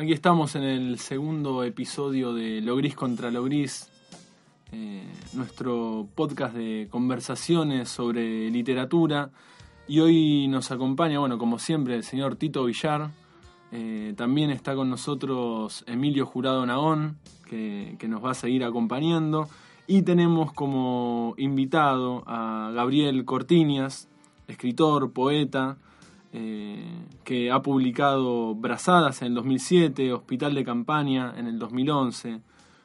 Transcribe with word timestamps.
Aquí 0.00 0.14
estamos 0.14 0.54
en 0.54 0.62
el 0.62 0.98
segundo 0.98 1.62
episodio 1.62 2.32
de 2.32 2.62
Lo 2.62 2.74
Gris 2.76 2.94
contra 2.94 3.30
Lo 3.30 3.44
Gris, 3.44 3.90
eh, 4.72 5.06
nuestro 5.34 6.08
podcast 6.14 6.54
de 6.54 6.88
conversaciones 6.90 7.90
sobre 7.90 8.50
literatura. 8.50 9.28
Y 9.86 10.00
hoy 10.00 10.48
nos 10.48 10.70
acompaña, 10.70 11.18
bueno, 11.18 11.36
como 11.36 11.58
siempre, 11.58 11.96
el 11.96 12.02
señor 12.02 12.36
Tito 12.36 12.64
Villar. 12.64 13.10
Eh, 13.72 14.14
también 14.16 14.48
está 14.48 14.74
con 14.74 14.88
nosotros 14.88 15.84
Emilio 15.86 16.24
Jurado 16.24 16.64
Nagón, 16.64 17.18
que, 17.44 17.96
que 17.98 18.08
nos 18.08 18.24
va 18.24 18.30
a 18.30 18.34
seguir 18.34 18.64
acompañando. 18.64 19.50
Y 19.86 20.00
tenemos 20.00 20.50
como 20.54 21.34
invitado 21.36 22.24
a 22.26 22.72
Gabriel 22.74 23.22
Cortiñas, 23.26 24.08
escritor, 24.48 25.12
poeta, 25.12 25.76
eh, 26.32 26.84
que 27.24 27.50
ha 27.50 27.60
publicado 27.60 28.54
Brazadas 28.54 29.22
en 29.22 29.28
el 29.28 29.34
2007, 29.34 30.12
Hospital 30.12 30.54
de 30.54 30.64
Campaña 30.64 31.34
en 31.36 31.46
el 31.46 31.58
2011, 31.58 32.40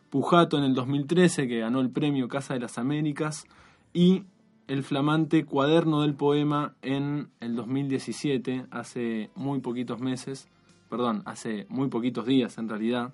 Pujato 0.09 0.57
en 0.57 0.63
el 0.63 0.73
2013, 0.73 1.47
que 1.47 1.59
ganó 1.59 1.81
el 1.81 1.89
premio 1.89 2.27
Casa 2.27 2.55
de 2.55 2.59
las 2.59 2.77
Américas, 2.77 3.45
y 3.93 4.23
el 4.67 4.83
flamante 4.83 5.45
Cuaderno 5.45 6.01
del 6.01 6.15
Poema 6.15 6.75
en 6.81 7.29
el 7.39 7.55
2017, 7.55 8.65
hace 8.71 9.29
muy 9.35 9.59
poquitos 9.59 9.99
meses, 9.99 10.47
perdón, 10.89 11.21
hace 11.25 11.67
muy 11.69 11.89
poquitos 11.89 12.25
días 12.25 12.57
en 12.57 12.69
realidad. 12.69 13.13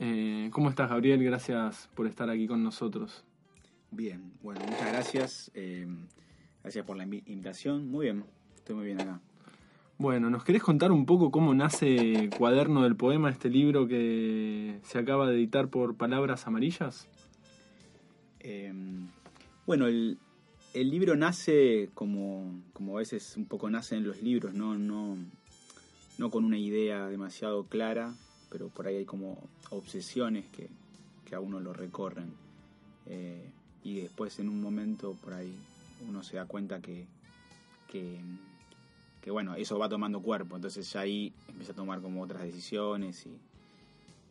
Eh, 0.00 0.50
¿Cómo 0.52 0.70
estás, 0.70 0.90
Gabriel? 0.90 1.22
Gracias 1.22 1.88
por 1.94 2.06
estar 2.06 2.28
aquí 2.30 2.46
con 2.46 2.62
nosotros. 2.62 3.24
Bien, 3.90 4.32
bueno, 4.42 4.60
muchas 4.60 4.88
gracias. 4.88 5.50
Eh, 5.54 5.86
gracias 6.62 6.84
por 6.84 6.96
la 6.96 7.04
invitación. 7.04 7.88
Muy 7.88 8.06
bien, 8.06 8.24
estoy 8.66 8.74
muy 8.74 8.86
bien 8.86 9.00
acá. 9.00 9.20
Bueno, 9.96 10.28
¿nos 10.28 10.42
querés 10.42 10.60
contar 10.60 10.90
un 10.90 11.06
poco 11.06 11.30
cómo 11.30 11.54
nace 11.54 12.28
Cuaderno 12.36 12.82
del 12.82 12.96
Poema, 12.96 13.30
este 13.30 13.48
libro 13.48 13.86
que 13.86 14.80
se 14.82 14.98
acaba 14.98 15.28
de 15.28 15.36
editar 15.36 15.68
por 15.68 15.94
Palabras 15.94 16.48
Amarillas? 16.48 17.06
Eh, 18.40 18.72
bueno, 19.66 19.86
el, 19.86 20.18
el, 20.74 20.90
libro 20.90 21.14
nace 21.14 21.90
como, 21.94 22.60
como 22.72 22.96
a 22.96 22.98
veces 22.98 23.36
un 23.36 23.46
poco 23.46 23.70
nacen 23.70 24.02
los 24.02 24.20
libros, 24.20 24.52
¿no? 24.52 24.76
No, 24.76 25.16
no 26.18 26.30
con 26.30 26.44
una 26.44 26.58
idea 26.58 27.06
demasiado 27.06 27.66
clara, 27.66 28.14
pero 28.50 28.66
por 28.66 28.88
ahí 28.88 28.96
hay 28.96 29.04
como 29.04 29.38
obsesiones 29.70 30.44
que, 30.48 30.68
a 31.32 31.38
uno 31.38 31.60
lo 31.60 31.72
recorren. 31.72 32.32
Eh, 33.06 33.48
y 33.84 34.00
después 34.00 34.40
en 34.40 34.48
un 34.48 34.60
momento 34.60 35.16
por 35.22 35.34
ahí 35.34 35.54
uno 36.08 36.24
se 36.24 36.34
da 36.34 36.46
cuenta 36.46 36.80
que, 36.80 37.06
que, 37.86 38.18
bueno, 39.30 39.54
eso 39.54 39.78
va 39.78 39.88
tomando 39.88 40.20
cuerpo, 40.20 40.56
entonces 40.56 40.90
ya 40.92 41.00
ahí 41.00 41.32
empieza 41.48 41.72
a 41.72 41.76
tomar 41.76 42.00
como 42.00 42.22
otras 42.22 42.42
decisiones 42.42 43.26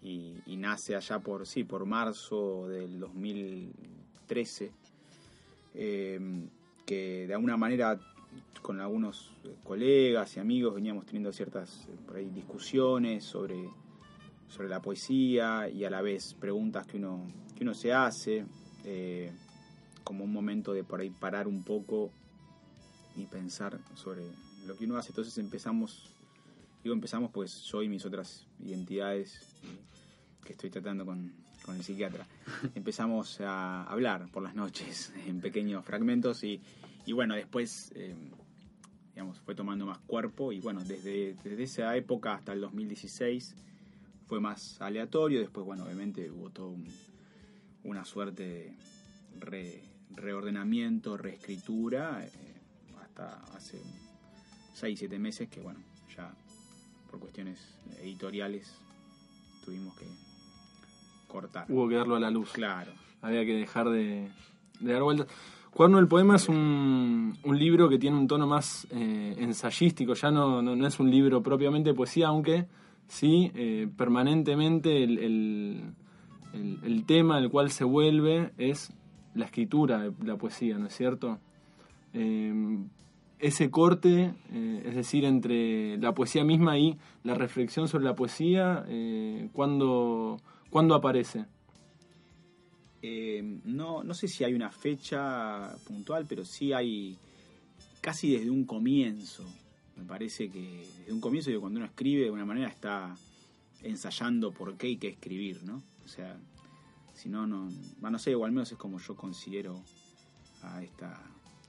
y, 0.01 0.41
y, 0.45 0.57
nace 0.57 0.95
allá 0.95 1.19
por, 1.19 1.45
sí, 1.47 1.63
por 1.63 1.85
marzo 1.85 2.67
del 2.67 2.99
2013, 2.99 4.71
eh, 5.73 6.19
que 6.85 7.27
de 7.27 7.33
alguna 7.33 7.57
manera 7.57 7.99
con 8.61 8.79
algunos 8.79 9.31
colegas 9.63 10.37
y 10.37 10.39
amigos 10.39 10.75
veníamos 10.75 11.05
teniendo 11.05 11.31
ciertas 11.31 11.87
por 12.05 12.17
ahí, 12.17 12.29
discusiones 12.29 13.23
sobre 13.23 13.69
sobre 14.47 14.69
la 14.69 14.81
poesía 14.81 15.69
y 15.69 15.83
a 15.83 15.89
la 15.89 16.01
vez 16.01 16.33
preguntas 16.33 16.85
que 16.85 16.97
uno, 16.97 17.25
que 17.55 17.63
uno 17.63 17.73
se 17.73 17.93
hace, 17.93 18.45
eh, 18.83 19.31
como 20.03 20.23
un 20.23 20.31
momento 20.31 20.73
de 20.73 20.83
por 20.83 20.99
ahí 21.01 21.09
parar 21.09 21.47
un 21.47 21.63
poco 21.63 22.11
y 23.15 23.25
pensar 23.25 23.79
sobre 23.95 24.23
lo 24.65 24.75
que 24.77 24.85
uno 24.85 24.97
hace. 24.97 25.09
Entonces 25.09 25.37
empezamos, 25.37 26.09
digo 26.83 26.93
empezamos 26.93 27.31
pues 27.31 27.63
yo 27.63 27.81
y 27.83 27.89
mis 27.89 28.05
otras 28.05 28.45
identidades 28.59 29.39
que 30.43 30.53
estoy 30.53 30.69
tratando 30.69 31.05
con, 31.05 31.33
con 31.63 31.75
el 31.75 31.83
psiquiatra, 31.83 32.25
empezamos 32.75 33.39
a 33.41 33.83
hablar 33.83 34.29
por 34.31 34.43
las 34.43 34.55
noches 34.55 35.13
en 35.27 35.41
pequeños 35.41 35.83
fragmentos 35.85 36.43
y, 36.43 36.61
y 37.05 37.13
bueno, 37.13 37.35
después... 37.35 37.91
Eh, 37.95 38.15
digamos, 39.15 39.39
fue 39.39 39.55
tomando 39.55 39.85
más 39.85 39.99
cuerpo 39.99 40.51
y 40.51 40.59
bueno, 40.59 40.83
desde, 40.83 41.35
desde 41.41 41.63
esa 41.63 41.95
época 41.95 42.33
hasta 42.33 42.51
el 42.51 42.59
2016 42.59 43.55
fue 44.27 44.41
más 44.41 44.81
aleatorio. 44.81 45.39
Después, 45.39 45.65
bueno, 45.65 45.85
obviamente 45.85 46.29
hubo 46.29 46.49
todo 46.49 46.75
una 47.85 48.03
suerte 48.03 48.75
de 49.39 49.83
reordenamiento, 50.15 51.17
reescritura, 51.17 52.25
eh, 52.25 52.31
hasta 53.01 53.35
hace 53.55 53.79
6, 54.75 54.99
7 54.99 55.19
meses 55.19 55.47
que, 55.47 55.61
bueno, 55.61 55.79
ya 56.15 56.33
por 57.09 57.21
cuestiones 57.21 57.77
editoriales 58.01 58.77
tuvimos 59.63 59.95
que 59.97 60.05
cortar. 61.29 61.65
Hubo 61.69 61.87
que 61.87 61.95
darlo 61.95 62.17
a 62.17 62.19
la 62.19 62.29
luz. 62.29 62.51
Claro. 62.51 62.91
Había 63.21 63.45
que 63.45 63.53
dejar 63.53 63.89
de, 63.89 64.29
dar 64.81 65.01
vueltas. 65.01 65.27
Cuaderno 65.71 65.97
del 65.97 66.09
Poema 66.09 66.35
es 66.35 66.49
un, 66.49 67.37
un, 67.41 67.57
libro 67.57 67.87
que 67.87 67.97
tiene 67.97 68.17
un 68.17 68.27
tono 68.27 68.47
más 68.47 68.85
eh, 68.91 69.35
ensayístico, 69.37 70.13
ya 70.13 70.29
no, 70.29 70.61
no, 70.61 70.75
no, 70.75 70.87
es 70.87 70.99
un 70.99 71.09
libro 71.09 71.41
propiamente 71.41 71.89
de 71.89 71.95
poesía, 71.95 72.27
aunque 72.27 72.65
¿sí? 73.07 73.51
Eh, 73.55 73.87
permanentemente 73.97 75.03
el, 75.03 75.17
el, 75.19 75.93
el, 76.83 77.05
tema 77.05 77.37
al 77.37 77.49
cual 77.49 77.71
se 77.71 77.85
vuelve 77.85 78.51
es 78.57 78.91
la 79.35 79.45
escritura 79.45 79.99
de 79.99 80.13
la 80.25 80.35
poesía, 80.37 80.77
¿no 80.77 80.87
es 80.87 80.95
cierto? 80.95 81.39
Eh, 82.13 82.53
ese 83.39 83.69
corte, 83.69 84.33
eh, 84.51 84.83
es 84.85 84.95
decir, 84.95 85.25
entre 85.25 85.97
la 85.97 86.13
poesía 86.13 86.43
misma 86.43 86.77
y 86.77 86.97
la 87.23 87.35
reflexión 87.35 87.87
sobre 87.87 88.05
la 88.05 88.15
poesía, 88.15 88.85
¿cuándo, 89.53 90.37
¿cuándo, 90.69 90.95
aparece? 90.95 91.45
no, 93.65 94.03
no 94.03 94.13
sé 94.15 94.27
si 94.27 94.43
hay 94.43 94.55
una 94.55 94.71
fecha 94.71 95.75
puntual, 95.85 96.25
pero 96.27 96.43
sí 96.43 96.73
hay 96.73 97.15
casi 98.01 98.35
desde 98.35 98.49
un 98.49 98.65
comienzo 98.65 99.45
me 99.95 100.03
parece 100.03 100.49
que 100.49 100.85
desde 100.99 101.13
un 101.13 101.21
comienzo, 101.21 101.51
cuando 101.59 101.79
uno 101.79 101.85
escribe, 101.85 102.21
de 102.21 102.25
alguna 102.25 102.45
manera 102.45 102.67
está 102.67 103.15
ensayando 103.81 104.51
por 104.51 104.75
qué 104.77 104.89
y 104.89 104.97
qué 104.97 105.09
escribir, 105.09 105.63
¿no? 105.63 105.81
O 106.03 106.07
sea, 106.07 106.37
si 107.13 107.29
no, 107.29 107.47
no, 107.47 107.69
no 108.01 108.19
sé, 108.19 108.35
o 108.35 108.45
al 108.45 108.51
menos 108.51 108.71
es 108.71 108.77
como 108.77 108.99
yo 108.99 109.15
considero 109.15 109.81
a 110.63 110.83
esta 110.83 111.21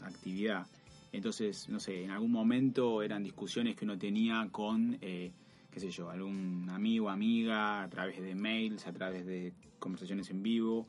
actividad. 0.03 0.67
Entonces, 1.13 1.69
no 1.69 1.81
sé, 1.81 2.05
en 2.05 2.11
algún 2.11 2.33
momento 2.33 3.03
eran 3.03 3.23
discusiones 3.23 3.77
que 3.77 3.85
uno 3.85 3.99
tenía 3.99 4.49
con, 4.51 4.99
eh, 5.01 5.33
qué 5.71 5.81
sé 5.81 5.91
yo, 5.91 6.11
algún 6.11 6.69
amigo, 6.71 7.09
amiga, 7.09 7.83
a 7.83 7.89
través 7.89 8.21
de 8.21 8.35
mails, 8.35 8.87
a 8.87 8.93
través 8.93 9.25
de 9.27 9.53
conversaciones 9.79 10.31
en 10.31 10.43
vivo. 10.43 10.87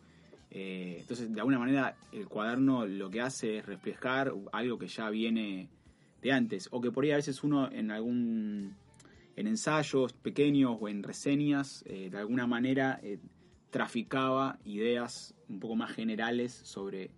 Eh, 0.50 0.98
entonces, 1.00 1.34
de 1.34 1.40
alguna 1.40 1.60
manera, 1.60 1.96
el 2.12 2.28
cuaderno 2.28 2.86
lo 2.86 3.10
que 3.10 3.22
hace 3.22 3.58
es 3.58 3.66
reflejar 3.66 4.34
algo 4.52 4.78
que 4.78 4.88
ya 4.88 5.10
viene 5.10 5.70
de 6.22 6.32
antes, 6.32 6.68
o 6.72 6.82
que 6.82 6.92
por 6.92 7.04
ahí 7.04 7.12
a 7.12 7.18
veces 7.18 7.44
uno 7.44 7.72
en 7.72 7.92
algún 7.92 8.76
en 9.38 9.46
ensayos 9.46 10.14
pequeños 10.14 10.78
o 10.82 10.90
en 10.90 11.04
reseñas 11.04 11.84
eh, 11.86 12.10
de 12.10 12.18
alguna 12.18 12.48
manera 12.48 13.00
eh, 13.04 13.20
traficaba 13.70 14.58
ideas 14.66 15.36
un 15.48 15.60
poco 15.60 15.76
más 15.76 15.92
generales 15.92 16.52
sobre 16.54 17.12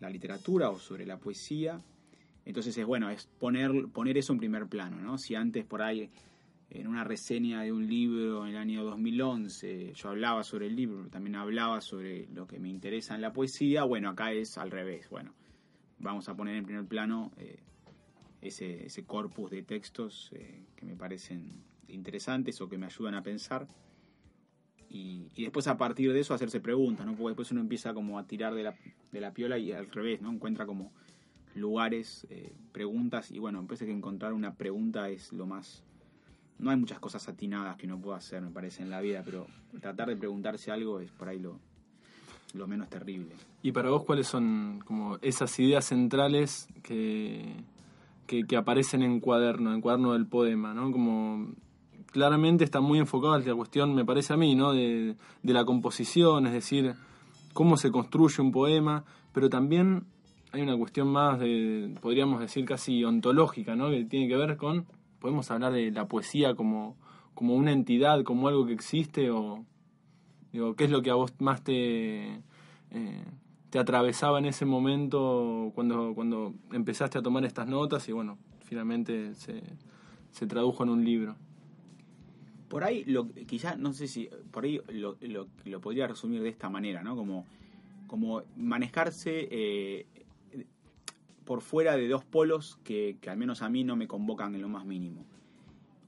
la 0.00 0.10
literatura 0.10 0.70
o 0.70 0.78
sobre 0.78 1.06
la 1.06 1.18
poesía. 1.18 1.80
Entonces 2.44 2.76
es 2.76 2.84
bueno, 2.84 3.10
es 3.10 3.26
poner, 3.38 3.88
poner 3.92 4.18
eso 4.18 4.32
en 4.32 4.38
primer 4.38 4.66
plano, 4.66 5.00
¿no? 5.00 5.18
Si 5.18 5.34
antes 5.34 5.64
por 5.64 5.82
ahí 5.82 6.10
en 6.70 6.86
una 6.86 7.04
reseña 7.04 7.62
de 7.62 7.72
un 7.72 7.86
libro 7.86 8.44
en 8.46 8.52
el 8.52 8.56
año 8.56 8.82
2011 8.84 9.92
yo 9.94 10.08
hablaba 10.08 10.42
sobre 10.42 10.66
el 10.66 10.74
libro, 10.74 11.08
también 11.08 11.36
hablaba 11.36 11.80
sobre 11.80 12.26
lo 12.28 12.46
que 12.46 12.58
me 12.58 12.68
interesa 12.68 13.14
en 13.14 13.20
la 13.20 13.32
poesía, 13.32 13.84
bueno, 13.84 14.08
acá 14.08 14.32
es 14.32 14.56
al 14.58 14.70
revés, 14.70 15.08
bueno, 15.10 15.34
vamos 15.98 16.28
a 16.28 16.34
poner 16.34 16.56
en 16.56 16.64
primer 16.64 16.86
plano 16.86 17.30
eh, 17.36 17.60
ese, 18.40 18.86
ese 18.86 19.04
corpus 19.04 19.50
de 19.50 19.62
textos 19.62 20.30
eh, 20.32 20.64
que 20.74 20.84
me 20.84 20.96
parecen 20.96 21.62
interesantes 21.88 22.60
o 22.60 22.68
que 22.68 22.78
me 22.78 22.86
ayudan 22.86 23.14
a 23.14 23.22
pensar. 23.22 23.68
Y, 24.88 25.28
después 25.36 25.66
a 25.68 25.78
partir 25.78 26.12
de 26.12 26.20
eso 26.20 26.34
hacerse 26.34 26.60
preguntas, 26.60 27.06
¿no? 27.06 27.14
Porque 27.14 27.30
después 27.30 27.50
uno 27.52 27.62
empieza 27.62 27.94
como 27.94 28.18
a 28.18 28.26
tirar 28.26 28.54
de 28.54 28.64
la, 28.64 28.74
de 29.10 29.20
la 29.20 29.32
piola 29.32 29.56
y 29.56 29.72
al 29.72 29.90
revés, 29.90 30.20
¿no? 30.20 30.30
Encuentra 30.30 30.66
como 30.66 30.92
lugares, 31.54 32.26
eh, 32.30 32.52
preguntas 32.72 33.30
y 33.30 33.38
bueno, 33.38 33.58
empieza 33.58 33.84
que 33.84 33.92
encontrar 33.92 34.32
una 34.32 34.54
pregunta 34.54 35.08
es 35.08 35.32
lo 35.32 35.46
más... 35.46 35.82
No 36.58 36.70
hay 36.70 36.76
muchas 36.76 37.00
cosas 37.00 37.28
atinadas 37.28 37.76
que 37.76 37.86
uno 37.86 37.98
pueda 37.98 38.18
hacer, 38.18 38.40
me 38.40 38.50
parece, 38.50 38.82
en 38.82 38.90
la 38.90 39.00
vida, 39.00 39.22
pero 39.24 39.46
tratar 39.80 40.08
de 40.08 40.16
preguntarse 40.16 40.70
algo 40.70 41.00
es 41.00 41.10
por 41.10 41.28
ahí 41.28 41.40
lo, 41.40 41.58
lo 42.54 42.66
menos 42.66 42.88
terrible. 42.88 43.34
¿Y 43.62 43.72
para 43.72 43.90
vos 43.90 44.04
cuáles 44.04 44.28
son 44.28 44.80
como 44.84 45.18
esas 45.22 45.58
ideas 45.58 45.86
centrales 45.86 46.68
que, 46.82 47.54
que, 48.26 48.56
aparecen 48.56 49.02
en 49.02 49.20
cuaderno, 49.20 49.74
en 49.74 49.80
cuaderno 49.80 50.12
del 50.12 50.26
poema, 50.26 50.74
¿no? 50.74 50.90
Como 50.92 51.52
claramente 52.06 52.64
está 52.64 52.80
muy 52.80 52.98
enfocado 52.98 53.36
en 53.36 53.46
la 53.46 53.54
cuestión, 53.54 53.94
me 53.94 54.04
parece 54.04 54.32
a 54.32 54.36
mí, 54.36 54.54
¿no? 54.54 54.72
De, 54.72 55.16
la 55.42 55.64
composición, 55.64 56.46
es 56.46 56.52
decir, 56.52 56.94
cómo 57.52 57.76
se 57.76 57.90
construye 57.90 58.42
un 58.42 58.52
poema, 58.52 59.04
pero 59.32 59.48
también 59.48 60.04
hay 60.52 60.62
una 60.62 60.76
cuestión 60.76 61.08
más 61.08 61.40
de, 61.40 61.94
podríamos 62.00 62.40
decir, 62.40 62.64
casi 62.64 63.04
ontológica, 63.04 63.74
¿no? 63.74 63.90
Que 63.90 64.04
tiene 64.04 64.28
que 64.28 64.36
ver 64.36 64.56
con, 64.56 64.86
podemos 65.18 65.50
hablar 65.50 65.72
de 65.72 65.90
la 65.90 66.06
poesía 66.06 66.54
como, 66.54 66.96
como 67.34 67.54
una 67.54 67.72
entidad, 67.72 68.22
como 68.22 68.48
algo 68.48 68.66
que 68.66 68.72
existe 68.72 69.30
o 69.30 69.64
digo, 70.52 70.76
qué 70.76 70.84
es 70.84 70.90
lo 70.90 71.02
que 71.02 71.10
a 71.10 71.14
vos 71.14 71.32
más 71.40 71.64
te 71.64 72.40
eh, 72.90 73.24
te 73.72 73.78
atravesaba 73.78 74.38
en 74.38 74.44
ese 74.44 74.66
momento 74.66 75.72
cuando, 75.74 76.14
cuando 76.14 76.52
empezaste 76.72 77.16
a 77.16 77.22
tomar 77.22 77.42
estas 77.46 77.66
notas 77.66 78.06
y 78.06 78.12
bueno, 78.12 78.36
finalmente 78.66 79.34
se, 79.34 79.62
se 80.30 80.46
tradujo 80.46 80.82
en 80.82 80.90
un 80.90 81.02
libro. 81.06 81.36
Por 82.68 82.84
ahí, 82.84 83.02
lo, 83.04 83.30
quizás, 83.30 83.78
no 83.78 83.94
sé 83.94 84.08
si, 84.08 84.28
por 84.50 84.64
ahí 84.64 84.78
lo, 84.88 85.16
lo, 85.22 85.48
lo, 85.64 85.80
podría 85.80 86.06
resumir 86.06 86.42
de 86.42 86.50
esta 86.50 86.68
manera, 86.68 87.02
¿no? 87.02 87.16
Como, 87.16 87.46
como 88.06 88.42
manejarse 88.58 89.48
eh, 89.50 90.06
por 91.52 91.60
fuera 91.60 91.98
de 91.98 92.08
dos 92.08 92.24
polos 92.24 92.78
que, 92.82 93.18
al 93.26 93.36
menos 93.36 93.60
a 93.60 93.68
mí 93.68 93.84
no 93.84 93.94
me 93.94 94.08
convocan 94.08 94.54
en 94.54 94.62
lo 94.62 94.70
más 94.70 94.86
mínimo. 94.86 95.26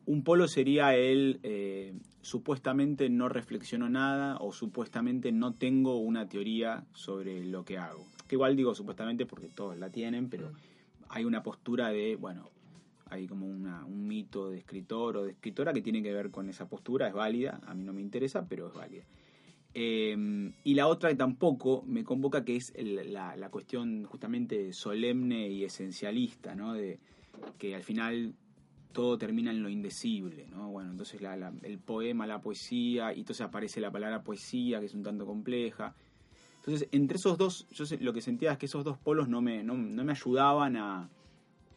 Un 0.06 0.24
polo 0.24 0.48
sería 0.48 0.96
el 0.96 1.38
eh, 1.42 1.92
supuestamente 2.22 3.10
no 3.10 3.28
reflexiono 3.28 3.90
nada 3.90 4.38
o 4.38 4.54
supuestamente 4.54 5.32
no 5.32 5.52
tengo 5.52 5.98
una 5.98 6.30
teoría 6.30 6.86
sobre 6.94 7.44
lo 7.44 7.62
que 7.62 7.76
hago. 7.76 8.06
Que 8.26 8.36
igual 8.36 8.56
digo 8.56 8.74
supuestamente 8.74 9.26
porque 9.26 9.48
todos 9.48 9.76
la 9.76 9.90
tienen, 9.90 10.30
pero 10.30 10.50
hay 11.10 11.26
una 11.26 11.42
postura 11.42 11.90
de, 11.90 12.16
bueno, 12.16 12.48
hay 13.10 13.26
como 13.26 13.46
una, 13.46 13.84
un 13.84 14.08
mito 14.08 14.48
de 14.48 14.56
escritor 14.56 15.18
o 15.18 15.24
de 15.24 15.32
escritora 15.32 15.74
que 15.74 15.82
tiene 15.82 16.02
que 16.02 16.14
ver 16.14 16.30
con 16.30 16.48
esa 16.48 16.70
postura, 16.70 17.08
es 17.08 17.12
válida, 17.12 17.60
a 17.66 17.74
mí 17.74 17.84
no 17.84 17.92
me 17.92 18.00
interesa, 18.00 18.46
pero 18.48 18.68
es 18.68 18.72
válida. 18.72 19.04
Eh, 19.74 20.52
y 20.62 20.74
la 20.74 20.86
otra 20.86 21.10
que 21.10 21.16
tampoco 21.16 21.82
me 21.86 22.04
convoca, 22.04 22.44
que 22.44 22.56
es 22.56 22.72
la, 22.76 23.36
la, 23.36 23.50
cuestión 23.50 24.04
justamente 24.04 24.72
solemne 24.72 25.48
y 25.48 25.64
esencialista, 25.64 26.54
¿no? 26.54 26.74
De 26.74 27.00
que 27.58 27.74
al 27.74 27.82
final 27.82 28.34
todo 28.92 29.18
termina 29.18 29.50
en 29.50 29.62
lo 29.62 29.68
indecible, 29.68 30.46
¿no? 30.46 30.70
Bueno, 30.70 30.92
entonces 30.92 31.20
el 31.62 31.78
poema, 31.80 32.26
la 32.26 32.40
poesía, 32.40 33.12
y 33.12 33.20
entonces 33.20 33.44
aparece 33.44 33.80
la 33.80 33.90
palabra 33.90 34.22
poesía, 34.22 34.78
que 34.78 34.86
es 34.86 34.94
un 34.94 35.02
tanto 35.02 35.26
compleja. 35.26 35.94
Entonces, 36.58 36.88
entre 36.92 37.16
esos 37.18 37.36
dos, 37.36 37.66
yo 37.72 37.84
lo 38.00 38.12
que 38.12 38.22
sentía 38.22 38.52
es 38.52 38.58
que 38.58 38.66
esos 38.66 38.84
dos 38.84 38.96
polos 38.96 39.28
no 39.28 39.42
me, 39.42 39.64
no, 39.64 39.74
me 39.74 40.12
ayudaban 40.12 40.76
a, 40.76 41.10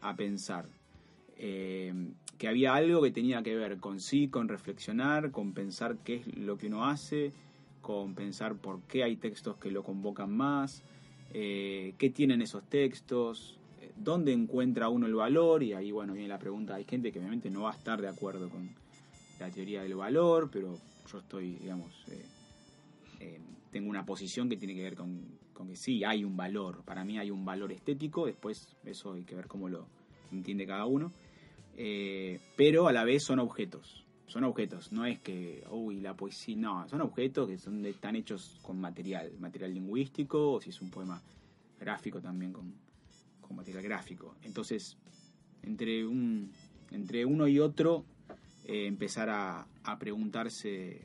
a 0.02 0.16
pensar. 0.16 0.70
Eh, 1.36 1.94
que 2.38 2.48
había 2.48 2.76
algo 2.76 3.02
que 3.02 3.12
tenía 3.12 3.42
que 3.42 3.56
ver 3.56 3.80
con 3.80 4.00
sí, 4.00 4.28
con 4.28 4.48
reflexionar, 4.48 5.32
con 5.32 5.54
pensar 5.54 5.98
qué 6.04 6.18
es 6.18 6.38
lo 6.38 6.58
que 6.58 6.68
uno 6.68 6.86
hace, 6.86 7.34
con 7.88 8.14
pensar 8.16 8.58
por 8.58 8.82
qué 8.82 9.06
hay 9.06 9.16
textos 9.16 9.56
que 9.56 9.72
lo 9.72 9.82
convocan 9.82 10.36
más, 10.36 10.84
eh, 11.34 11.94
qué 11.98 12.10
tienen 12.10 12.42
esos 12.42 12.68
textos, 12.68 13.58
dónde 13.96 14.34
encuentra 14.34 14.90
uno 14.90 15.08
el 15.08 15.16
valor, 15.16 15.64
y 15.64 15.72
ahí 15.72 15.90
bueno 15.92 16.12
viene 16.12 16.28
la 16.28 16.38
pregunta, 16.38 16.76
hay 16.76 16.84
gente 16.84 17.14
que 17.14 17.20
obviamente 17.20 17.50
no 17.50 17.62
va 17.62 17.72
a 17.72 17.76
estar 17.76 18.02
de 18.02 18.10
acuerdo 18.10 18.50
con 18.50 18.70
la 19.40 19.50
teoría 19.50 19.84
del 19.84 19.96
valor, 19.96 20.50
pero 20.52 20.78
yo 21.10 21.20
estoy, 21.20 21.56
digamos, 21.56 21.94
eh, 22.10 22.26
eh, 23.22 23.40
tengo 23.72 23.90
una 23.90 24.06
posición 24.06 24.50
que 24.50 24.58
tiene 24.58 24.76
que 24.76 24.84
ver 24.84 24.96
con, 24.96 25.22
con, 25.54 25.70
que 25.70 25.78
sí, 25.78 26.04
hay 26.04 26.26
un 26.26 26.36
valor, 26.36 26.84
para 26.84 27.06
mí 27.06 27.18
hay 27.18 27.32
un 27.32 27.46
valor 27.46 27.72
estético, 27.72 28.26
después 28.26 28.76
eso 28.84 29.14
hay 29.14 29.24
que 29.24 29.36
ver 29.36 29.48
cómo 29.48 29.70
lo 29.70 29.88
entiende 30.34 30.68
cada 30.68 30.86
uno, 30.86 31.14
eh, 31.78 32.42
pero 32.58 32.90
a 32.90 32.92
la 32.92 33.06
vez 33.06 33.24
son 33.24 33.40
objetos, 33.40 34.04
son 34.28 34.44
objetos, 34.44 34.92
no 34.92 35.06
es 35.06 35.20
que, 35.20 35.64
uy, 35.72 36.02
la 36.02 36.14
poesía, 36.14 36.58
no, 36.58 36.88
son 36.90 37.02
objetos 37.02 37.48
que 37.48 37.58
son 37.58 37.86
están 37.86 38.16
hechos 38.18 38.60
con 38.62 38.80
material, 38.80 39.32
material 39.40 39.74
lingüístico, 39.74 40.52
o 40.54 40.62
si 40.62 40.70
es 40.70 40.82
un 40.82 40.92
poema 40.92 41.22
gráfico 41.80 42.20
también 42.22 42.52
con, 42.52 42.74
con 43.42 43.56
material 43.56 43.84
gráfico. 43.84 44.36
Entonces, 44.44 44.98
entre, 45.64 46.06
un, 46.06 46.52
entre 46.92 47.26
uno 47.26 47.48
y 47.48 47.60
otro, 47.60 48.04
eh, 48.66 48.86
empezar 48.86 49.30
a, 49.30 49.66
a, 49.84 49.98
preguntarse 49.98 51.02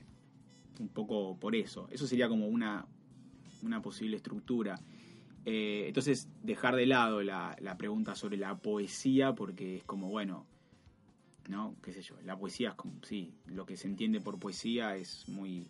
un 0.81 0.89
poco 0.89 1.37
por 1.39 1.55
eso. 1.55 1.89
Eso 1.93 2.09
sería 2.09 2.29
como 2.29 2.49
una, 2.49 2.87
una 3.63 3.81
posible 3.81 4.17
estructura. 4.17 4.81
Eh, 5.45 5.85
entonces, 5.87 6.29
dejar 6.43 6.75
de 6.75 6.87
lado 6.87 7.23
la, 7.23 7.57
la, 7.61 7.77
pregunta 7.77 8.17
sobre 8.17 8.37
la 8.37 8.57
poesía, 8.57 9.35
porque 9.35 9.77
es 9.77 9.85
como, 9.85 10.09
bueno, 10.09 10.45
¿no? 11.52 11.76
¿Qué 11.82 11.93
sé 11.93 12.02
yo? 12.02 12.16
La 12.25 12.37
poesía 12.37 12.70
es 12.70 12.75
como, 12.75 12.94
sí, 13.04 13.32
lo 13.46 13.64
que 13.64 13.76
se 13.76 13.87
entiende 13.87 14.20
por 14.20 14.40
poesía 14.40 14.96
es 14.96 15.28
muy 15.28 15.69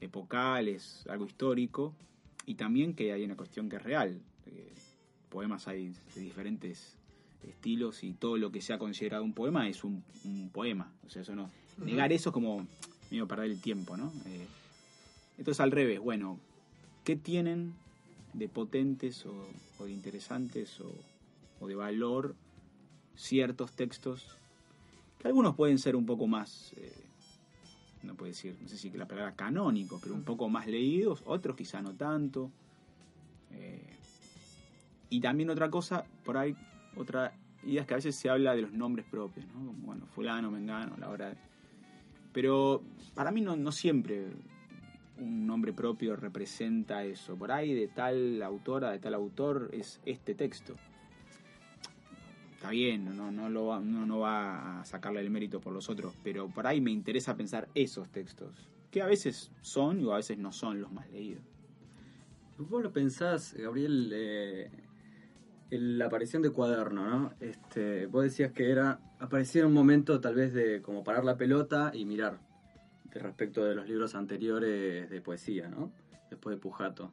epocal, 0.00 0.66
es 0.66 1.06
algo 1.08 1.26
histórico, 1.26 1.94
y 2.46 2.54
también 2.54 2.94
que 2.94 3.12
hay 3.12 3.22
una 3.24 3.36
cuestión 3.36 3.68
que 3.68 3.76
es 3.76 3.82
real. 3.82 4.20
Eh, 4.46 4.72
poemas 5.28 5.68
hay 5.68 5.94
de 6.14 6.20
diferentes 6.20 6.96
estilos 7.42 8.02
y 8.02 8.14
todo 8.14 8.36
lo 8.36 8.50
que 8.50 8.60
sea 8.60 8.78
considerado 8.78 9.22
un 9.22 9.34
poema 9.34 9.68
es 9.68 9.84
un, 9.84 10.02
poema. 10.52 10.92
O 11.06 11.10
sea, 11.10 11.22
eso 11.22 11.34
no, 11.34 11.50
negar 11.76 12.12
eso 12.12 12.30
es 12.30 12.32
como 12.32 12.66
medio 13.10 13.28
perder 13.28 13.50
el 13.50 13.60
tiempo, 13.60 13.96
¿no? 13.96 14.12
Eh, 14.26 14.46
entonces 15.36 15.60
al 15.60 15.70
revés, 15.70 16.00
bueno, 16.00 16.40
¿qué 17.04 17.16
tienen 17.16 17.74
de 18.32 18.48
potentes 18.48 19.24
o, 19.26 19.84
de 19.84 19.92
interesantes 19.92 20.80
o, 20.80 21.66
de 21.66 21.74
valor 21.74 22.34
ciertos 23.14 23.72
textos? 23.72 24.38
Que 25.18 25.28
algunos 25.28 25.54
pueden 25.56 25.78
ser 25.78 25.96
un 25.96 26.06
poco 26.06 26.26
más, 26.26 26.72
eh, 26.76 26.92
no 28.02 28.14
puedo 28.14 28.30
decir, 28.30 28.56
no 28.60 28.68
sé 28.68 28.76
si 28.76 28.90
la 28.90 29.06
palabra 29.06 29.34
canónico, 29.34 29.98
pero 30.00 30.14
un 30.14 30.22
poco 30.22 30.48
más 30.48 30.66
leídos, 30.66 31.22
otros 31.26 31.56
quizá 31.56 31.82
no 31.82 31.94
tanto. 31.94 32.50
Eh, 33.52 33.96
y 35.10 35.20
también 35.20 35.50
otra 35.50 35.70
cosa, 35.70 36.04
por 36.24 36.36
ahí, 36.36 36.54
otra 36.96 37.32
idea 37.64 37.80
es 37.80 37.86
que 37.86 37.94
a 37.94 37.96
veces 37.96 38.14
se 38.14 38.30
habla 38.30 38.54
de 38.54 38.62
los 38.62 38.72
nombres 38.72 39.06
propios, 39.06 39.46
¿no? 39.46 39.66
Como, 39.66 39.86
bueno, 39.86 40.06
fulano, 40.06 40.50
mengano, 40.50 40.96
la 40.98 41.08
hora 41.08 41.30
de... 41.30 41.36
Pero 42.32 42.82
para 43.14 43.30
mí 43.30 43.40
no, 43.40 43.56
no 43.56 43.72
siempre 43.72 44.26
un 45.18 45.46
nombre 45.46 45.72
propio 45.72 46.16
representa 46.16 47.04
eso. 47.04 47.36
Por 47.36 47.50
ahí 47.52 47.74
de 47.74 47.88
tal 47.88 48.42
autora, 48.42 48.90
de 48.90 48.98
tal 48.98 49.14
autor, 49.14 49.70
es 49.72 50.00
este 50.04 50.34
texto. 50.34 50.76
Está 52.58 52.70
bien, 52.70 53.16
no, 53.16 53.30
no, 53.30 53.48
lo 53.48 53.66
va, 53.66 53.78
no, 53.78 54.04
no 54.04 54.18
va 54.18 54.80
a 54.80 54.84
sacarle 54.84 55.20
el 55.20 55.30
mérito 55.30 55.60
por 55.60 55.72
los 55.72 55.88
otros, 55.88 56.12
pero 56.24 56.48
por 56.48 56.66
ahí 56.66 56.80
me 56.80 56.90
interesa 56.90 57.36
pensar 57.36 57.68
esos 57.76 58.08
textos, 58.08 58.68
que 58.90 59.00
a 59.00 59.06
veces 59.06 59.52
son 59.60 60.00
y 60.00 60.10
a 60.10 60.16
veces 60.16 60.38
no 60.38 60.50
son 60.50 60.80
los 60.80 60.90
más 60.90 61.08
leídos. 61.08 61.44
Vos 62.58 62.82
lo 62.82 62.92
pensás, 62.92 63.54
Gabriel, 63.54 64.10
eh, 64.12 64.72
la 65.70 66.06
aparición 66.06 66.42
de 66.42 66.50
cuaderno, 66.50 67.08
¿no? 67.08 67.32
Este, 67.38 68.06
vos 68.06 68.24
decías 68.24 68.50
que 68.50 68.72
era 68.72 68.98
aparecía 69.20 69.64
un 69.64 69.72
momento 69.72 70.20
tal 70.20 70.34
vez 70.34 70.52
de 70.52 70.82
como 70.82 71.04
parar 71.04 71.24
la 71.24 71.36
pelota 71.36 71.92
y 71.94 72.04
mirar 72.06 72.40
respecto 73.12 73.64
de 73.64 73.76
los 73.76 73.86
libros 73.86 74.16
anteriores 74.16 75.08
de 75.08 75.20
poesía, 75.20 75.68
¿no? 75.68 75.92
Después 76.28 76.56
de 76.56 76.60
Pujato. 76.60 77.12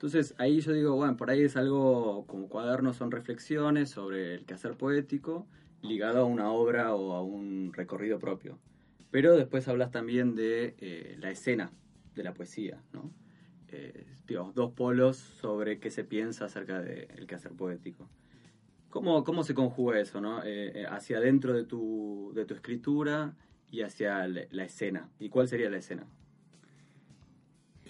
Entonces 0.00 0.34
ahí 0.38 0.60
yo 0.60 0.72
digo, 0.72 0.96
bueno, 0.96 1.18
por 1.18 1.28
ahí 1.28 1.42
es 1.42 1.58
algo 1.58 2.24
como 2.26 2.48
cuaderno, 2.48 2.94
son 2.94 3.10
reflexiones 3.10 3.90
sobre 3.90 4.34
el 4.34 4.46
quehacer 4.46 4.78
poético 4.78 5.46
ligado 5.82 6.20
a 6.20 6.24
una 6.24 6.50
obra 6.50 6.94
o 6.94 7.12
a 7.12 7.22
un 7.22 7.74
recorrido 7.74 8.18
propio. 8.18 8.58
Pero 9.10 9.36
después 9.36 9.68
hablas 9.68 9.90
también 9.90 10.34
de 10.34 10.74
eh, 10.78 11.16
la 11.18 11.30
escena 11.30 11.70
de 12.14 12.22
la 12.22 12.32
poesía, 12.32 12.82
¿no? 12.94 13.12
eh, 13.72 14.06
dos 14.54 14.72
polos 14.72 15.16
sobre 15.16 15.80
qué 15.80 15.90
se 15.90 16.04
piensa 16.04 16.44
acerca 16.44 16.80
del 16.80 17.26
quehacer 17.26 17.52
poético. 17.52 18.08
¿Cómo, 18.88 19.22
¿Cómo 19.24 19.44
se 19.44 19.54
conjuga 19.54 20.00
eso, 20.00 20.20
no? 20.20 20.42
Eh, 20.42 20.82
eh, 20.82 20.86
hacia 20.88 21.18
adentro 21.18 21.52
de 21.52 21.64
tu, 21.64 22.32
de 22.34 22.44
tu 22.44 22.54
escritura 22.54 23.36
y 23.70 23.82
hacia 23.82 24.26
la, 24.26 24.64
escena? 24.64 25.10
¿Y 25.18 25.28
cuál 25.28 25.46
sería 25.48 25.70
la 25.70 25.78
escena? 25.78 26.06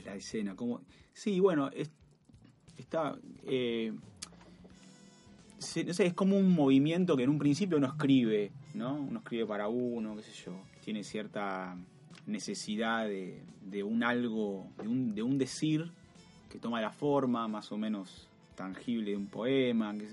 La 0.05 0.15
escena, 0.15 0.57
como... 0.57 0.83
Sí, 1.13 1.41
bueno, 1.41 1.71
es, 1.73 1.91
está... 2.81 3.17
Eh, 3.47 3.93
es 5.77 6.15
como 6.15 6.39
un 6.39 6.51
movimiento 6.51 7.17
que 7.17 7.25
en 7.25 7.31
un 7.31 7.39
principio 7.39 7.77
uno 7.77 7.89
escribe, 7.89 8.51
¿no? 8.75 8.95
Uno 8.95 9.19
escribe 9.19 9.45
para 9.47 9.69
uno, 9.69 10.17
qué 10.17 10.23
sé 10.23 10.33
yo. 10.47 10.53
Tiene 10.83 11.05
cierta 11.05 11.77
necesidad 12.27 13.07
de, 13.07 13.83
un 13.83 14.03
algo, 14.03 14.67
de 14.81 14.89
un, 14.89 15.15
de 15.15 15.23
un, 15.23 15.37
decir 15.37 15.91
que 16.51 16.59
toma 16.59 16.81
la 16.81 16.91
forma 16.91 17.47
más 17.47 17.71
o 17.73 17.77
menos 17.77 18.29
tangible 18.55 19.11
de 19.11 19.17
un 19.17 19.27
poema. 19.27 19.93
pero 19.93 20.09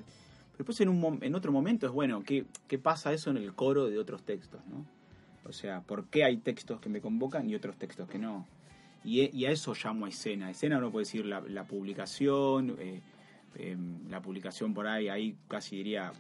después 0.58 0.82
en, 0.82 0.90
un, 0.90 1.20
en 1.22 1.36
otro 1.36 1.52
momento 1.52 1.86
es 1.86 1.94
bueno, 1.94 2.24
¿qué, 2.24 2.46
¿qué 2.68 2.78
pasa 2.78 3.14
eso 3.14 3.30
en 3.30 3.38
el 3.38 3.54
coro 3.54 3.88
de 3.88 3.98
otros 4.00 4.24
textos? 4.24 4.60
¿no? 4.68 4.86
O 5.48 5.54
sea, 5.54 5.82
¿por 5.82 6.06
qué 6.06 6.26
hay 6.26 6.38
textos 6.38 6.82
que 6.82 6.90
me 6.90 7.00
convocan 7.00 7.50
y 7.50 7.56
otros 7.56 7.78
textos 7.78 8.10
que 8.10 8.20
no? 8.20 8.46
Y, 9.08 9.46
a 9.46 9.52
eso 9.52 9.74
llamo 9.74 10.06
a 10.06 10.10
escena. 10.10 10.52
Escena 10.52 10.80
uno 10.80 10.92
puede 10.92 11.06
decir 11.06 11.26
la, 11.26 11.64
publicación, 11.64 12.76
eh, 12.78 13.02
em, 13.56 14.10
la 14.10 14.22
publicación 14.22 14.74
por 14.74 14.86
ahí, 14.86 15.08
ahí 15.08 15.38
casi 15.48 15.78
diría 15.78 16.12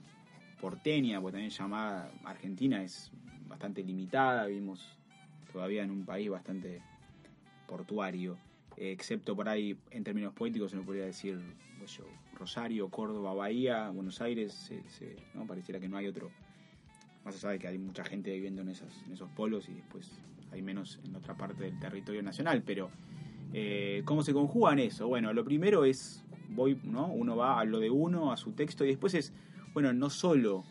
porteña, 0.61 1.19
porque 1.19 1.33
también 1.33 1.51
llamada 1.51 2.09
Argentina 2.23 2.81
es 2.81 3.11
bastante 3.45 3.83
limitada, 3.83 4.45
vimos 4.45 4.97
todavía 5.51 5.83
en 5.83 5.91
un 5.91 6.05
país 6.05 6.29
bastante 6.29 6.81
portuario, 7.67 8.37
excepto 8.77 9.35
por 9.35 9.49
ahí 9.49 9.77
en 9.91 10.05
términos 10.05 10.33
poéticos 10.33 10.71
se 10.71 10.77
me 10.77 10.83
podría 10.83 11.07
decir 11.07 11.41
Rosario, 12.35 12.87
Córdoba, 12.87 13.33
Bahía, 13.33 13.89
Buenos 13.89 14.21
Aires, 14.21 14.71
¿no? 15.33 15.45
pareciera 15.45 15.81
que 15.81 15.89
no 15.89 15.97
hay 15.97 16.07
otro 16.07 16.31
más 17.25 17.35
allá 17.35 17.49
de 17.49 17.59
que 17.59 17.67
hay 17.67 17.77
mucha 17.77 18.05
gente 18.05 18.31
viviendo 18.31 18.61
en, 18.61 18.69
esas, 18.69 19.03
en 19.05 19.11
esos 19.11 19.29
polos 19.31 19.67
y 19.67 19.73
después 19.73 20.09
hay 20.51 20.61
menos 20.61 20.99
en 21.03 21.15
otra 21.15 21.35
parte 21.35 21.63
del 21.63 21.79
territorio 21.79 22.21
nacional, 22.23 22.63
pero 22.65 22.89
eh, 23.53 24.01
¿cómo 24.05 24.23
se 24.23 24.33
conjugan 24.33 24.79
eso? 24.79 25.07
Bueno, 25.07 25.33
lo 25.33 25.43
primero 25.43 25.85
es, 25.85 26.23
voy, 26.49 26.79
¿no? 26.83 27.07
Uno 27.07 27.35
va 27.35 27.59
a 27.59 27.65
lo 27.65 27.79
de 27.79 27.89
uno, 27.89 28.31
a 28.31 28.37
su 28.37 28.51
texto, 28.51 28.83
y 28.85 28.89
después 28.89 29.13
es, 29.13 29.33
bueno, 29.73 29.93
no 29.93 30.09
solo, 30.09 30.63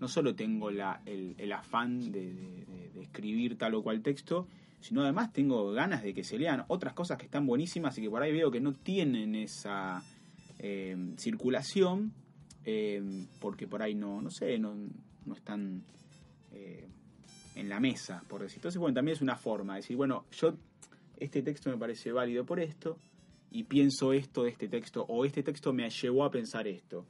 no 0.00 0.08
solo 0.08 0.34
tengo 0.34 0.70
la, 0.70 1.00
el, 1.06 1.52
afán 1.52 2.10
de, 2.12 2.64
escribir 3.00 3.56
tal 3.56 3.74
o 3.74 3.82
cual 3.82 4.02
texto, 4.02 4.46
sino 4.80 5.02
además 5.02 5.32
tengo 5.32 5.72
ganas 5.72 6.02
de 6.02 6.14
que 6.14 6.24
se 6.24 6.38
lean 6.38 6.64
otras 6.68 6.94
cosas 6.94 7.18
que 7.18 7.24
están 7.24 7.46
buenísimas 7.46 7.96
y 7.98 8.02
que 8.02 8.10
por 8.10 8.22
ahí 8.22 8.32
veo 8.32 8.50
que 8.50 8.60
no 8.60 8.72
tienen 8.72 9.34
esa 9.34 10.02
eh, 10.58 10.96
circulación, 11.16 12.12
eh, 12.64 13.02
porque 13.40 13.66
por 13.66 13.82
ahí 13.82 13.94
no, 13.94 14.20
no 14.20 14.30
sé, 14.30 14.58
no, 14.58 14.74
no 15.24 15.34
están 15.34 15.82
en 17.58 17.68
la 17.68 17.80
mesa, 17.80 18.22
por 18.28 18.42
decir. 18.42 18.58
Entonces, 18.58 18.78
bueno, 18.78 18.94
también 18.94 19.16
es 19.16 19.22
una 19.22 19.36
forma 19.36 19.74
de 19.74 19.80
decir, 19.80 19.96
bueno, 19.96 20.24
yo, 20.32 20.54
este 21.18 21.42
texto 21.42 21.70
me 21.70 21.76
parece 21.76 22.12
válido 22.12 22.44
por 22.44 22.60
esto, 22.60 22.98
y 23.50 23.64
pienso 23.64 24.12
esto 24.12 24.44
de 24.44 24.50
este 24.50 24.68
texto, 24.68 25.04
o 25.08 25.24
este 25.24 25.42
texto 25.42 25.72
me 25.72 25.88
llevó 25.90 26.24
a 26.24 26.30
pensar 26.30 26.68
esto. 26.68 27.06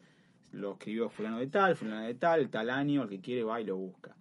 Lo 0.52 0.72
escribió 0.72 1.10
fulano 1.10 1.38
de 1.38 1.48
tal, 1.48 1.76
fulano 1.76 2.06
de 2.06 2.14
tal, 2.14 2.48
tal 2.48 2.70
año, 2.70 3.02
el 3.02 3.08
que 3.08 3.20
quiere 3.20 3.44
va 3.44 3.60
y 3.60 3.64
lo 3.64 3.76
busca. 3.76 4.16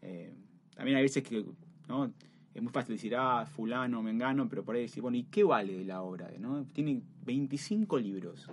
Eh, 0.00 0.34
también 0.74 0.96
hay 0.96 1.04
veces 1.04 1.22
que, 1.22 1.44
¿no? 1.88 2.12
Es 2.54 2.62
muy 2.62 2.72
fácil 2.72 2.96
decir, 2.96 3.14
ah, 3.16 3.46
fulano, 3.46 4.02
mengano, 4.02 4.48
pero 4.48 4.64
por 4.64 4.74
ahí 4.74 4.82
decir, 4.82 5.00
bueno, 5.00 5.16
¿y 5.16 5.24
qué 5.24 5.44
vale 5.44 5.78
de 5.78 5.84
la 5.84 6.02
obra? 6.02 6.30
¿no? 6.38 6.66
Tiene 6.72 7.00
25 7.24 7.98
libros. 7.98 8.46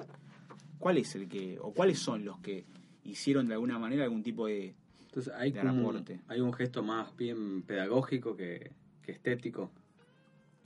¿Cuál 0.78 1.00
es 1.00 1.16
el 1.16 1.28
que, 1.28 1.58
o 1.60 1.74
cuáles 1.74 2.00
son 2.00 2.24
los 2.24 2.40
que 2.40 2.66
hicieron 3.04 3.48
de 3.48 3.56
alguna 3.56 3.78
manera 3.78 4.04
algún 4.04 4.24
tipo 4.24 4.48
de... 4.48 4.74
Entonces 5.10 5.34
hay, 5.36 5.52
de 5.52 5.62
aporte. 5.62 6.20
hay 6.28 6.40
un 6.40 6.54
gesto 6.54 6.84
más 6.84 7.16
bien 7.18 7.64
pedagógico 7.64 8.38
que, 8.38 8.72
que 9.02 9.12
estético. 9.12 9.72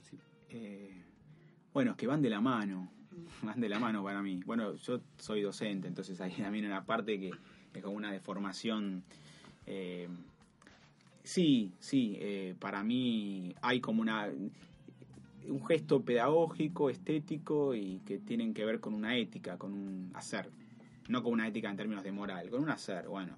Sí. 0.02 0.18
eh, 0.50 1.02
bueno, 1.72 1.92
es 1.92 1.96
que 1.96 2.06
van 2.06 2.20
de 2.20 2.28
la 2.30 2.40
mano, 2.40 2.90
van 3.42 3.60
de 3.60 3.68
la 3.68 3.78
mano 3.78 4.04
para 4.04 4.22
mí. 4.22 4.42
Bueno, 4.44 4.76
yo 4.76 5.00
soy 5.18 5.40
docente, 5.42 5.88
entonces 5.88 6.20
hay 6.20 6.32
también 6.32 6.66
una 6.66 6.84
parte 6.84 7.18
que 7.18 7.32
es 7.72 7.82
como 7.82 7.96
una 7.96 8.12
deformación. 8.12 9.02
eh, 9.66 10.08
sí, 11.22 11.72
sí, 11.80 12.16
eh, 12.20 12.54
para 12.58 12.84
mí 12.84 13.54
hay 13.62 13.80
como 13.80 14.02
una 14.02 14.30
un 15.46 15.64
gesto 15.66 16.02
pedagógico, 16.02 16.90
estético 16.90 17.74
y 17.74 18.00
que 18.06 18.18
tienen 18.18 18.54
que 18.54 18.64
ver 18.64 18.80
con 18.80 18.94
una 18.94 19.16
ética, 19.16 19.58
con 19.58 19.72
un 19.72 20.10
hacer. 20.14 20.50
No 21.08 21.22
con 21.22 21.32
una 21.32 21.46
ética 21.46 21.70
en 21.70 21.76
términos 21.76 22.02
de 22.04 22.12
moral, 22.12 22.48
con 22.50 22.62
un 22.62 22.70
hacer. 22.70 23.08
Bueno, 23.08 23.36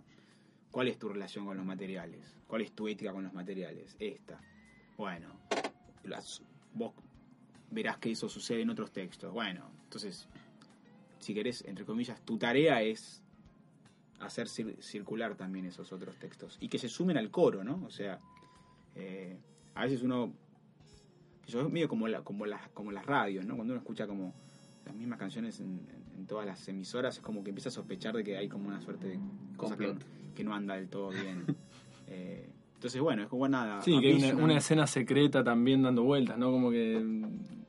¿cuál 0.76 0.88
es 0.88 0.98
tu 0.98 1.08
relación 1.08 1.46
con 1.46 1.56
los 1.56 1.64
materiales? 1.64 2.36
¿Cuál 2.46 2.60
es 2.60 2.70
tu 2.72 2.86
ética 2.86 3.10
con 3.10 3.24
los 3.24 3.32
materiales? 3.32 3.96
Esta. 3.98 4.38
Bueno, 4.98 5.28
las- 6.04 6.42
vos 6.74 6.92
verás 7.70 7.96
que 7.96 8.10
eso 8.10 8.28
sucede 8.28 8.60
en 8.60 8.68
otros 8.68 8.90
textos. 8.92 9.32
Bueno, 9.32 9.70
entonces, 9.84 10.28
si 11.18 11.32
querés, 11.32 11.64
entre 11.64 11.86
comillas, 11.86 12.20
tu 12.26 12.36
tarea 12.36 12.82
es 12.82 13.22
hacer 14.20 14.48
cir- 14.48 14.78
circular 14.82 15.34
también 15.34 15.64
esos 15.64 15.90
otros 15.94 16.18
textos 16.18 16.58
y 16.60 16.68
que 16.68 16.78
se 16.78 16.90
sumen 16.90 17.16
al 17.16 17.30
coro, 17.30 17.64
¿no? 17.64 17.82
O 17.86 17.90
sea, 17.90 18.20
eh, 18.96 19.34
a 19.74 19.84
veces 19.84 20.02
uno, 20.02 20.34
yo 21.46 21.70
medio 21.70 21.88
como, 21.88 22.06
la, 22.06 22.20
como, 22.22 22.44
las, 22.44 22.68
como 22.74 22.92
las 22.92 23.06
radios, 23.06 23.46
¿no? 23.46 23.56
Cuando 23.56 23.72
uno 23.72 23.80
escucha 23.80 24.06
como 24.06 24.34
las 24.84 24.94
mismas 24.94 25.18
canciones 25.18 25.58
en- 25.58 25.88
en 26.16 26.26
todas 26.26 26.46
las 26.46 26.66
emisoras, 26.68 27.16
es 27.16 27.22
como 27.22 27.42
que 27.44 27.50
empieza 27.50 27.68
a 27.68 27.72
sospechar 27.72 28.14
de 28.16 28.24
que 28.24 28.36
hay 28.36 28.48
como 28.48 28.68
una 28.68 28.80
suerte 28.80 29.08
de 29.08 29.18
cosa 29.56 29.76
que, 29.76 30.44
no 30.44 30.54
anda 30.54 30.74
del 30.76 30.88
todo 30.88 31.10
bien. 31.10 31.44
Eh, 32.08 32.48
entonces, 32.76 33.00
bueno, 33.00 33.24
es 33.24 33.28
como 33.28 33.48
nada. 33.48 33.82
Sí, 33.82 34.00
que 34.00 34.06
hay 34.06 34.32
una, 34.32 34.58
escena 34.58 34.86
secreta 34.86 35.42
también 35.42 35.82
dando 35.82 36.04
vueltas, 36.04 36.38
¿no? 36.38 36.52
Como 36.52 36.70
que 36.70 37.04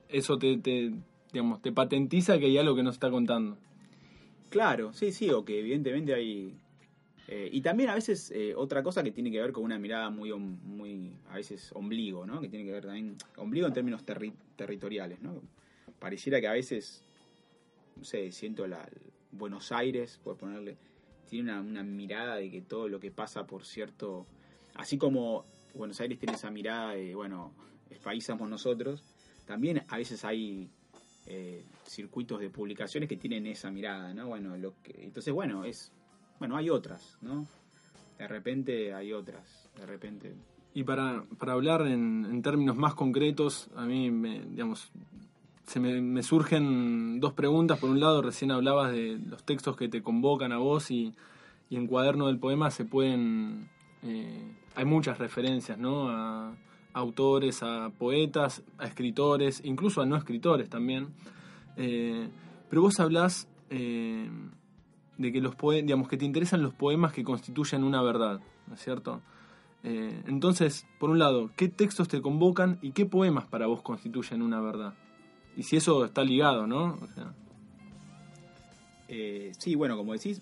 eso 0.10 0.38
te, 0.38 0.58
te, 0.60 0.94
digamos, 1.34 1.60
te 1.64 1.72
patentiza 1.72 2.38
que 2.38 2.46
hay 2.46 2.58
algo 2.60 2.76
que 2.76 2.84
no 2.84 2.92
se 2.92 2.98
está 2.98 3.10
contando. 3.10 3.58
Claro, 4.50 4.94
sí, 4.94 5.12
sí, 5.12 5.32
o 5.32 5.44
que 5.44 5.60
evidentemente 5.60 6.14
hay... 6.14 6.56
eh, 7.28 7.50
y 7.52 7.62
también 7.62 7.90
a 7.90 7.96
veces 7.96 8.30
eh, 8.30 8.54
otra 8.56 8.84
cosa 8.84 9.02
que 9.02 9.12
tiene 9.12 9.32
que 9.32 9.42
ver 9.42 9.52
con 9.52 9.64
una 9.64 9.80
mirada 9.80 10.12
muy, 10.12 10.32
muy 10.34 11.14
a 11.32 11.36
veces 11.36 11.72
ombligo, 11.74 12.28
¿no? 12.28 12.40
Que 12.40 12.48
tiene 12.48 12.64
que 12.66 12.72
ver 12.74 12.86
también, 12.86 13.16
ombligo 13.38 13.66
en 13.66 13.74
términos 13.74 14.06
terri- 14.06 14.36
territoriales, 14.56 15.20
¿no? 15.22 15.42
Pareciera 15.98 16.40
que 16.40 16.48
a 16.48 16.54
veces, 16.54 17.04
no 17.98 18.04
sé, 18.04 18.32
siento 18.32 18.68
la 18.68 18.88
Buenos 19.32 19.72
Aires, 19.72 20.20
por 20.24 20.38
ponerle, 20.38 20.78
tiene 21.30 21.60
una, 21.60 21.84
mirada 21.84 22.36
de 22.36 22.50
que 22.50 22.62
todo 22.62 22.88
lo 22.88 23.00
que 23.00 23.12
pasa 23.12 23.46
por 23.46 23.66
cierto, 23.66 24.26
así 24.76 24.98
como 24.98 25.46
Buenos 25.74 26.00
Aires 26.00 26.18
tiene 26.20 26.36
esa 26.36 26.50
mirada 26.50 26.94
de, 26.94 27.14
bueno, 27.14 27.54
el 27.90 28.00
país 28.00 28.26
somos 28.26 28.50
nosotros, 28.50 29.04
también 29.46 29.84
a 29.88 29.98
veces 29.98 30.24
hay 30.26 30.70
eh, 31.26 31.66
circuitos 31.86 32.40
de 32.40 32.50
publicaciones 32.50 33.10
que 33.10 33.18
tienen 33.18 33.46
esa 33.48 33.72
mirada, 33.72 34.14
¿no? 34.14 34.28
Bueno, 34.28 34.58
lo 34.58 34.74
que, 34.82 35.04
entonces, 35.04 35.34
bueno, 35.34 35.66
es, 35.66 35.92
bueno, 36.40 36.58
hay 36.58 36.70
otras, 36.70 37.18
¿no? 37.22 37.48
De 38.18 38.28
repente 38.28 38.94
hay 38.94 39.14
otras, 39.14 39.70
de 39.78 39.86
repente. 39.86 40.34
Y 40.74 40.84
para, 40.84 41.26
para 41.38 41.54
hablar 41.54 41.82
en, 41.88 42.26
en 42.26 42.42
términos 42.42 42.78
más 42.78 42.94
concretos, 42.96 43.70
a 43.76 43.86
mí, 43.86 44.12
me, 44.12 44.42
digamos, 44.42 44.92
se 45.68 45.82
me, 45.82 46.02
me 46.02 46.24
surgen 46.24 47.20
dos 47.20 47.34
preguntas. 47.34 47.78
Por 47.80 47.90
un 47.90 48.00
lado, 48.00 48.22
recién 48.22 48.52
hablabas 48.52 48.92
de 48.92 49.20
los 49.20 49.44
textos 49.44 49.76
que 49.76 49.90
te 49.90 50.02
convocan 50.02 50.54
a 50.54 50.58
vos 50.58 50.90
y, 50.90 51.14
en 51.70 51.88
Cuaderno 51.88 52.28
del 52.28 52.40
Poema 52.40 52.72
se 52.72 52.86
pueden... 52.86 53.70
eh, 54.02 54.56
hay 54.76 54.86
muchas 54.86 55.20
referencias, 55.20 55.78
¿no? 55.78 56.10
A, 56.10 56.56
autores, 56.94 57.62
a 57.62 57.92
poetas, 58.00 58.64
a 58.80 58.88
escritores, 58.88 59.62
incluso 59.64 60.02
a 60.02 60.06
no 60.06 60.16
escritores 60.16 60.70
también. 60.70 61.10
Eh, 61.76 62.30
pero 62.70 62.82
vos 62.82 63.00
hablás 63.00 63.48
eh, 63.70 64.30
de 65.18 65.32
que 65.32 65.42
los 65.42 65.56
poe- 65.56 65.84
digamos 65.84 66.08
que 66.08 66.18
te 66.18 66.26
interesan 66.26 66.64
los 66.64 66.74
poemas 66.74 67.12
que 67.12 67.24
constituyen 67.24 67.84
una 67.84 68.02
verdad, 68.02 68.40
¿no 68.68 68.76
es 68.76 68.82
cierto? 68.82 69.22
Entonces, 69.84 70.86
por 71.00 71.10
un 71.10 71.20
lado, 71.20 71.50
¿qué 71.56 71.70
textos 71.70 72.10
te 72.10 72.22
convocan 72.22 72.78
y 72.82 72.92
qué 72.92 73.06
poemas 73.06 73.46
para 73.46 73.68
vos 73.68 73.82
constituyen 73.84 74.42
una 74.42 74.60
verdad? 74.60 74.96
Y 75.58 75.64
si 75.64 75.76
eso 75.76 76.06
está 76.06 76.24
ligado, 76.24 76.68
¿no? 76.68 77.00
O 77.02 77.08
sea, 77.14 77.34
Eh, 79.10 79.54
sí, 79.58 79.76
bueno, 79.76 79.96
como 79.96 80.14
decís, 80.14 80.42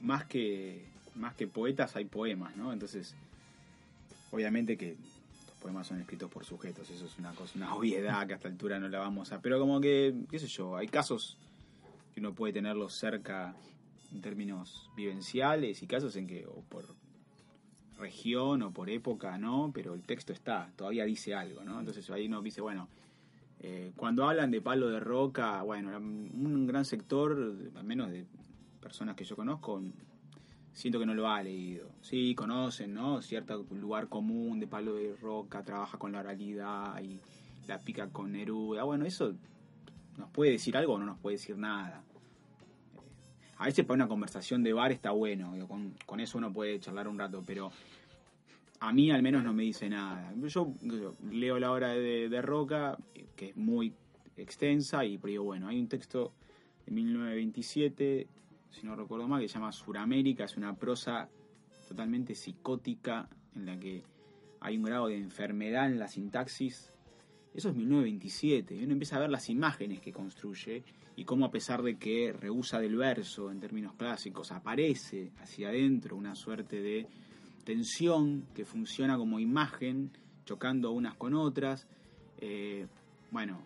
más 0.00 0.24
que, 0.24 0.86
más 1.14 1.34
que 1.34 1.46
poetas 1.46 1.96
hay 1.96 2.06
poemas, 2.06 2.56
¿no? 2.56 2.72
Entonces, 2.72 3.14
obviamente 4.30 4.78
que 4.78 4.96
los 5.46 5.56
poemas 5.60 5.86
son 5.86 6.00
escritos 6.00 6.30
por 6.30 6.44
sujetos, 6.44 6.88
eso 6.88 7.04
es 7.04 7.18
una 7.18 7.34
cosa, 7.34 7.52
una 7.56 7.74
obviedad 7.74 8.26
que 8.26 8.32
a 8.32 8.36
esta 8.36 8.48
altura 8.48 8.78
no 8.78 8.88
la 8.88 9.00
vamos 9.00 9.32
a... 9.32 9.40
Pero 9.40 9.60
como 9.60 9.80
que, 9.82 10.14
qué 10.30 10.38
sé 10.38 10.46
yo, 10.46 10.76
hay 10.76 10.88
casos 10.88 11.36
que 12.14 12.20
uno 12.20 12.34
puede 12.34 12.54
tenerlos 12.54 12.94
cerca 12.94 13.54
en 14.12 14.22
términos 14.22 14.90
vivenciales 14.96 15.82
y 15.82 15.86
casos 15.86 16.16
en 16.16 16.26
que, 16.26 16.46
o 16.46 16.62
por 16.70 16.86
región 17.98 18.62
o 18.62 18.70
por 18.70 18.88
época, 18.88 19.36
¿no? 19.36 19.70
Pero 19.74 19.94
el 19.94 20.02
texto 20.02 20.32
está, 20.32 20.72
todavía 20.74 21.04
dice 21.04 21.34
algo, 21.34 21.64
¿no? 21.64 21.78
Entonces 21.78 22.08
ahí 22.10 22.26
uno 22.26 22.40
dice, 22.40 22.62
bueno, 22.62 22.88
eh, 23.60 23.92
cuando 23.96 24.28
hablan 24.28 24.50
de 24.50 24.60
palo 24.60 24.88
de 24.88 25.00
roca, 25.00 25.62
bueno, 25.62 25.96
un 25.96 26.66
gran 26.66 26.84
sector, 26.84 27.56
al 27.74 27.84
menos 27.84 28.10
de 28.10 28.26
personas 28.80 29.16
que 29.16 29.24
yo 29.24 29.34
conozco, 29.34 29.82
siento 30.72 30.98
que 30.98 31.06
no 31.06 31.14
lo 31.14 31.28
ha 31.28 31.42
leído. 31.42 31.88
Sí, 32.02 32.34
conocen, 32.34 32.94
¿no? 32.94 33.22
Cierto 33.22 33.66
lugar 33.70 34.08
común 34.08 34.60
de 34.60 34.66
palo 34.66 34.94
de 34.94 35.16
roca, 35.16 35.62
trabaja 35.62 35.98
con 35.98 36.12
la 36.12 36.20
oralidad 36.20 37.00
y 37.02 37.18
la 37.66 37.78
pica 37.78 38.08
con 38.10 38.32
Neruda. 38.32 38.84
Bueno, 38.84 39.06
eso 39.06 39.34
nos 40.18 40.30
puede 40.30 40.52
decir 40.52 40.76
algo 40.76 40.94
o 40.94 40.98
no 40.98 41.06
nos 41.06 41.18
puede 41.18 41.36
decir 41.36 41.56
nada. 41.56 42.02
Eh, 42.94 43.54
A 43.58 43.64
veces 43.64 43.84
para 43.86 43.96
una 43.96 44.08
conversación 44.08 44.62
de 44.62 44.74
bar 44.74 44.92
está 44.92 45.10
bueno, 45.12 45.54
con, 45.66 45.94
con 46.04 46.20
eso 46.20 46.36
uno 46.38 46.52
puede 46.52 46.78
charlar 46.78 47.08
un 47.08 47.18
rato, 47.18 47.42
pero 47.46 47.72
a 48.80 48.92
mí 48.92 49.10
al 49.10 49.22
menos 49.22 49.44
no 49.44 49.52
me 49.52 49.62
dice 49.62 49.88
nada. 49.88 50.32
Yo, 50.46 50.72
leo 51.30 51.58
la 51.58 51.72
obra 51.72 51.90
de, 51.90 52.28
de 52.28 52.42
Roca, 52.42 52.98
que 53.34 53.50
es 53.50 53.56
muy 53.56 53.92
extensa, 54.36 55.04
y 55.04 55.18
pero 55.18 55.30
digo, 55.30 55.44
bueno, 55.44 55.68
hay 55.68 55.80
un 55.80 55.88
texto 55.88 56.32
de 56.84 56.92
1927, 56.92 58.28
si 58.70 58.86
no 58.86 58.96
recuerdo 58.96 59.28
mal, 59.28 59.40
que 59.40 59.48
se 59.48 59.54
llama 59.54 59.72
Suramérica, 59.72 60.44
es 60.44 60.56
una 60.56 60.76
prosa 60.76 61.28
totalmente 61.88 62.34
psicótica, 62.34 63.28
en 63.54 63.66
la 63.66 63.78
que 63.78 64.02
hay 64.60 64.76
un 64.76 64.84
grado 64.84 65.08
de 65.08 65.16
enfermedad 65.16 65.86
en 65.86 65.98
la 65.98 66.08
sintaxis. 66.08 66.92
Eso 67.54 67.70
es 67.70 67.74
1927, 67.74 68.74
y 68.74 68.84
uno 68.84 68.92
empieza 68.92 69.16
a 69.16 69.20
ver 69.20 69.30
las 69.30 69.48
imágenes 69.48 70.00
que 70.00 70.12
construye 70.12 70.84
y 71.16 71.24
cómo 71.24 71.46
a 71.46 71.50
pesar 71.50 71.82
de 71.82 71.96
que 71.96 72.34
rehúsa 72.38 72.78
del 72.78 72.96
verso 72.96 73.50
en 73.50 73.58
términos 73.58 73.94
clásicos, 73.94 74.52
aparece 74.52 75.32
hacia 75.38 75.68
adentro 75.68 76.14
una 76.14 76.34
suerte 76.34 76.82
de 76.82 77.06
tensión 77.66 78.46
que 78.54 78.64
funciona 78.64 79.18
como 79.18 79.38
imagen, 79.40 80.12
chocando 80.46 80.92
unas 80.92 81.16
con 81.16 81.34
otras. 81.34 81.86
Eh, 82.38 82.86
bueno, 83.30 83.58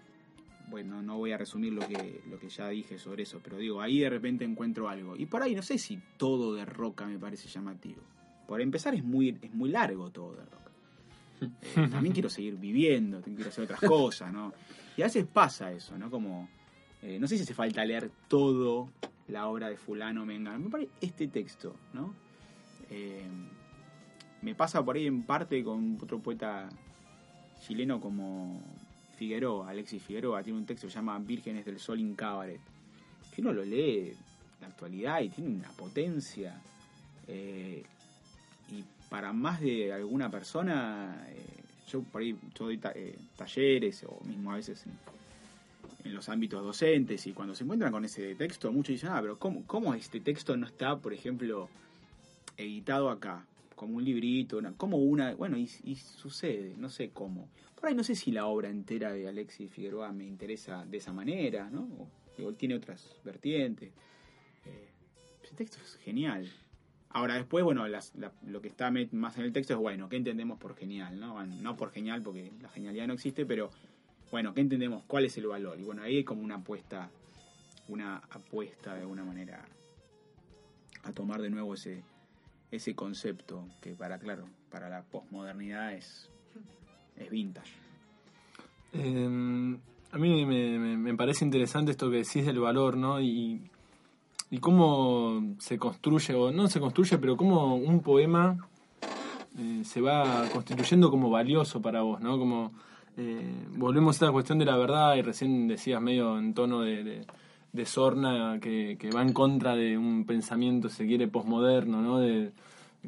bueno, 0.69 1.03
no 1.03 1.19
voy 1.19 1.33
a 1.33 1.37
resumir 1.37 1.75
lo 1.75 1.87
que, 1.87 2.23
lo 2.29 2.39
que 2.39 2.49
ya 2.49 2.69
dije 2.71 2.99
sobre 2.99 3.25
eso, 3.25 3.41
pero 3.45 3.59
digo, 3.59 3.81
ahí 3.81 4.01
de 4.01 4.11
repente 4.11 4.45
encuentro 4.45 4.89
algo. 4.89 5.17
Y 5.17 5.27
por 5.27 5.43
ahí 5.43 5.55
no 5.55 5.63
sé 5.63 5.79
si 5.79 6.01
todo 6.17 6.55
de 6.55 6.65
roca 6.65 7.07
me 7.07 7.19
parece 7.19 7.49
llamativo. 7.49 8.03
por 8.49 8.61
empezar 8.61 8.95
es 8.95 9.05
muy, 9.05 9.39
es 9.43 9.55
muy 9.55 9.71
largo 9.71 10.11
todo 10.11 10.33
el 10.33 10.47
rock. 10.47 10.61
Eh, 11.43 11.89
también 11.91 12.13
quiero 12.13 12.29
seguir 12.29 12.57
viviendo, 12.57 13.23
quiero 13.23 13.49
hacer 13.49 13.65
otras 13.65 13.81
cosas, 13.81 14.33
¿no? 14.33 14.53
Y 14.97 15.03
a 15.03 15.07
veces 15.07 15.27
pasa 15.27 15.73
eso, 15.73 15.97
¿no? 15.97 16.11
Como, 16.11 16.49
eh, 17.03 17.19
no 17.19 17.27
sé 17.27 17.37
si 17.37 17.45
hace 17.45 17.55
falta 17.55 17.85
leer 17.85 18.11
todo 18.29 18.91
la 19.29 19.47
obra 19.47 19.69
de 19.69 19.77
fulano, 19.77 20.27
venga, 20.27 20.59
me 20.59 20.69
parece 20.69 20.91
este 21.01 21.29
texto, 21.29 21.77
¿no? 21.95 22.15
Me 24.43 24.55
pasa 24.55 24.85
por 24.85 24.97
ahí 24.97 25.07
en 25.07 25.23
parte 25.23 25.63
con 25.63 25.99
otro 26.01 26.19
poeta 26.19 26.69
chileno 27.61 28.01
como 28.01 28.61
Figueroa, 29.17 29.69
Alexis 29.69 30.03
Figueroa, 30.03 30.43
tiene 30.43 30.59
un 30.59 30.67
texto 30.67 30.87
que 30.87 30.93
se 30.93 30.99
llama 30.99 31.19
Vírgenes 31.19 31.65
del 31.67 31.79
Sol 31.79 32.01
in 32.01 32.15
Cabaret. 32.15 32.61
Que 33.35 33.43
uno 33.43 33.53
lo 33.53 33.65
lee 33.65 34.09
en 34.09 34.17
la 34.63 34.69
actualidad 34.69 35.21
y 35.21 35.29
tiene 35.29 35.57
una 35.57 35.69
potencia. 35.73 36.61
Eh, 37.29 37.83
y 38.71 38.85
para 39.11 39.33
más 39.33 39.61
de 39.61 39.93
alguna 39.93 40.31
persona, 40.31 41.27
eh, 41.29 41.63
yo 41.87 42.03
por 42.03 42.23
ahí 42.23 42.37
yo 42.55 42.65
doy 42.65 42.81
eh, 42.95 43.19
talleres 43.37 44.05
o 44.05 44.25
mismo 44.25 44.53
a 44.53 44.57
veces 44.57 44.87
en, 44.87 44.99
en, 46.05 46.15
los 46.15 46.29
ámbitos 46.29 46.65
docentes 46.65 47.27
y 47.27 47.33
cuando 47.33 47.55
se 47.55 47.65
encuentran 47.65 47.93
con 47.93 48.05
ese 48.05 48.35
texto, 48.37 48.73
muchos 48.73 48.95
dicen, 48.95 49.11
ah, 49.11 49.19
pero 49.21 49.39
¿cómo, 49.39 49.65
cómo 49.67 49.93
este 49.93 50.21
texto 50.21 50.57
no 50.57 50.67
está, 50.67 50.97
por 50.97 51.13
ejemplo, 51.13 51.69
editado 52.57 53.11
acá? 53.11 53.45
Como 53.81 53.97
un 53.97 54.05
librito, 54.05 54.61
como 54.77 54.99
una, 54.99 55.35
bueno, 55.37 55.57
y, 55.57 55.67
sucede, 55.67 56.75
no 56.77 56.91
sé 56.91 57.13
cómo. 57.15 57.49
Por 57.75 57.89
ahí 57.89 57.95
no 57.95 58.05
sé 58.05 58.15
si 58.15 58.31
la 58.31 58.45
obra 58.45 58.69
entera 58.69 59.11
de 59.11 59.27
Alexis 59.27 59.71
Figueroa 59.71 60.13
me 60.13 60.27
interesa 60.27 60.85
de 60.85 60.99
esa 60.99 61.15
manera, 61.15 61.71
¿no? 61.71 61.89
O, 62.45 62.53
tiene 62.53 62.75
otras 62.75 63.17
vertientes. 63.25 63.91
Eh, 64.67 64.91
ese 65.43 65.55
texto 65.55 65.79
es 65.83 65.97
genial. 65.97 66.47
Ahora 67.09 67.37
después, 67.37 67.65
bueno, 67.65 67.87
lo 67.89 68.61
que 68.61 68.69
está 68.69 68.93
más 69.13 69.39
en 69.39 69.45
el 69.45 69.53
texto 69.55 69.73
es, 69.73 69.79
bueno, 69.81 70.11
¿qué 70.11 70.17
entendemos 70.17 70.59
por 70.59 70.77
genial? 70.77 71.19
No, 71.19 71.43
no 71.43 71.77
por 71.79 71.91
genial, 71.91 72.21
porque 72.21 72.53
la 72.61 72.69
genialidad 72.69 73.07
no 73.07 73.15
existe, 73.15 73.47
pero, 73.47 73.71
bueno, 74.31 74.53
¿qué 74.53 74.61
entendemos? 74.61 75.05
¿Cuál 75.07 75.25
es 75.25 75.39
el 75.39 75.47
valor? 75.47 75.81
Y 75.81 75.85
bueno, 75.85 76.03
ahí 76.03 76.19
hay 76.19 76.25
como 76.25 76.43
una 76.43 76.57
apuesta, 76.57 77.09
una 77.89 78.19
apuesta 78.29 78.95
de 78.95 79.01
alguna 79.01 79.25
manera 79.25 79.65
a 81.03 81.13
tomar 81.15 81.41
de 81.41 81.49
nuevo 81.49 81.73
ese 81.73 82.03
ese 82.71 82.95
concepto 82.95 83.67
que 83.81 83.95
para, 83.95 84.19
claro, 84.19 84.45
para 84.71 84.89
la 84.89 85.03
posmodernidad 85.03 85.95
es, 85.95 86.29
es 87.17 87.31
vintage. 87.31 87.73
Eh, 88.93 89.79
a 90.13 90.19
mí 90.19 90.45
me, 90.47 90.97
me, 90.97 91.15
parece 91.15 91.45
interesante 91.45 91.93
esto 91.93 92.11
que 92.11 92.19
decís 92.19 92.45
del 92.45 92.59
valor, 92.59 92.97
¿no? 92.97 93.21
Y, 93.21 93.61
y 94.51 94.59
cómo 94.59 95.55
se 95.59 95.79
construye, 95.79 96.35
o 96.35 96.51
no 96.51 96.67
se 96.69 96.81
construye, 96.81 97.19
pero 97.19 97.37
cómo 97.37 97.77
un 97.77 98.01
poema 98.01 98.57
eh, 99.59 99.83
se 99.85 100.01
va 100.01 100.49
constituyendo 100.53 101.11
como 101.11 101.31
valioso 101.31 101.81
para 101.81 102.03
vos, 102.03 102.21
¿no? 102.21 102.39
Como 102.39 102.73
eh, 103.17 103.67
volvemos 103.77 104.21
a 104.23 104.27
la 104.27 104.33
cuestión 104.33 104.59
de 104.59 104.65
la 104.65 104.77
verdad 104.77 105.17
y 105.17 105.23
recién 105.23 105.69
decías 105.69 106.01
medio 106.01 106.39
en 106.39 106.55
tono 106.55 106.81
de, 106.81 107.27
de 107.73 107.87
sorna 107.87 108.59
que, 108.61 108.97
que, 108.99 109.11
va 109.11 109.23
en 109.23 109.33
contra 109.33 109.77
de 109.77 109.97
un 109.97 110.25
pensamiento, 110.25 110.89
se 110.89 111.07
quiere, 111.07 111.29
posmoderno, 111.29 112.03
¿no? 112.03 112.19
De, 112.19 112.53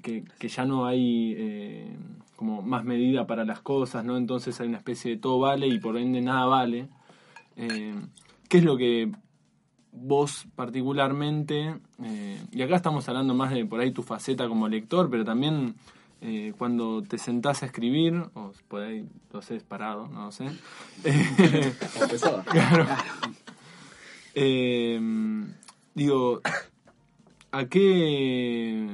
que, 0.00 0.24
que, 0.38 0.48
ya 0.48 0.64
no 0.64 0.86
hay 0.86 1.34
eh, 1.36 1.96
como 2.36 2.62
más 2.62 2.84
medida 2.84 3.26
para 3.26 3.44
las 3.44 3.60
cosas, 3.60 4.04
¿no? 4.04 4.16
Entonces 4.16 4.60
hay 4.60 4.68
una 4.68 4.78
especie 4.78 5.12
de 5.12 5.16
todo 5.18 5.38
vale 5.38 5.66
y 5.66 5.78
por 5.78 5.96
ende 5.96 6.20
nada 6.20 6.46
vale. 6.46 6.88
Eh, 7.56 7.94
¿Qué 8.48 8.58
es 8.58 8.64
lo 8.64 8.76
que 8.76 9.10
vos 9.92 10.46
particularmente, 10.56 11.76
eh, 12.02 12.42
y 12.50 12.62
acá 12.62 12.76
estamos 12.76 13.08
hablando 13.08 13.34
más 13.34 13.52
de 13.52 13.66
por 13.66 13.80
ahí 13.80 13.92
tu 13.92 14.02
faceta 14.02 14.48
como 14.48 14.66
lector, 14.66 15.10
pero 15.10 15.24
también 15.24 15.74
eh, 16.22 16.54
cuando 16.56 17.02
te 17.02 17.18
sentás 17.18 17.62
a 17.62 17.66
escribir, 17.66 18.14
o 18.34 18.52
por 18.68 18.82
ahí 18.82 19.06
lo 19.32 19.42
sé, 19.42 19.60
parado, 19.60 20.08
no 20.08 20.26
lo 20.26 20.32
sé. 20.32 20.46
claro. 22.50 22.86
Eh, 24.34 25.00
digo, 25.94 26.40
¿a 27.52 27.66
qué, 27.66 28.84
eh, 28.84 28.88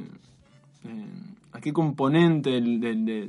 ¿a 1.53 1.61
qué 1.61 1.72
componente 1.72 2.51
del, 2.51 2.81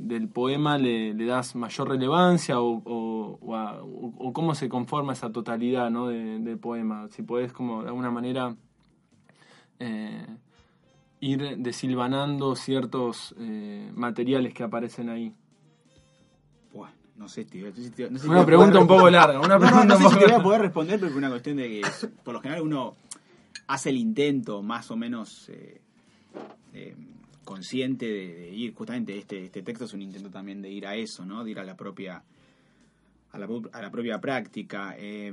del, 0.08 0.28
poema 0.28 0.76
le, 0.78 1.14
das 1.14 1.54
mayor 1.54 1.88
relevancia 1.88 2.60
o, 2.60 2.82
o, 2.84 3.56
a, 3.56 3.80
cómo 4.32 4.54
se 4.54 4.68
conforma 4.68 5.12
esa 5.12 5.30
totalidad 5.30 5.90
¿no? 5.90 6.08
de, 6.08 6.40
del 6.40 6.58
poema? 6.58 7.08
Si 7.10 7.22
podés 7.22 7.52
como 7.52 7.82
de 7.82 7.88
alguna 7.88 8.10
manera 8.10 8.56
eh, 9.78 10.26
ir 11.20 11.58
desilvanando 11.58 12.56
ciertos 12.56 13.34
eh, 13.38 13.90
materiales 13.94 14.54
que 14.54 14.62
aparecen 14.62 15.10
ahí. 15.10 15.34
No 17.20 17.28
sé, 17.28 17.44
tío. 17.44 17.68
No 17.68 17.74
sé, 17.74 18.10
no 18.10 18.18
sé 18.18 18.28
una 18.28 18.46
pregunta 18.46 18.80
un 18.80 18.86
poco 18.86 19.10
larga. 19.10 19.40
Una 19.40 19.58
pregunta 19.60 19.84
no, 19.84 19.90
no, 19.90 19.96
un 19.96 20.00
sé 20.00 20.04
poco 20.04 20.14
si 20.14 20.20
te 20.20 20.32
voy 20.32 20.40
a 20.40 20.42
poder 20.42 20.60
responder, 20.62 20.98
pero 20.98 21.10
es 21.10 21.16
una 21.18 21.28
cuestión 21.28 21.58
de 21.58 21.68
que, 21.68 21.82
por 22.24 22.32
lo 22.32 22.40
general, 22.40 22.62
uno 22.62 22.96
hace 23.66 23.90
el 23.90 23.98
intento 23.98 24.62
más 24.62 24.90
o 24.90 24.96
menos 24.96 25.50
eh, 25.50 25.82
eh, 26.72 26.96
consciente 27.44 28.06
de, 28.06 28.34
de, 28.34 28.48
ir, 28.54 28.74
justamente 28.74 29.18
este, 29.18 29.44
este 29.44 29.60
texto 29.60 29.84
es 29.84 29.92
un 29.92 30.00
intento 30.00 30.30
también 30.30 30.62
de 30.62 30.70
ir 30.70 30.86
a 30.86 30.94
eso, 30.94 31.26
¿no? 31.26 31.44
De 31.44 31.50
ir 31.50 31.58
a 31.60 31.64
la 31.64 31.76
propia, 31.76 32.22
a 33.32 33.38
la, 33.38 33.46
a 33.72 33.82
la 33.82 33.90
propia 33.90 34.18
práctica. 34.18 34.94
Eh, 34.96 35.30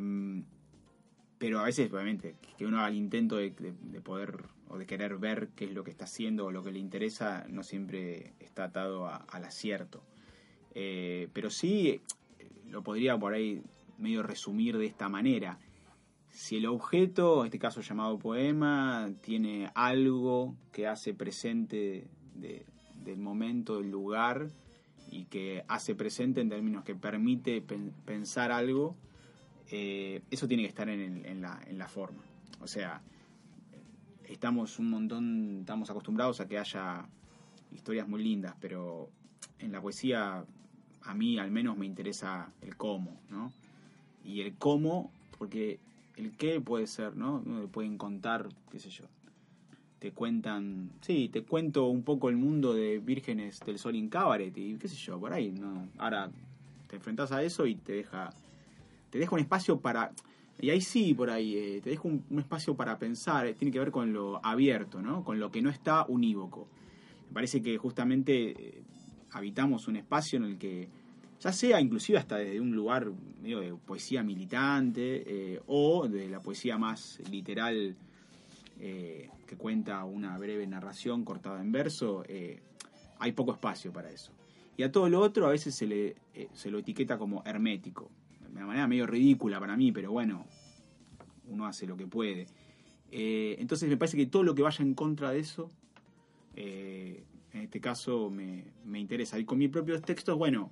pero 1.38 1.62
a 1.62 1.64
veces, 1.64 1.90
obviamente, 1.94 2.36
que 2.58 2.66
uno 2.66 2.80
haga 2.80 2.90
el 2.90 2.96
intento 2.96 3.38
de, 3.38 3.52
de, 3.52 3.74
de, 3.80 4.02
poder 4.02 4.44
o 4.68 4.78
de 4.78 4.86
querer 4.86 5.16
ver 5.20 5.52
qué 5.56 5.64
es 5.64 5.72
lo 5.72 5.86
que 5.86 5.92
está 5.92 6.04
haciendo 6.04 6.48
o 6.48 6.52
lo 6.52 6.64
que 6.64 6.74
le 6.74 6.80
interesa, 6.80 7.46
no 7.48 7.64
siempre 7.64 8.34
está 8.42 8.66
atado 8.66 9.08
a, 9.08 9.16
al 9.16 9.46
acierto. 9.46 10.04
Eh, 10.80 11.28
pero 11.34 11.50
sí 11.50 12.02
lo 12.70 12.84
podría 12.84 13.18
por 13.18 13.34
ahí 13.34 13.64
medio 13.98 14.22
resumir 14.22 14.78
de 14.78 14.86
esta 14.86 15.10
manera. 15.10 15.58
Si 16.30 16.58
el 16.58 16.68
objeto, 16.68 17.40
en 17.40 17.48
este 17.48 17.58
caso 17.58 17.82
llamado 17.82 18.20
poema, 18.20 19.10
tiene 19.22 19.72
algo 19.74 20.56
que 20.72 20.86
hace 20.86 21.16
presente 21.16 22.06
de, 22.36 22.64
del 23.04 23.18
momento, 23.18 23.80
del 23.80 23.90
lugar, 23.90 24.50
y 25.10 25.26
que 25.26 25.64
hace 25.68 25.96
presente 25.96 26.42
en 26.42 26.50
términos 26.50 26.84
que 26.84 26.94
permite 26.94 27.60
pen, 27.62 27.92
pensar 28.06 28.52
algo, 28.52 28.96
eh, 29.72 30.22
eso 30.30 30.48
tiene 30.48 30.62
que 30.62 30.70
estar 30.70 30.88
en 30.90 31.42
la 31.42 31.88
forma. 31.88 32.22
O 32.62 32.68
sea, 32.68 33.02
estamos 34.26 34.78
un 34.78 34.92
montón, 34.92 35.62
estamos 35.62 35.90
acostumbrados 35.90 36.40
a 36.40 36.48
que 36.48 36.60
haya 36.60 37.10
historias 37.72 38.08
muy 38.08 38.22
lindas, 38.22 38.56
pero 38.60 39.10
en 39.58 39.72
la 39.72 39.82
poesía 39.82 40.46
a 41.08 41.14
mí 41.14 41.40
al 41.40 41.50
menos 41.50 41.78
me 41.78 41.86
interesa 41.86 42.52
el 42.62 42.76
cómo, 42.76 43.18
¿no? 43.30 43.52
Y 44.26 44.42
el 44.42 44.54
cómo, 44.56 45.10
porque 45.38 45.80
el 46.18 46.34
qué 46.34 46.60
puede 46.60 46.86
ser, 46.86 47.16
¿no? 47.16 47.42
Pueden 47.72 47.98
contar, 47.98 48.50
qué 48.72 48.80
sé 48.80 48.90
yo. 48.90 49.06
Te 50.00 50.12
cuentan, 50.12 50.92
sí, 51.02 51.30
te 51.30 51.42
cuento 51.44 51.88
un 51.88 52.04
poco 52.04 52.30
el 52.30 52.36
mundo 52.36 52.74
de 52.74 53.00
Vírgenes 53.00 53.62
del 53.62 53.80
Sol 53.80 53.96
en 53.96 54.10
Cabaret 54.10 54.56
y 54.56 54.76
qué 54.76 54.88
sé 54.88 54.96
yo, 54.98 55.20
por 55.20 55.34
ahí, 55.34 55.52
¿no? 55.52 55.88
Ahora 55.98 56.30
te 56.88 56.98
enfrentas 56.98 57.32
a 57.32 57.42
eso 57.42 57.66
y 57.66 57.76
te 57.76 57.94
deja, 57.94 58.30
te 59.10 59.18
deja 59.18 59.34
un 59.34 59.42
espacio 59.42 59.80
para, 59.80 60.12
y 60.60 60.70
ahí 60.70 60.82
sí, 60.82 61.14
por 61.14 61.30
ahí, 61.30 61.56
eh, 61.56 61.82
te 61.82 61.92
deja 61.92 62.04
un, 62.04 62.24
un, 62.30 62.40
espacio 62.40 62.76
para 62.76 63.00
pensar, 63.00 63.48
eh, 63.48 63.54
tiene 63.54 63.72
que 63.72 63.80
ver 63.80 63.92
con 63.92 64.12
lo 64.12 64.46
abierto, 64.46 65.02
¿no? 65.02 65.24
Con 65.24 65.40
lo 65.40 65.52
que 65.52 65.62
no 65.62 65.70
está 65.70 66.06
unívoco. 66.08 66.68
Me 67.30 67.34
parece 67.34 67.62
que 67.62 67.78
justamente 67.78 68.52
eh, 68.52 68.84
habitamos 69.32 69.88
un 69.88 69.98
espacio 69.98 70.38
en 70.38 70.46
el 70.46 70.58
que, 70.58 70.90
ya 71.40 71.52
sea 71.54 71.80
inclusive 71.80 72.18
hasta 72.18 72.38
desde 72.38 72.60
un 72.60 72.76
lugar 72.76 73.12
medio 73.42 73.60
de 73.60 73.74
poesía 73.74 74.24
militante 74.24 75.24
eh, 75.54 75.62
o 75.68 76.08
de 76.08 76.30
la 76.30 76.40
poesía 76.40 76.78
más 76.78 77.20
literal 77.30 77.96
eh, 78.80 79.30
que 79.46 79.56
cuenta 79.56 80.04
una 80.04 80.38
breve 80.38 80.66
narración 80.68 81.24
cortada 81.24 81.62
en 81.62 81.72
verso, 81.72 82.24
eh, 82.28 82.62
hay 83.20 83.32
poco 83.32 83.54
espacio 83.54 83.94
para 83.94 84.10
eso. 84.10 84.32
Y 84.76 84.84
a 84.84 84.92
todo 84.92 85.10
lo 85.10 85.22
otro 85.22 85.48
a 85.48 85.52
veces 85.52 85.74
se, 85.74 85.88
le, 85.88 86.16
se 86.54 86.70
lo 86.70 86.80
etiqueta 86.80 87.18
como 87.18 87.44
hermético, 87.46 88.10
de 88.42 88.52
una 88.52 88.68
manera 88.68 88.88
medio 88.88 89.08
ridícula 89.08 89.60
para 89.60 89.76
mí, 89.76 89.92
pero 89.92 90.12
bueno, 90.12 90.46
uno 91.48 91.66
hace 91.66 91.88
lo 91.88 91.98
que 91.98 92.06
puede. 92.06 92.46
Entonces 93.10 93.90
me 93.90 93.98
parece 93.98 94.18
que 94.18 94.28
todo 94.28 94.44
lo 94.44 94.54
que 94.54 94.62
vaya 94.62 94.84
en 94.84 94.94
contra 94.94 95.32
de 95.32 95.40
eso 95.40 95.72
en 97.58 97.64
este 97.64 97.82
caso 97.82 98.30
me, 98.30 98.66
me, 98.86 99.00
interesa. 99.00 99.40
Y 99.40 99.46
con 99.46 99.58
mis 99.58 99.70
propios 99.70 100.02
textos, 100.02 100.38
bueno, 100.38 100.72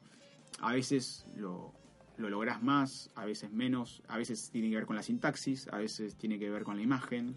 a 0.60 0.74
veces 0.74 1.26
lo, 1.36 1.74
lo 2.18 2.30
lográs 2.30 2.62
más, 2.62 3.10
a 3.16 3.26
veces 3.26 3.52
menos, 3.52 4.04
a 4.08 4.18
veces 4.18 4.50
tiene 4.52 4.70
que 4.70 4.76
ver 4.76 4.86
con 4.86 4.96
la 4.96 5.04
sintaxis, 5.04 5.68
a 5.70 5.78
veces 5.78 6.16
tiene 6.16 6.40
que 6.40 6.50
ver 6.50 6.64
con 6.64 6.78
la 6.78 6.84
imagen, 6.84 7.36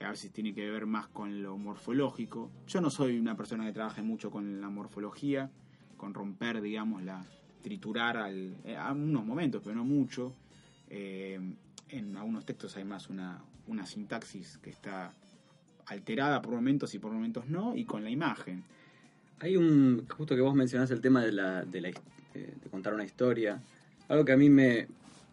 a 0.00 0.10
veces 0.10 0.32
tiene 0.32 0.54
que 0.54 0.70
ver 0.70 0.86
más 0.86 1.08
con 1.08 1.42
lo 1.42 1.58
morfológico. 1.58 2.50
Yo 2.66 2.80
no 2.80 2.90
soy 2.90 3.18
una 3.18 3.36
persona 3.36 3.66
que 3.66 3.72
trabaje 3.72 4.02
mucho 4.02 4.30
con 4.30 4.60
la 4.60 4.68
morfología, 4.68 5.50
con 5.96 6.14
romper, 6.14 6.60
digamos, 6.60 7.02
la 7.02 7.24
triturar 7.62 8.16
al, 8.16 8.56
eh, 8.64 8.76
a 8.76 8.92
unos 8.92 9.24
momentos, 9.24 9.60
pero 9.62 9.76
no 9.76 9.84
mucho. 9.84 10.32
Eh, 10.88 11.40
en 11.88 12.16
algunos 12.16 12.44
textos 12.44 12.76
hay 12.76 12.84
más 12.84 13.10
una, 13.10 13.42
una 13.66 13.86
sintaxis 13.86 14.58
que 14.58 14.70
está 14.70 15.14
alterada 15.88 16.40
por 16.42 16.54
momentos 16.54 16.94
y 16.94 16.98
por 16.98 17.12
momentos 17.12 17.48
no, 17.48 17.76
y 17.76 17.84
con 17.84 18.04
la 18.04 18.10
imagen. 18.10 18.62
Hay 19.40 19.56
un, 19.56 20.06
justo 20.08 20.34
que 20.34 20.40
vos 20.40 20.54
mencionás 20.54 20.90
el 20.90 21.00
tema 21.00 21.24
de, 21.24 21.32
la, 21.32 21.64
de, 21.64 21.80
la, 21.80 21.88
de 21.88 22.70
contar 22.70 22.94
una 22.94 23.04
historia, 23.04 23.60
algo 24.08 24.24
que 24.24 24.32
a 24.32 24.36
mí 24.36 24.50
me, 24.50 24.88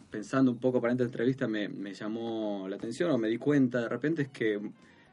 pensando 0.10 0.52
un 0.52 0.58
poco 0.58 0.80
para 0.82 0.94
esta 0.94 1.04
entrevista, 1.04 1.48
me, 1.48 1.68
me, 1.70 1.94
llamó 1.94 2.68
la 2.70 2.76
atención 2.76 3.12
o 3.12 3.18
me 3.18 3.28
di 3.28 3.38
cuenta 3.38 3.82
de 3.82 3.90
repente 3.90 4.24
es 4.24 4.30
que 4.30 4.60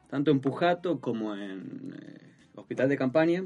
tanto 0.09 0.31
en 0.31 0.41
Pujato 0.41 1.01
como 1.01 1.35
en 1.35 1.95
eh, 1.97 2.19
Hospital 2.55 2.89
de 2.89 2.97
Campaña 2.97 3.45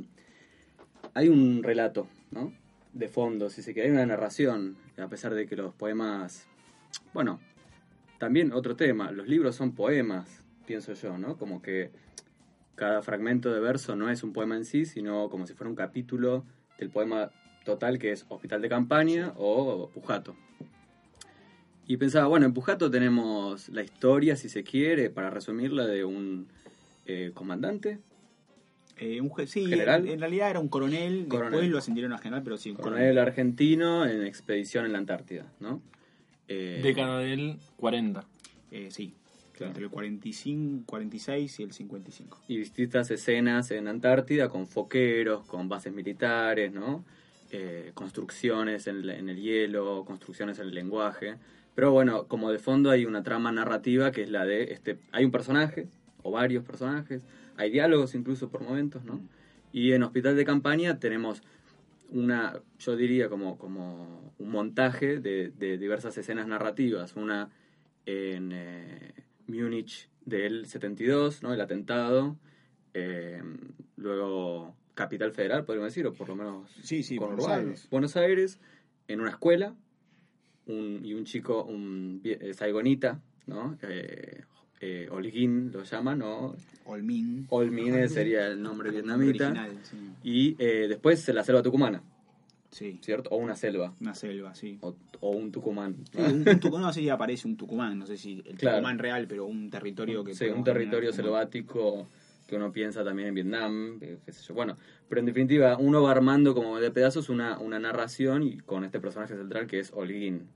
hay 1.15 1.29
un 1.29 1.63
relato, 1.63 2.09
¿no? 2.31 2.53
De 2.93 3.09
fondo, 3.09 3.49
si 3.51 3.63
se 3.63 3.73
quiere, 3.73 3.89
hay 3.89 3.95
una 3.95 4.07
narración, 4.07 4.77
a 4.99 5.09
pesar 5.09 5.35
de 5.35 5.47
que 5.47 5.57
los 5.57 5.75
poemas, 5.75 6.47
bueno, 7.15 7.41
también 8.19 8.53
otro 8.53 8.77
tema, 8.77 9.11
los 9.11 9.29
libros 9.29 9.55
son 9.55 9.73
poemas, 9.73 10.43
pienso 10.67 10.93
yo, 10.93 11.17
¿no? 11.19 11.37
Como 11.37 11.63
que 11.63 11.91
cada 12.75 13.03
fragmento 13.03 13.53
de 13.53 13.61
verso 13.61 13.97
no 13.97 14.11
es 14.11 14.23
un 14.23 14.33
poema 14.33 14.57
en 14.57 14.65
sí, 14.65 14.85
sino 14.85 15.31
como 15.31 15.47
si 15.47 15.55
fuera 15.55 15.71
un 15.71 15.77
capítulo 15.77 16.45
del 16.79 16.91
poema 16.91 17.31
total 17.65 17.99
que 17.99 18.13
es 18.13 18.27
Hospital 18.29 18.61
de 18.63 18.69
Campaña 18.69 19.33
o 19.37 19.89
Pujato. 19.95 20.37
Y 21.87 21.97
pensaba, 21.99 22.27
bueno, 22.27 22.47
en 22.47 22.53
Pujato 22.53 22.91
tenemos 22.91 23.69
la 23.69 23.83
historia, 23.83 24.37
si 24.37 24.49
se 24.49 24.65
quiere, 24.65 25.09
para 25.09 25.31
resumirla, 25.31 25.87
de 25.87 26.05
un 26.05 26.49
eh, 27.07 27.31
comandante. 27.33 28.01
Eh, 28.99 29.21
un 29.21 29.31
sí, 29.47 29.67
general. 29.67 30.09
En, 30.09 30.21
realidad 30.21 30.51
era 30.51 30.59
un 30.59 30.69
coronel, 30.69 31.29
después 31.29 31.69
lo 31.69 31.79
ascendieron 31.79 32.13
a 32.13 32.19
general, 32.19 32.43
pero 32.43 32.57
sí, 32.57 32.71
un 32.71 32.77
coronel. 32.77 33.19
argentino 33.19 34.07
en 34.07 34.25
expedición 34.25 34.87
en 34.87 34.93
la 34.93 34.99
Antártida, 34.99 35.53
¿no? 35.61 35.83
Eh, 36.49 36.81
Década 36.83 37.19
del 37.19 37.59
40. 37.77 38.25
Eh, 38.71 38.91
entre 39.65 39.85
el 39.85 39.91
45, 39.91 40.85
46 40.87 41.61
y 41.61 41.63
el 41.63 41.73
55. 41.73 42.43
Y 42.49 42.59
distintas 42.59 43.11
escenas 43.11 43.71
en 43.71 43.89
Antártida 43.89 44.49
con 44.49 44.67
foqueros, 44.67 45.47
con 45.47 45.69
bases 45.69 45.93
militares, 45.93 46.73
¿no? 46.73 47.05
Eh, 47.53 47.93
construcciones 47.95 48.87
en, 48.87 49.09
el 49.09 49.41
hielo, 49.41 50.05
construcciones 50.07 50.59
en 50.59 50.67
el 50.67 50.75
lenguaje. 50.75 51.37
Pero 51.75 51.93
bueno, 51.93 52.27
como 52.27 52.51
de 52.51 52.59
fondo 52.59 52.91
hay 52.91 53.05
una 53.05 53.23
trama 53.23 53.53
narrativa 53.53 54.11
que 54.11 54.23
es 54.23 54.31
la 54.31 54.45
de 54.45 54.73
este. 54.73 54.99
Hay 55.13 55.25
un 55.25 55.31
personaje, 55.31 55.87
o 56.23 56.31
varios 56.31 56.65
personajes, 56.65 57.23
hay 57.57 57.71
diálogos 57.71 58.15
incluso 58.15 58.49
por 58.49 58.63
momentos, 58.63 59.05
¿no? 59.05 59.21
Y 59.73 59.93
en 59.93 60.03
Hospital 60.03 60.37
de 60.37 60.45
Campaña 60.45 60.99
tenemos 60.99 61.43
una, 62.11 62.61
yo 62.79 62.97
diría 62.97 63.29
como, 63.29 63.59
como 63.59 64.33
un 64.39 64.51
montaje 64.51 65.19
de, 65.19 65.51
diversas 65.79 66.17
escenas 66.19 66.47
narrativas. 66.47 67.17
Una 67.17 67.51
en 68.07 68.53
eh, 68.53 69.13
Múnich 69.47 70.09
del 70.25 70.67
72, 70.67 71.43
¿no? 71.43 71.53
El 71.55 71.61
atentado. 71.61 72.37
Eh, 72.95 73.43
luego 73.97 74.75
Capital 74.95 75.33
Federal, 75.33 75.65
podríamos 75.65 75.93
decir, 75.93 76.07
o 76.07 76.13
por 76.13 76.29
lo 76.29 76.37
menos 76.37 76.71
sí, 76.83 77.03
sí, 77.03 77.19
Buenos 77.19 77.47
Aires. 77.47 77.89
Buenos 77.91 78.17
Aires, 78.17 78.59
en 79.09 79.21
una 79.21 79.31
escuela, 79.31 79.75
un, 80.67 81.01
y 81.05 81.15
un 81.15 81.25
chico, 81.25 81.65
un 81.65 82.21
eh, 82.25 82.55
Saigonita, 82.55 83.21
¿no? 83.47 83.79
Eh, 83.83 84.43
eh, 84.81 85.09
Olguín 85.11 85.71
lo 85.73 85.83
llaman, 85.85 86.19
¿no? 86.19 86.55
Olmin. 86.85 87.47
Olmin 87.49 88.09
sería 88.09 88.49
el 88.49 88.63
nombre 88.63 88.91
vietnamita. 88.91 89.69
Y 90.23 90.57
eh, 90.59 90.87
después 90.89 91.27
la 91.29 91.43
selva 91.45 91.63
tucumana. 91.63 92.03
Sí. 92.77 92.99
¿Cierto? 93.01 93.31
O 93.31 93.39
una 93.39 93.57
selva. 93.57 93.95
Una 94.03 94.15
selva, 94.15 94.55
sí. 94.55 94.79
O, 94.83 95.31
un 95.31 95.51
Tucumán. 95.51 95.97
un, 96.13 96.45
Tucumán, 96.61 96.83
no 96.83 96.93
sé 96.93 97.01
si 97.01 97.09
aparece 97.09 97.49
un 97.49 97.57
Tucumán, 97.57 97.99
no 97.99 98.05
sé 98.05 98.19
si 98.19 98.43
el 98.45 98.59
Tucumán 98.59 98.99
real, 98.99 99.27
pero 99.27 99.47
un 99.47 99.71
territorio 99.71 100.23
que... 100.23 100.35
Sí, 100.35 100.45
un 100.45 100.63
territorio 100.63 101.11
selvático 101.11 102.07
que 102.47 102.55
uno 102.55 102.71
piensa 102.73 103.03
también 103.03 103.29
en 103.29 103.35
Vietnam, 103.35 103.99
qué 103.99 104.31
sé 104.31 104.43
yo. 104.47 104.53
Bueno, 104.53 104.77
pero 105.09 105.21
en 105.21 105.27
definitiva, 105.27 105.79
uno 105.79 106.03
va 106.03 106.11
armando 106.11 106.55
como 106.55 106.79
de 106.79 106.91
pedazos 106.91 107.31
una, 107.31 107.59
una 107.59 107.79
narración 107.79 108.43
y 108.43 108.59
con 108.59 108.85
este 108.85 109.01
personaje 109.01 109.35
central 109.37 109.67
que 109.67 109.81
es 109.81 109.91
Olguín. 109.95 110.47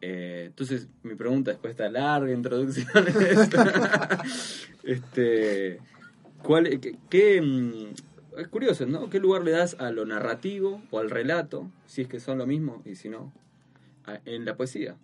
Eh, 0.00 0.44
entonces, 0.46 0.86
mi 1.02 1.16
pregunta 1.16 1.50
después 1.50 1.76
de 1.76 1.84
esta 1.84 1.92
larga 1.92 2.32
introducción 2.32 2.86
este, 4.84 5.80
¿cuál, 6.44 6.80
qué, 7.10 7.42
mm, 7.42 7.92
es 8.40 8.48
curioso, 8.48 8.86
¿no? 8.86 9.10
¿Qué 9.10 9.18
lugar 9.20 9.42
le 9.42 9.52
das 9.52 9.76
a 9.78 9.90
lo 9.90 10.04
narrativo 10.04 10.82
o 10.90 10.98
al 10.98 11.10
relato, 11.10 11.70
si 11.86 12.02
es 12.02 12.08
que 12.08 12.20
son 12.20 12.38
lo 12.38 12.46
mismo 12.46 12.82
y 12.84 12.94
si 12.94 13.08
no, 13.08 13.32
en 14.24 14.44
la 14.44 14.56
poesía? 14.56 14.96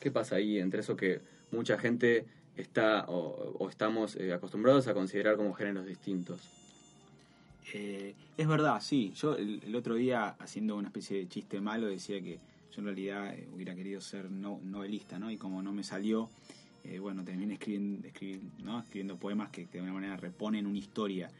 ¿Qué 0.00 0.10
pasa 0.10 0.36
ahí 0.36 0.58
entre 0.58 0.80
eso 0.80 0.96
que 0.96 1.20
mucha 1.50 1.78
gente 1.78 2.26
está 2.56 3.06
o, 3.08 3.68
estamos 3.68 4.16
eh, 4.16 4.32
acostumbrados 4.32 4.86
a 4.88 4.94
considerar 4.94 5.36
como 5.36 5.54
géneros 5.54 5.86
distintos? 5.86 6.40
Eh, 7.72 8.14
es 8.36 8.46
verdad, 8.46 8.80
sí. 8.80 9.12
Yo 9.16 9.36
el, 9.36 9.74
otro 9.74 9.94
día, 9.94 10.36
haciendo 10.38 10.76
una 10.76 10.88
especie 10.88 11.18
de 11.18 11.28
chiste 11.28 11.60
malo, 11.60 11.86
decía 11.86 12.20
que 12.20 12.38
yo 12.70 12.80
en 12.80 12.84
realidad 12.84 13.34
eh, 13.34 13.48
hubiera 13.52 13.74
querido 13.74 14.00
ser 14.00 14.30
no, 14.30 14.60
novelista, 14.62 15.18
¿no? 15.18 15.30
Y 15.30 15.36
como 15.36 15.62
no 15.62 15.72
me 15.72 15.82
salió, 15.82 16.28
eh, 16.84 16.98
bueno, 16.98 17.24
terminé 17.24 17.54
escribiendo, 17.54 18.06
¿no? 18.62 18.80
escribiendo 18.80 19.16
poemas 19.16 19.48
que, 19.50 19.66
de 19.66 19.78
alguna 19.78 19.94
manera 19.94 20.16
reponen 20.16 20.66
una 20.66 20.78
historia. 20.78 21.30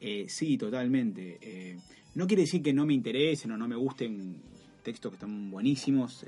Eh, 0.00 0.26
sí, 0.28 0.56
totalmente. 0.56 1.78
no 2.14 2.26
quiere 2.26 2.42
decir 2.42 2.62
que 2.62 2.72
no 2.72 2.86
me 2.86 2.94
interesen 2.94 3.52
o 3.52 3.56
no 3.56 3.68
me 3.68 3.76
gusten 3.76 4.40
textos 4.82 5.10
que 5.12 5.16
están 5.16 5.50
buenísimos 5.50 6.24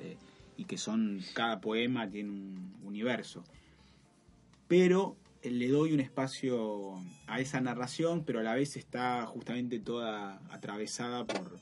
y 0.56 0.64
que 0.64 0.76
son, 0.76 1.20
cada 1.34 1.60
poema 1.60 2.08
tiene 2.08 2.30
un 2.30 2.74
universo. 2.84 3.44
Pero 4.68 5.16
le 5.42 5.68
doy 5.68 5.92
un 5.92 6.00
espacio 6.00 6.94
a 7.26 7.40
esa 7.40 7.60
narración, 7.60 8.24
pero 8.24 8.40
a 8.40 8.42
la 8.42 8.54
vez 8.54 8.76
está 8.76 9.26
justamente 9.26 9.80
toda 9.80 10.40
atravesada 10.50 11.26
por, 11.26 11.58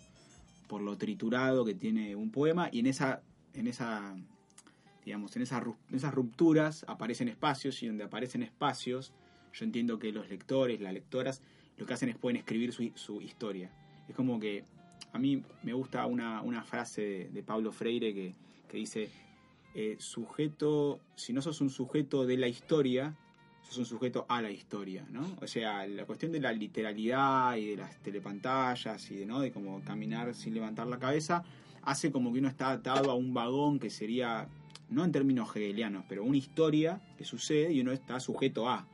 por 0.68 0.82
lo 0.82 0.96
triturado 0.96 1.64
que 1.64 1.74
tiene 1.74 2.14
un 2.14 2.30
poema 2.30 2.68
y 2.70 2.80
en 2.80 2.86
esa 2.86 3.22
en 3.54 3.66
esa 3.66 4.14
digamos 5.04 5.34
en, 5.34 5.42
esas 5.42 6.14
rupturas 6.14 6.84
aparecen 6.86 7.28
espacios 7.28 7.82
y 7.82 7.88
donde 7.88 8.04
aparecen 8.04 8.44
espacios 8.44 9.12
yo 9.52 9.64
entiendo 9.64 9.98
que 9.98 10.12
los 10.12 10.28
lectores 10.28 10.80
las 10.80 10.92
lectoras 10.92 11.42
lo 11.80 11.86
que 11.86 11.94
hacen 11.94 12.10
es 12.10 12.16
pueden 12.16 12.36
escribir 12.36 12.72
su, 12.72 13.20
historia 13.20 13.70
es 14.08 14.14
como 14.14 14.38
que 14.38 14.64
a 15.12 15.18
mí 15.18 15.42
me 15.62 15.72
gusta 15.72 16.06
una, 16.06 16.62
frase 16.62 17.28
de, 17.32 17.42
Pablo 17.42 17.72
Freire 17.72 18.14
que, 18.14 18.34
dice 18.72 19.10
eh, 19.74 19.96
sujeto 19.98 21.00
si 21.16 21.32
no 21.32 21.42
sos 21.42 21.60
un 21.60 21.70
sujeto 21.70 22.24
de 22.26 22.36
la 22.36 22.46
historia 22.46 23.16
sos 23.62 23.78
un 23.78 23.86
sujeto 23.86 24.26
a 24.28 24.42
la 24.42 24.50
historia, 24.50 25.06
¿no? 25.10 25.36
O 25.40 25.46
sea, 25.46 25.86
la 25.86 26.04
cuestión 26.04 26.32
de 26.32 26.40
la 26.40 26.52
literalidad 26.52 27.56
y 27.56 27.66
de 27.66 27.76
las 27.76 27.96
telepantallas 27.98 29.10
y 29.10 29.16
de, 29.16 29.26
¿no? 29.26 29.40
de 29.40 29.52
como 29.52 29.82
caminar 29.82 30.34
sin 30.34 30.54
levantar 30.54 30.86
la 30.86 30.98
cabeza, 30.98 31.44
hace 31.82 32.10
como 32.10 32.32
que 32.32 32.40
uno 32.40 32.48
está 32.48 32.70
atado 32.70 33.10
a 33.10 33.14
un 33.14 33.32
vagón 33.32 33.78
que 33.78 33.90
sería, 33.90 34.48
no 34.88 35.04
en 35.04 35.12
términos 35.12 35.54
hegelianos, 35.54 36.04
pero 36.08 36.24
una 36.24 36.36
historia 36.36 37.00
que 37.16 37.24
sucede 37.24 37.72
y 37.72 37.80
uno 37.80 37.92
está 37.92 38.20
sujeto 38.20 38.68
a. 38.68 38.86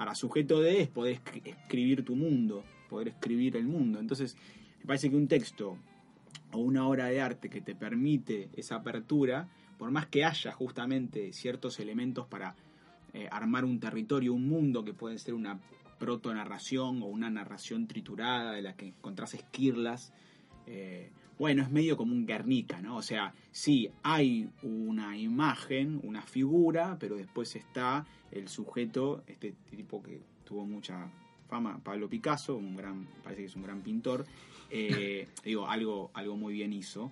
Ahora, 0.00 0.14
sujeto 0.14 0.62
de 0.62 0.80
es 0.80 0.88
poder 0.88 1.20
escribir 1.44 2.06
tu 2.06 2.16
mundo, 2.16 2.64
poder 2.88 3.08
escribir 3.08 3.54
el 3.58 3.66
mundo. 3.66 4.00
Entonces, 4.00 4.34
me 4.78 4.86
parece 4.86 5.10
que 5.10 5.16
un 5.16 5.28
texto 5.28 5.76
o 6.52 6.58
una 6.58 6.88
obra 6.88 7.04
de 7.04 7.20
arte 7.20 7.50
que 7.50 7.60
te 7.60 7.74
permite 7.74 8.48
esa 8.56 8.76
apertura, 8.76 9.50
por 9.76 9.90
más 9.90 10.06
que 10.06 10.24
haya 10.24 10.52
justamente 10.52 11.34
ciertos 11.34 11.80
elementos 11.80 12.26
para 12.26 12.56
eh, 13.12 13.28
armar 13.30 13.66
un 13.66 13.78
territorio, 13.78 14.32
un 14.32 14.48
mundo 14.48 14.86
que 14.86 14.94
puede 14.94 15.18
ser 15.18 15.34
una 15.34 15.60
proto-narración 15.98 17.02
o 17.02 17.04
una 17.04 17.28
narración 17.28 17.86
triturada 17.86 18.52
de 18.52 18.62
la 18.62 18.76
que 18.76 18.86
encontrás 18.86 19.34
esquirlas. 19.34 20.14
Eh, 20.66 21.10
bueno, 21.40 21.62
es 21.62 21.70
medio 21.70 21.96
como 21.96 22.12
un 22.12 22.26
Guernica, 22.26 22.82
¿no? 22.82 22.96
O 22.96 23.02
sea, 23.02 23.32
sí, 23.50 23.90
hay 24.02 24.50
una 24.62 25.16
imagen, 25.16 25.98
una 26.02 26.20
figura, 26.20 26.98
pero 27.00 27.16
después 27.16 27.56
está 27.56 28.04
el 28.30 28.46
sujeto, 28.48 29.24
este 29.26 29.54
tipo 29.70 30.02
que 30.02 30.20
tuvo 30.44 30.66
mucha 30.66 31.10
fama, 31.48 31.80
Pablo 31.82 32.10
Picasso, 32.10 32.56
un 32.56 32.76
gran, 32.76 33.06
parece 33.24 33.40
que 33.40 33.46
es 33.46 33.56
un 33.56 33.62
gran 33.62 33.80
pintor, 33.80 34.26
eh, 34.68 35.28
digo, 35.42 35.66
algo, 35.66 36.10
algo 36.12 36.36
muy 36.36 36.52
bien 36.52 36.74
hizo. 36.74 37.10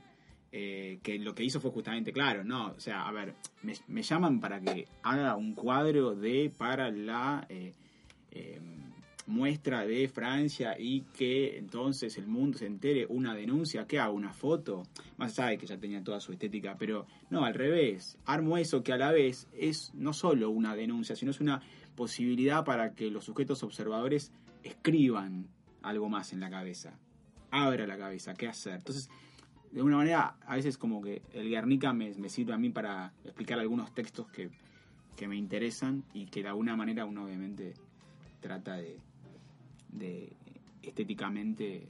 Eh, 0.53 0.99
que 1.03 1.19
lo 1.19 1.35
que 1.35 1.45
hizo 1.45 1.59
fue 1.59 1.71
justamente, 1.71 2.13
claro, 2.13 2.45
no, 2.45 2.73
o 2.73 2.81
sea, 2.81 3.09
a 3.09 3.13
ver, 3.13 3.35
me, 3.63 4.03
llaman 4.03 4.41
para 4.41 4.61
que 4.61 4.89
haga 5.05 5.37
un 5.37 5.55
cuadro 5.55 6.15
de 6.15 6.53
para 6.55 6.91
la 6.91 7.47
eh, 7.49 7.73
muestra 9.29 9.87
de 9.87 10.09
Francia 10.09 10.75
y 10.79 11.03
que 11.03 11.59
entonces 11.59 12.17
el 12.17 12.27
mundo 12.27 12.59
se 12.59 12.67
entere 12.67 13.07
una 13.11 13.35
denuncia, 13.35 13.87
¿qué 13.87 14.01
hago? 14.01 14.15
¿Una 14.15 14.33
foto? 14.33 14.85
Más 15.19 15.35
sabe 15.35 15.59
que 15.59 15.67
ya 15.67 15.77
tenía 15.77 16.03
toda 16.03 16.19
su 16.19 16.33
estética, 16.33 16.77
pero 16.79 17.07
no, 17.29 17.45
al 17.45 17.53
revés, 17.53 18.17
armo 18.25 18.57
eso 18.57 18.83
que 18.83 18.93
a 18.93 18.97
la 18.97 19.13
vez 19.13 19.47
es 19.53 19.93
no 19.95 20.15
solo 20.15 20.49
una 20.49 20.75
denuncia, 20.75 21.15
sino 21.15 21.31
es 21.31 21.41
una 21.41 21.61
posibilidad 21.95 22.65
para 22.65 22.95
que 22.95 23.11
los 23.11 23.25
sujetos 23.25 23.63
observadores 23.63 24.33
escriban 24.63 25.47
algo 25.83 26.09
más 26.09 26.33
en 26.33 26.41
la 26.41 26.49
cabeza, 26.49 26.99
abra 27.51 27.87
la 27.87 27.99
cabeza, 27.99 28.33
¿qué 28.33 28.49
hacer? 28.49 28.77
Entonces, 28.77 29.11
de 29.71 29.81
alguna 29.81 29.99
manera, 29.99 30.37
a 30.47 30.57
veces 30.57 30.79
como 30.79 31.03
que 31.03 31.21
el 31.35 31.51
Guernica 31.51 31.93
me, 31.93 32.15
sirve 32.31 32.55
a 32.55 32.59
mí 32.59 32.71
para 32.71 33.13
explicar 33.25 33.59
algunos 33.59 33.93
textos 33.93 34.27
que, 34.31 34.51
me 35.27 35.37
interesan 35.37 36.05
y 36.15 36.27
que 36.27 36.43
de 36.43 36.49
alguna 36.49 36.77
manera 36.77 37.05
uno 37.05 37.25
obviamente 37.25 37.75
trata 38.41 38.77
de, 38.77 39.01
de 39.99 40.33
estéticamente 40.83 41.87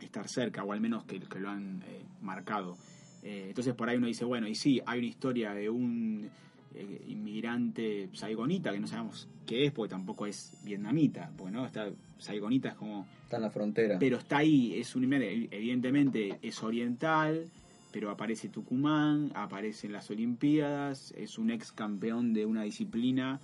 estar 0.00 0.28
cerca, 0.28 0.64
o 0.64 0.72
al 0.72 0.80
menos 0.80 1.04
que, 1.04 1.20
que 1.20 1.40
lo 1.40 1.50
han 1.50 1.82
eh, 1.82 2.04
marcado. 2.20 2.76
Eh, 3.22 3.46
entonces 3.48 3.74
por 3.74 3.88
ahí 3.88 3.96
uno 3.96 4.06
dice, 4.06 4.24
bueno, 4.24 4.46
y 4.46 4.54
sí, 4.54 4.80
hay 4.86 4.98
una 4.98 5.08
historia 5.08 5.54
de 5.54 5.70
un 5.70 6.28
eh, 6.74 7.04
inmigrante 7.08 8.10
saigonita, 8.12 8.72
que 8.72 8.80
no 8.80 8.86
sabemos 8.86 9.28
qué 9.46 9.66
es, 9.66 9.72
porque 9.72 9.90
tampoco 9.90 10.26
es 10.26 10.52
vietnamita, 10.64 11.30
porque 11.36 11.52
no, 11.52 11.64
está, 11.64 11.90
saigonita 12.18 12.70
es 12.70 12.74
como 12.74 13.06
Está 13.24 13.36
en 13.36 13.42
la 13.42 13.50
frontera. 13.50 13.98
pero 13.98 14.18
está 14.18 14.38
ahí, 14.38 14.74
es 14.78 14.94
un 14.94 15.10
evidentemente 15.12 16.38
es 16.42 16.62
oriental, 16.62 17.48
pero 17.92 18.10
aparece 18.10 18.48
Tucumán, 18.48 19.30
aparece 19.34 19.86
en 19.86 19.92
las 19.92 20.10
Olimpiadas, 20.10 21.14
es 21.16 21.38
un 21.38 21.50
ex 21.50 21.72
campeón 21.72 22.32
de 22.34 22.44
una 22.44 22.64
disciplina 22.64 23.40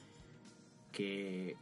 que 0.92 1.54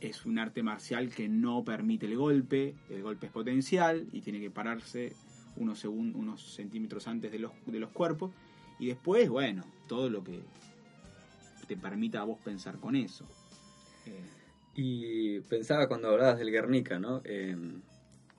es 0.00 0.24
un 0.26 0.38
arte 0.38 0.62
marcial 0.62 1.10
que 1.10 1.28
no 1.28 1.64
permite 1.64 2.06
el 2.06 2.16
golpe, 2.16 2.74
el 2.88 3.02
golpe 3.02 3.26
es 3.26 3.32
potencial 3.32 4.06
y 4.12 4.20
tiene 4.22 4.40
que 4.40 4.50
pararse 4.50 5.12
unos, 5.56 5.84
segun- 5.84 6.14
unos 6.14 6.54
centímetros 6.54 7.06
antes 7.08 7.30
de 7.32 7.38
los, 7.38 7.52
de 7.66 7.78
los 7.80 7.90
cuerpos 7.90 8.30
y 8.78 8.86
después, 8.86 9.28
bueno, 9.28 9.64
todo 9.88 10.08
lo 10.08 10.24
que 10.24 10.40
te 11.66 11.76
permita 11.76 12.20
a 12.20 12.24
vos 12.24 12.38
pensar 12.40 12.78
con 12.78 12.96
eso. 12.96 13.24
Eh, 14.06 14.24
Y 14.74 15.40
pensaba 15.40 15.86
cuando 15.88 16.08
hablabas 16.08 16.38
del 16.38 16.50
Guernica, 16.50 16.98
¿no? 16.98 17.20
Eh, 17.24 17.56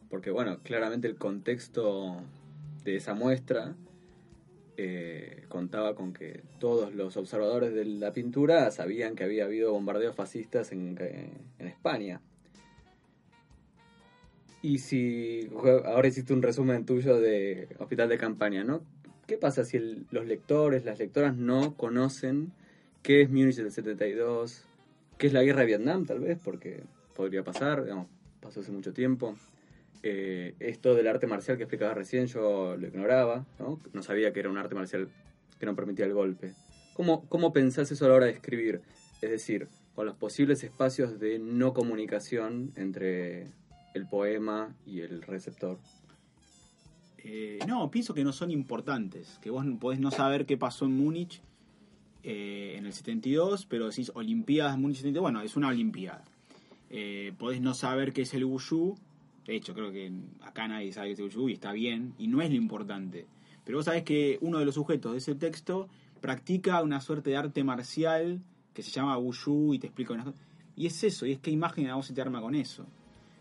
porque, 0.09 0.31
bueno, 0.31 0.59
claramente 0.63 1.07
el 1.07 1.15
contexto 1.15 2.21
de 2.83 2.95
esa 2.95 3.13
muestra 3.13 3.75
eh, 4.77 5.43
contaba 5.49 5.95
con 5.95 6.13
que 6.13 6.41
todos 6.59 6.93
los 6.93 7.17
observadores 7.17 7.73
de 7.73 7.85
la 7.85 8.13
pintura 8.13 8.71
sabían 8.71 9.15
que 9.15 9.23
había 9.23 9.45
habido 9.45 9.73
bombardeos 9.73 10.15
fascistas 10.15 10.71
en, 10.71 10.97
España. 11.59 12.21
Y 14.61 14.77
si 14.79 15.49
ahora 15.85 16.07
hiciste 16.07 16.33
un 16.33 16.41
resumen 16.41 16.85
tuyo 16.85 17.19
de 17.19 17.67
Hospital 17.79 18.09
de 18.09 18.17
Campaña, 18.17 18.63
¿no? 18.63 18.83
¿Qué 19.27 19.37
pasa 19.37 19.63
si 19.63 19.79
los 20.11 20.25
lectores, 20.25 20.85
las 20.85 20.99
lectoras 20.99 21.35
no 21.35 21.75
conocen 21.75 22.51
qué 23.01 23.21
es 23.21 23.29
Múnich 23.29 23.55
del 23.55 23.71
72, 23.71 24.65
qué 25.17 25.27
es 25.27 25.33
la 25.33 25.43
guerra 25.43 25.61
de 25.61 25.67
Vietnam, 25.67 26.05
tal 26.05 26.19
vez, 26.19 26.39
porque 26.43 26.83
podría 27.15 27.43
pasar, 27.43 27.83
digamos, 27.83 28.07
pasó 28.39 28.61
hace 28.61 28.71
mucho 28.71 28.93
tiempo. 28.93 29.35
Eh, 30.03 30.55
esto 30.59 30.95
del 30.95 31.07
arte 31.07 31.27
marcial 31.27 31.57
que 31.57 31.63
explicaba 31.63 31.93
recién, 31.93 32.27
yo 32.27 32.75
lo 32.75 32.87
ignoraba, 32.87 33.45
¿no? 33.59 33.79
No 33.93 34.01
sabía 34.01 34.33
que 34.33 34.39
era 34.39 34.49
un 34.49 34.57
arte 34.57 34.75
marcial 34.75 35.09
que 35.59 35.65
no 35.65 35.75
permitía 35.75 36.05
el 36.05 36.13
golpe. 36.13 36.53
¿Cómo, 36.95 37.27
¿Cómo 37.29 37.53
pensás 37.53 37.91
eso 37.91 38.05
a 38.05 38.09
la 38.09 38.15
hora 38.15 38.25
de 38.25 38.31
escribir? 38.31 38.81
Es 39.21 39.29
decir, 39.29 39.67
con 39.95 40.05
los 40.05 40.15
posibles 40.15 40.63
espacios 40.63 41.19
de 41.19 41.39
no 41.39 41.73
comunicación 41.73 42.71
entre 42.75 43.47
el 43.93 44.07
poema 44.07 44.75
y 44.85 45.01
el 45.01 45.21
receptor. 45.21 45.77
Eh, 47.23 47.59
no, 47.67 47.91
pienso 47.91 48.13
que 48.13 48.23
no 48.23 48.33
son 48.33 48.51
importantes. 48.51 49.37
Que 49.41 49.49
vos 49.49 49.65
podés 49.79 49.99
no 49.99 50.11
saber 50.11 50.45
qué 50.45 50.57
pasó 50.57 50.85
en 50.85 50.97
Múnich 50.97 51.41
eh, 52.23 52.75
en 52.77 52.85
el 52.85 52.93
72, 52.93 53.65
pero 53.65 53.89
decís 53.89 54.11
Olimpiadas 54.15 54.77
Múnich 54.77 54.97
72, 54.97 55.21
bueno, 55.21 55.41
es 55.41 55.55
una 55.55 55.67
Olimpiada. 55.67 56.23
Eh, 56.89 57.33
podés 57.37 57.61
no 57.61 57.73
saber 57.73 58.13
qué 58.13 58.23
es 58.23 58.33
el 58.33 58.45
Wushu. 58.45 58.97
De 59.45 59.55
hecho, 59.55 59.73
creo 59.73 59.91
que 59.91 60.11
acá 60.41 60.67
nadie 60.67 60.91
sabe 60.93 61.15
qué 61.15 61.25
es 61.25 61.35
el 61.35 61.49
y 61.49 61.53
está 61.53 61.71
bien, 61.71 62.13
y 62.17 62.27
no 62.27 62.41
es 62.41 62.49
lo 62.49 62.55
importante. 62.55 63.25
Pero 63.65 63.77
vos 63.77 63.85
sabés 63.85 64.03
que 64.03 64.37
uno 64.41 64.59
de 64.59 64.65
los 64.65 64.75
sujetos 64.75 65.11
de 65.13 65.17
ese 65.19 65.35
texto 65.35 65.87
practica 66.19 66.81
una 66.81 67.01
suerte 67.01 67.31
de 67.31 67.37
arte 67.37 67.63
marcial 67.63 68.41
que 68.73 68.83
se 68.83 68.91
llama 68.91 69.17
Wushu 69.17 69.73
y 69.73 69.79
te 69.79 69.87
explica 69.87 70.13
unas 70.13 70.27
cosas. 70.27 70.41
Y 70.75 70.85
es 70.85 71.03
eso, 71.03 71.25
y 71.25 71.33
es 71.33 71.39
qué 71.39 71.51
imagen 71.51 71.87
a 71.87 71.95
vos 71.95 72.05
se 72.05 72.13
te 72.13 72.21
arma 72.21 72.41
con 72.41 72.55
eso. 72.55 72.85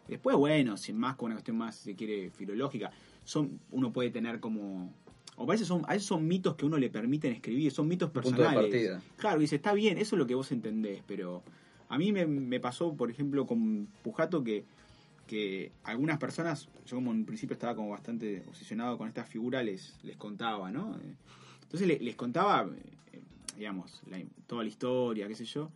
Después, 0.08 0.36
bueno, 0.36 0.76
sin 0.76 0.98
más, 0.98 1.14
con 1.16 1.26
una 1.26 1.36
cuestión 1.36 1.56
más, 1.56 1.76
si 1.76 1.84
se 1.84 1.94
quiere, 1.94 2.30
filológica, 2.30 2.90
son, 3.24 3.60
uno 3.70 3.92
puede 3.92 4.10
tener 4.10 4.40
como... 4.40 4.92
O 5.36 5.44
a 5.44 5.46
veces 5.46 5.68
son, 5.68 5.84
a 5.86 5.92
veces 5.92 6.06
son 6.06 6.26
mitos 6.26 6.56
que 6.56 6.66
uno 6.66 6.76
le 6.76 6.90
permiten 6.90 7.32
escribir, 7.32 7.70
son 7.70 7.88
mitos 7.88 8.10
Punto 8.10 8.30
de 8.30 8.36
personales. 8.36 9.02
Claro, 9.16 9.40
dice, 9.40 9.56
está 9.56 9.72
bien, 9.72 9.96
eso 9.98 10.16
es 10.16 10.18
lo 10.18 10.26
que 10.26 10.34
vos 10.34 10.50
entendés, 10.52 11.02
pero 11.06 11.42
a 11.88 11.96
mí 11.96 12.12
me, 12.12 12.26
me 12.26 12.60
pasó, 12.60 12.94
por 12.94 13.10
ejemplo, 13.10 13.46
con 13.46 13.88
Pujato 14.02 14.42
que, 14.42 14.64
que 15.30 15.70
algunas 15.84 16.18
personas, 16.18 16.68
yo 16.86 16.96
como 16.96 17.12
en 17.12 17.24
principio 17.24 17.54
estaba 17.54 17.76
como 17.76 17.90
bastante 17.90 18.42
obsesionado 18.48 18.98
con 18.98 19.06
esta 19.06 19.22
figura, 19.24 19.62
les, 19.62 19.96
les 20.02 20.16
contaba, 20.16 20.72
¿no? 20.72 20.96
Eh, 20.96 21.14
Entonces 21.62 21.86
le- 21.86 22.00
les 22.00 22.16
contaba, 22.16 22.68
eh, 23.12 23.20
digamos, 23.56 24.02
la- 24.10 24.20
toda 24.48 24.64
la 24.64 24.68
historia, 24.68 25.28
qué 25.28 25.36
sé 25.36 25.44
yo. 25.44 25.70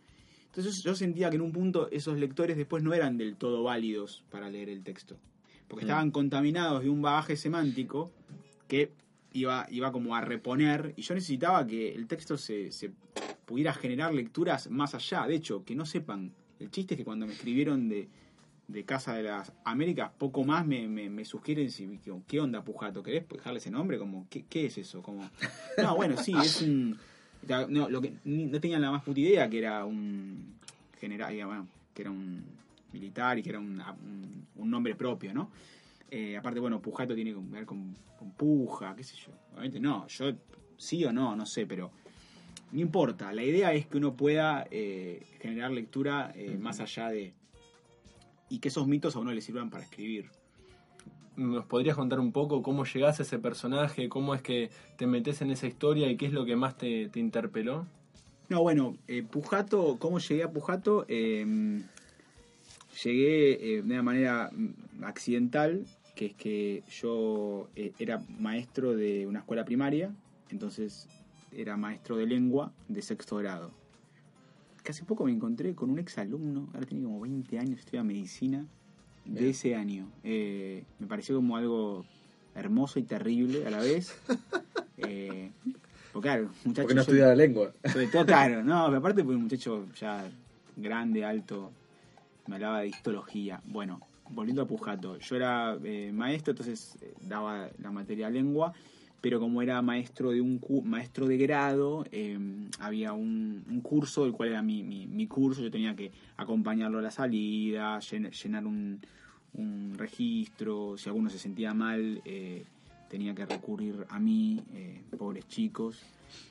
Entonces 0.47 0.83
yo 0.83 0.93
sentía 0.93 1.29
que 1.29 1.37
en 1.37 1.41
un 1.41 1.53
punto 1.53 1.89
esos 1.89 2.17
lectores 2.17 2.57
después 2.57 2.83
no 2.83 2.93
eran 2.93 3.17
del 3.17 3.37
todo 3.37 3.63
válidos 3.63 4.25
para 4.29 4.49
leer 4.49 4.67
el 4.67 4.83
texto. 4.83 5.15
Porque 5.69 5.85
Mm. 5.85 5.87
estaban 5.87 6.11
contaminados 6.11 6.83
de 6.83 6.89
un 6.89 7.01
bagaje 7.01 7.37
semántico 7.37 8.11
que 8.67 8.91
iba, 9.31 9.67
iba 9.71 9.93
como 9.93 10.17
a 10.17 10.21
reponer. 10.21 10.93
Y 10.97 11.01
yo 11.03 11.15
necesitaba 11.15 11.65
que 11.65 11.93
el 11.95 12.07
texto 12.07 12.35
se, 12.37 12.73
se 12.73 12.91
pudiera 13.45 13.73
generar 13.73 14.13
lecturas 14.13 14.69
más 14.69 14.95
allá. 14.95 15.25
De 15.27 15.35
hecho, 15.35 15.63
que 15.63 15.75
no 15.75 15.85
sepan. 15.85 16.33
El 16.59 16.69
chiste 16.71 16.95
es 16.95 16.97
que 16.97 17.05
cuando 17.05 17.25
me 17.25 17.31
escribieron 17.33 17.87
de, 17.87 18.09
de 18.67 18.83
Casa 18.83 19.13
de 19.13 19.23
las 19.23 19.53
Américas, 19.63 20.11
poco 20.17 20.43
más 20.43 20.65
me, 20.65 20.87
me, 20.87 21.09
me 21.09 21.23
sugieren 21.25 21.69
si, 21.71 21.99
¿qué, 22.27 22.39
onda 22.39 22.63
Pujato? 22.63 23.03
¿Querés 23.03 23.27
dejarle 23.29 23.59
ese 23.59 23.69
nombre? 23.71 23.97
Como, 23.99 24.27
¿qué, 24.29 24.43
qué 24.49 24.65
es 24.65 24.77
eso? 24.77 25.01
Como, 25.01 25.29
no, 25.77 25.95
bueno, 25.95 26.17
sí, 26.17 26.33
es 26.43 26.61
un... 26.61 26.97
No, 27.69 27.89
lo 27.89 28.01
que, 28.01 28.13
no 28.23 28.59
tenían 28.59 28.81
la 28.81 28.89
más 28.89 29.03
puta 29.03 29.19
idea 29.19 29.47
que 29.49 29.59
era 29.59 29.85
un 29.85 30.55
general, 30.99 31.35
bueno, 31.45 31.67
que 31.93 32.01
era 32.01 32.09
un 32.11 32.43
militar 32.91 33.37
y 33.37 33.43
que 33.43 33.49
era 33.49 33.59
un, 33.59 33.79
un- 33.79 34.47
un 34.55 34.69
nombre 34.71 34.95
propio, 34.95 35.31
¿no? 35.33 35.51
Eh, 36.09 36.35
aparte, 36.37 36.59
bueno, 36.59 36.81
Pujato 36.81 37.13
tiene 37.13 37.33
que 37.33 37.39
ver 37.51 37.65
con, 37.65 37.95
con 38.17 38.31
puja, 38.31 38.95
qué 38.95 39.03
sé 39.03 39.15
yo. 39.17 39.31
Obviamente 39.51 39.79
no, 39.79 40.07
yo 40.07 40.33
sí 40.77 41.05
o 41.05 41.11
no, 41.13 41.35
no 41.35 41.45
sé, 41.45 41.67
pero 41.67 41.91
no 42.71 42.79
importa. 42.79 43.31
La 43.31 43.43
idea 43.43 43.73
es 43.73 43.85
que 43.85 43.97
uno 43.97 44.15
pueda 44.15 44.65
eh, 44.71 45.23
generar 45.39 45.69
lectura 45.71 46.31
eh, 46.35 46.57
más 46.59 46.79
allá 46.79 47.09
de... 47.09 47.33
Y 48.49 48.59
que 48.59 48.67
esos 48.69 48.87
mitos 48.87 49.15
a 49.15 49.19
uno 49.19 49.31
le 49.31 49.41
sirvan 49.41 49.69
para 49.69 49.83
escribir. 49.83 50.29
¿Nos 51.35 51.65
podrías 51.65 51.95
contar 51.95 52.19
un 52.19 52.31
poco 52.31 52.61
cómo 52.61 52.85
llegaste 52.85 53.23
a 53.23 53.25
ese 53.25 53.39
personaje? 53.39 54.07
¿Cómo 54.07 54.35
es 54.35 54.41
que 54.41 54.69
te 54.97 55.07
metes 55.07 55.41
en 55.41 55.51
esa 55.51 55.67
historia 55.67 56.09
y 56.09 56.15
qué 56.15 56.27
es 56.27 56.33
lo 56.33 56.45
que 56.45 56.55
más 56.55 56.77
te, 56.77 57.09
te 57.09 57.19
interpeló? 57.19 57.85
No, 58.47 58.61
bueno, 58.61 58.95
eh, 59.07 59.23
Pujato, 59.23 59.97
¿cómo 59.99 60.19
llegué 60.19 60.43
a 60.43 60.51
Pujato? 60.51 61.05
Eh, 61.07 61.81
llegué 63.03 63.77
eh, 63.77 63.81
de 63.81 63.93
una 63.93 64.03
manera 64.03 64.49
mm, 64.51 65.03
accidental, 65.03 65.85
que 66.15 66.27
es 66.27 66.33
que 66.35 66.83
yo 66.89 67.67
eh, 67.75 67.91
era 67.99 68.21
maestro 68.39 68.95
de 68.95 69.27
una 69.27 69.39
escuela 69.39 69.65
primaria, 69.65 70.13
entonces 70.49 71.07
era 71.51 71.77
maestro 71.77 72.17
de 72.17 72.25
lengua 72.25 72.71
de 72.87 73.01
sexto 73.01 73.37
grado. 73.37 73.71
Que 74.85 74.91
hace 74.91 75.03
poco 75.03 75.25
me 75.25 75.31
encontré 75.31 75.73
con 75.73 75.89
un 75.89 75.97
exalumno, 75.97 76.69
ahora 76.71 76.85
tiene 76.85 77.03
como 77.03 77.19
20 77.19 77.57
años, 77.57 77.79
estudia 77.79 78.03
medicina, 78.03 78.67
de 79.25 79.39
Bien. 79.39 79.49
ese 79.49 79.75
año. 79.75 80.07
Eh, 80.23 80.83
me 80.99 81.07
pareció 81.07 81.35
como 81.35 81.57
algo 81.57 82.05
hermoso 82.53 82.99
y 82.99 83.03
terrible 83.03 83.65
a 83.65 83.71
la 83.71 83.79
vez. 83.79 84.15
Eh, 84.97 85.51
porque 86.13 86.29
claro, 86.29 86.43
muchacho, 86.63 86.83
Porque 86.83 86.95
no 86.95 87.01
estudia 87.01 87.27
la 87.27 87.35
lengua. 87.35 87.73
sobre 87.91 88.07
todo, 88.07 88.25
claro, 88.25 88.63
no, 88.63 88.85
pero 88.85 88.99
aparte 88.99 89.25
fue 89.25 89.35
un 89.35 89.41
muchacho 89.43 89.85
ya 89.99 90.25
grande, 90.77 91.25
alto, 91.25 91.73
me 92.47 92.55
hablaba 92.55 92.79
de 92.79 92.87
histología. 92.87 93.61
Bueno, 93.65 93.99
volviendo 94.29 94.61
a 94.61 94.65
Pujato, 94.67 95.19
yo 95.19 95.35
era 95.35 95.77
eh, 95.83 96.11
maestro, 96.13 96.51
entonces 96.51 96.97
eh, 97.01 97.13
daba 97.19 97.69
la 97.83 97.91
materia 97.91 98.29
lengua, 98.29 98.71
pero 99.21 99.39
como 99.39 99.61
era 99.61 99.81
maestro 99.81 100.31
de 100.31 100.41
un 100.41 100.59
maestro 100.85 101.25
de 101.27 101.37
grado, 101.37 102.05
eh, 102.11 102.37
había 102.79 103.13
un, 103.13 103.63
un 103.67 103.81
curso, 103.81 104.25
el 104.25 104.33
cual 104.33 104.49
era 104.49 104.61
mi, 104.61 104.83
mi, 104.83 105.07
mi 105.07 105.27
curso, 105.27 105.61
yo 105.61 105.71
tenía 105.71 105.95
que 105.95 106.11
acompañarlo 106.37 106.99
a 106.99 107.01
la 107.01 107.11
salida, 107.11 107.99
llen- 107.99 108.31
llenar 108.31 108.65
un, 108.65 108.99
un 109.53 109.93
registro, 109.97 110.97
si 110.97 111.09
alguno 111.09 111.29
se 111.29 111.39
sentía 111.39 111.73
mal, 111.73 112.21
eh, 112.25 112.65
tenía 113.09 113.33
que 113.33 113.45
recurrir 113.45 114.05
a 114.09 114.19
mí, 114.19 114.59
eh, 114.73 115.01
pobres 115.17 115.47
chicos. 115.47 116.03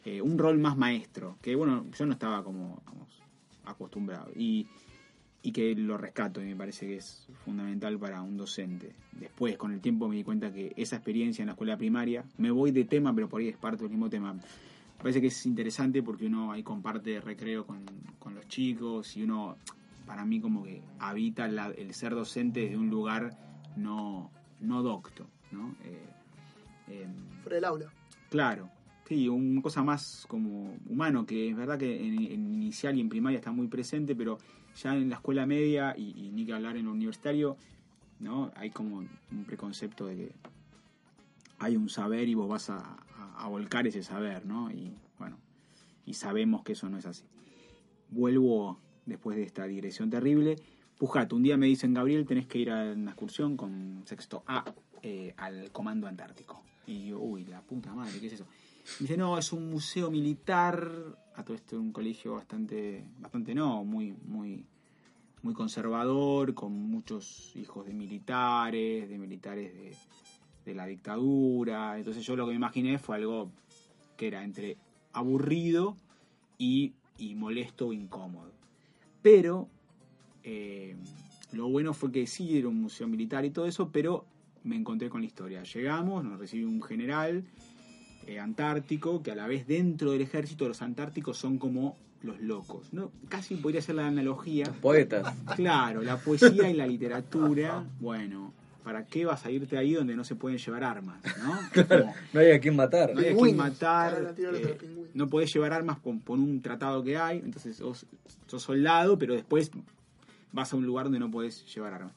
Eh, 0.05 0.21
un 0.21 0.39
rol 0.39 0.59
más 0.59 0.77
maestro, 0.77 1.37
que 1.43 1.55
bueno, 1.55 1.87
yo 1.97 2.07
no 2.07 2.13
estaba 2.13 2.43
como 2.43 2.83
vamos, 2.87 3.23
acostumbrado. 3.65 4.31
Y, 4.37 4.67
y 5.47 5.53
que 5.53 5.75
lo 5.75 5.99
rescato 5.99 6.43
y 6.43 6.47
me 6.47 6.57
parece 6.57 6.87
que 6.87 6.97
es 6.97 7.27
fundamental 7.45 7.99
para 7.99 8.23
un 8.23 8.37
docente. 8.39 8.95
Después, 9.13 9.59
con 9.59 9.73
el 9.73 9.81
tiempo, 9.81 10.09
me 10.09 10.17
di 10.17 10.25
cuenta 10.25 10.51
que 10.51 10.73
esa 10.77 10.97
experiencia 10.97 11.43
en 11.43 11.47
la 11.49 11.53
escuela 11.53 11.77
primaria, 11.77 12.25
me 12.39 12.51
voy 12.51 12.71
de 12.71 12.85
tema, 12.87 13.15
pero 13.15 13.29
por 13.29 13.43
ahí 13.43 13.49
es 13.49 13.59
parte 13.59 13.83
del 13.83 13.91
mismo 13.91 14.09
tema. 14.09 14.33
Me 14.33 14.41
parece 14.99 15.21
que 15.21 15.27
es 15.27 15.45
interesante 15.45 16.03
porque 16.03 16.27
uno 16.27 16.51
ahí 16.51 16.63
comparte 16.63 17.21
recreo 17.21 17.67
con, 17.67 17.85
con 18.19 18.35
los 18.35 18.49
chicos 18.49 19.15
y 19.19 19.23
uno, 19.25 19.59
para 20.07 20.25
mí, 20.25 20.41
como 20.41 20.63
que 20.65 20.81
habita 20.99 21.47
la- 21.47 21.73
el 21.77 21.93
ser 21.93 22.15
docente 22.15 22.61
desde 22.61 22.79
un 22.79 22.89
lugar 22.89 23.35
no, 23.77 24.31
no 24.61 24.83
docto, 24.83 25.27
¿no? 25.53 25.75
Eh, 25.85 27.03
em, 27.03 27.13
Fuera 27.43 27.57
del 27.57 27.65
aula. 27.67 27.93
Claro, 28.31 28.71
sí, 29.07 29.29
una 29.29 29.61
cosa 29.61 29.83
más 29.83 30.25
como 30.27 30.75
humano, 30.89 31.27
que 31.27 31.51
es 31.51 31.55
verdad 31.57 31.79
que 31.79 32.01
en, 32.07 32.15
en 32.15 32.55
inicial 32.55 32.97
y 32.97 33.03
en 33.03 33.11
primaria 33.11 33.39
está 33.39 33.53
muy 33.53 33.69
presente, 33.69 34.17
pero 34.17 34.39
ya 34.77 34.95
en 34.95 35.09
la 35.11 35.17
escuela 35.17 35.47
media 35.47 35.95
y, 35.97 36.31
ni 36.33 36.47
que 36.47 36.53
hablar 36.53 36.77
en 36.77 36.87
lo 36.87 36.93
universitario, 36.93 37.57
¿no? 38.21 38.53
Hay 38.57 38.71
como 38.71 38.97
un 38.97 39.45
preconcepto 39.47 40.07
de 40.07 40.17
que 40.17 40.33
hay 41.59 41.77
un 41.77 41.89
saber 41.89 42.29
y 42.29 42.35
vos 42.35 42.49
vas 42.49 42.71
a 42.71 43.49
volcar 43.49 43.87
ese 43.87 44.03
saber, 44.03 44.47
¿no? 44.47 44.71
Y 44.71 44.93
bueno, 45.19 45.39
y 46.07 46.15
sabemos 46.15 46.63
que 46.63 46.73
eso 46.73 46.89
no 46.89 46.99
es 46.99 47.07
así. 47.07 47.25
Vuelvo 48.11 48.79
después 49.07 49.37
de 49.37 49.43
esta 49.45 49.67
digresión 49.67 50.11
terrible. 50.11 50.57
Pujato, 50.99 51.37
un 51.37 51.43
día 51.43 51.57
me 51.57 51.67
dicen, 51.67 51.95
Gabriel, 51.95 52.27
tenés 52.27 52.47
que 52.47 52.59
ir 52.59 52.71
a 52.71 52.93
una 52.93 53.11
excursión 53.11 53.57
con 53.57 54.03
sexto 54.07 54.45
A 54.47 54.65
eh, 55.03 55.35
al 55.37 55.71
Comando 55.73 56.07
Antártico. 56.07 56.63
Y 56.87 57.07
yo, 57.07 57.19
uy, 57.19 57.45
la 57.45 57.61
puta 57.63 57.93
madre, 57.95 58.21
¿qué 58.21 58.29
es 58.29 58.35
eso? 58.35 58.47
Dice, 59.01 59.17
no, 59.17 59.39
es 59.39 59.53
un 59.53 59.71
museo 59.71 60.11
militar. 60.11 61.17
A 61.37 61.45
todo 61.45 61.57
esto, 61.57 61.81
un 61.81 61.93
colegio 61.93 62.35
bastante, 62.35 63.05
bastante 63.19 63.55
no, 63.55 63.85
muy, 63.85 64.13
muy, 64.25 64.65
muy 65.43 65.53
conservador, 65.53 66.55
con 66.55 66.73
muchos 66.73 67.55
hijos 67.57 67.87
de 67.87 67.93
militares, 67.93 69.09
de 69.09 69.19
militares 69.19 69.75
de, 69.75 69.97
de 70.65 70.75
la 70.75 70.87
dictadura. 70.87 71.99
Entonces 71.99 72.25
yo 72.25 72.37
lo 72.37 72.45
que 72.45 72.51
me 72.51 72.57
imaginé 72.57 72.99
fue 72.99 73.17
algo 73.17 73.51
que 74.17 74.29
era 74.29 74.45
entre 74.45 74.77
aburrido 75.13 75.97
y, 76.57 76.93
y 77.19 77.35
molesto 77.35 77.89
o 77.89 77.93
incómodo. 77.93 78.53
Pero 79.23 79.69
eh, 80.43 80.97
lo 81.53 81.69
bueno 81.69 81.95
fue 81.95 82.13
que 82.13 82.27
sí 82.27 82.59
era 82.59 82.69
un 82.69 82.81
museo 82.81 83.09
militar 83.09 83.45
y 83.45 83.51
todo 83.51 83.67
eso, 83.67 83.91
pero 83.91 84.27
me 84.63 84.77
encontré 84.77 85.09
con 85.11 85.21
la 85.21 85.27
historia. 85.27 85.63
Llegamos, 85.63 86.25
nos 86.25 86.39
recibió 86.39 86.69
un 86.69 86.83
general 86.83 87.45
eh, 88.27 88.39
antártico, 88.41 89.23
que 89.23 89.31
a 89.31 89.35
la 89.35 89.47
vez 89.47 89.67
dentro 89.67 90.13
del 90.13 90.23
ejército 90.23 90.69
los 90.69 90.83
antárticos 90.83 91.37
son 91.39 91.59
como 91.59 91.97
los 92.23 92.41
locos. 92.41 92.93
¿no? 92.93 93.13
Casi 93.29 93.57
podría 93.57 93.83
ser 93.83 93.97
la 93.97 94.07
analogía. 94.07 94.65
Poetas. 94.81 95.35
Claro, 95.57 96.03
la 96.03 96.17
poesía 96.17 96.71
y 96.71 96.75
la 96.75 96.87
literatura, 96.87 97.85
bueno, 98.01 98.53
¿para 98.83 99.07
qué 99.07 99.25
vas 99.25 99.45
a 99.45 99.51
irte 99.51 99.77
ahí 99.77 99.95
donde 99.95 100.17
no 100.17 100.25
se 100.25 100.35
pueden 100.35 100.59
llevar 100.59 100.85
armas? 100.85 101.21
¿no? 101.43 101.59
Como, 101.89 102.15
No 102.33 102.41
hay 102.41 102.53
a 102.53 102.61
quién 102.61 102.77
matar. 102.77 103.15
no 103.15 103.21
hay 103.21 103.29
a 103.29 103.37
quien 103.37 103.57
matar, 103.57 104.35
los 104.37 104.39
eh, 104.39 104.79
no 105.15 105.29
podés 105.29 105.53
llevar 105.53 105.73
armas 105.73 105.99
con, 105.99 106.21
por 106.21 106.39
un 106.39 106.61
tratado 106.63 107.03
que 107.05 107.17
hay, 107.17 107.39
entonces 107.39 107.77
sos, 107.77 108.07
sos 108.47 108.63
soldado, 108.63 109.19
pero 109.19 109.35
después 109.35 109.71
vas 110.53 110.73
a 110.73 110.77
un 110.77 110.87
lugar 110.87 111.07
donde 111.07 111.19
no 111.19 111.31
podés 111.31 111.65
llevar 111.75 111.95
armas. 111.95 112.13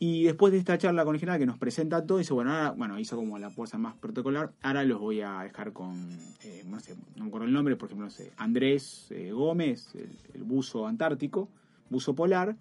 Y 0.00 0.22
después 0.24 0.52
de 0.52 0.58
esta 0.58 0.78
charla 0.78 1.04
con 1.04 1.16
el 1.16 1.20
general 1.20 1.40
que 1.40 1.46
nos 1.46 1.58
presenta 1.58 2.06
todo, 2.06 2.18
dice, 2.18 2.32
bueno, 2.32 2.52
ahora, 2.52 2.70
bueno, 2.70 2.98
hizo 3.00 3.16
como 3.16 3.36
la 3.38 3.50
fuerza 3.50 3.78
más 3.78 3.96
protocolar, 3.96 4.52
ahora 4.62 4.84
los 4.84 5.00
voy 5.00 5.22
a 5.22 5.40
dejar 5.40 5.72
con, 5.72 6.08
eh, 6.44 6.62
no 6.66 6.78
sé, 6.78 6.94
no 7.16 7.24
me 7.24 7.28
acuerdo 7.28 7.46
el 7.48 7.52
nombre, 7.52 7.74
por 7.74 7.88
ejemplo, 7.88 8.06
no 8.06 8.10
sé, 8.10 8.32
Andrés 8.36 9.08
eh, 9.10 9.32
Gómez, 9.32 9.92
el, 9.96 10.10
el 10.34 10.44
buzo 10.44 10.86
antártico, 10.86 11.48
buzo 11.90 12.14
polar, 12.14 12.56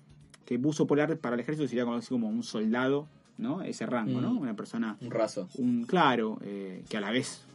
que 0.46 0.58
buzo 0.58 0.88
polar 0.88 1.16
para 1.20 1.36
el 1.36 1.42
ejército 1.42 1.68
sería 1.68 1.84
así 1.94 2.10
como 2.10 2.28
un 2.28 2.42
soldado, 2.42 3.08
¿no? 3.38 3.62
Ese 3.62 3.86
rango, 3.86 4.20
¿no? 4.20 4.34
Mm. 4.34 4.38
Una 4.40 4.56
persona 4.56 4.98
Un 5.00 5.12
raso. 5.12 5.48
un 5.60 5.84
claro 5.84 6.40
eh, 6.42 6.84
que 6.90 6.98
a 6.98 7.02
la 7.02 7.12
vez 7.12 7.46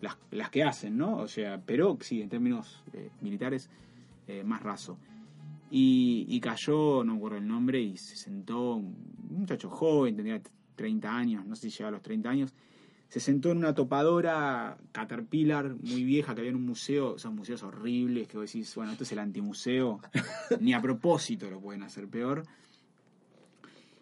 las, 0.00 0.16
las 0.30 0.48
que 0.48 0.64
hacen, 0.64 0.96
¿no? 0.96 1.18
O 1.18 1.28
sea, 1.28 1.60
pero 1.66 1.98
sí, 2.00 2.22
en 2.22 2.30
términos 2.30 2.82
militares, 3.20 3.68
más 4.44 4.62
raso. 4.62 4.98
Y, 5.70 6.26
y 6.28 6.40
cayó, 6.40 7.02
no 7.02 7.12
me 7.12 7.18
acuerdo 7.18 7.38
el 7.38 7.48
nombre, 7.48 7.80
y 7.80 7.96
se 7.96 8.16
sentó 8.16 8.82
un 9.30 9.40
muchacho 9.40 9.70
joven, 9.70 10.16
tenía 10.16 10.40
30 10.76 11.16
años, 11.16 11.46
no 11.46 11.56
sé 11.56 11.70
si 11.70 11.76
llegaba 11.76 11.88
a 11.88 11.92
los 11.92 12.02
30 12.02 12.30
años, 12.30 12.54
se 13.08 13.20
sentó 13.20 13.50
en 13.50 13.58
una 13.58 13.74
topadora 13.74 14.76
Caterpillar 14.92 15.74
muy 15.76 16.04
vieja 16.04 16.34
que 16.34 16.42
había 16.42 16.50
en 16.50 16.56
un 16.56 16.66
museo, 16.66 17.16
esos 17.16 17.32
museos 17.32 17.62
horribles 17.62 18.28
que 18.28 18.36
vos 18.36 18.52
decís, 18.52 18.74
bueno, 18.74 18.92
esto 18.92 19.04
es 19.04 19.12
el 19.12 19.18
antimuseo, 19.18 20.00
ni 20.60 20.74
a 20.74 20.82
propósito 20.82 21.50
lo 21.50 21.60
pueden 21.60 21.82
hacer 21.82 22.08
peor. 22.08 22.42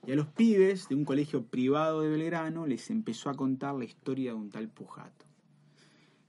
Y 0.07 0.13
a 0.13 0.17
los 0.17 0.29
pibes 0.29 0.89
de 0.89 0.95
un 0.95 1.05
colegio 1.05 1.45
privado 1.45 2.03
de 2.03 2.09
Belgrano 2.09 2.67
les 2.67 2.91
empezó 2.91 3.31
a 3.31 3.35
contar 3.35 3.75
la 3.75 3.85
historia 3.85 4.33
de 4.33 4.37
un 4.37 4.51
tal 4.51 4.69
Pujato. 4.69 5.25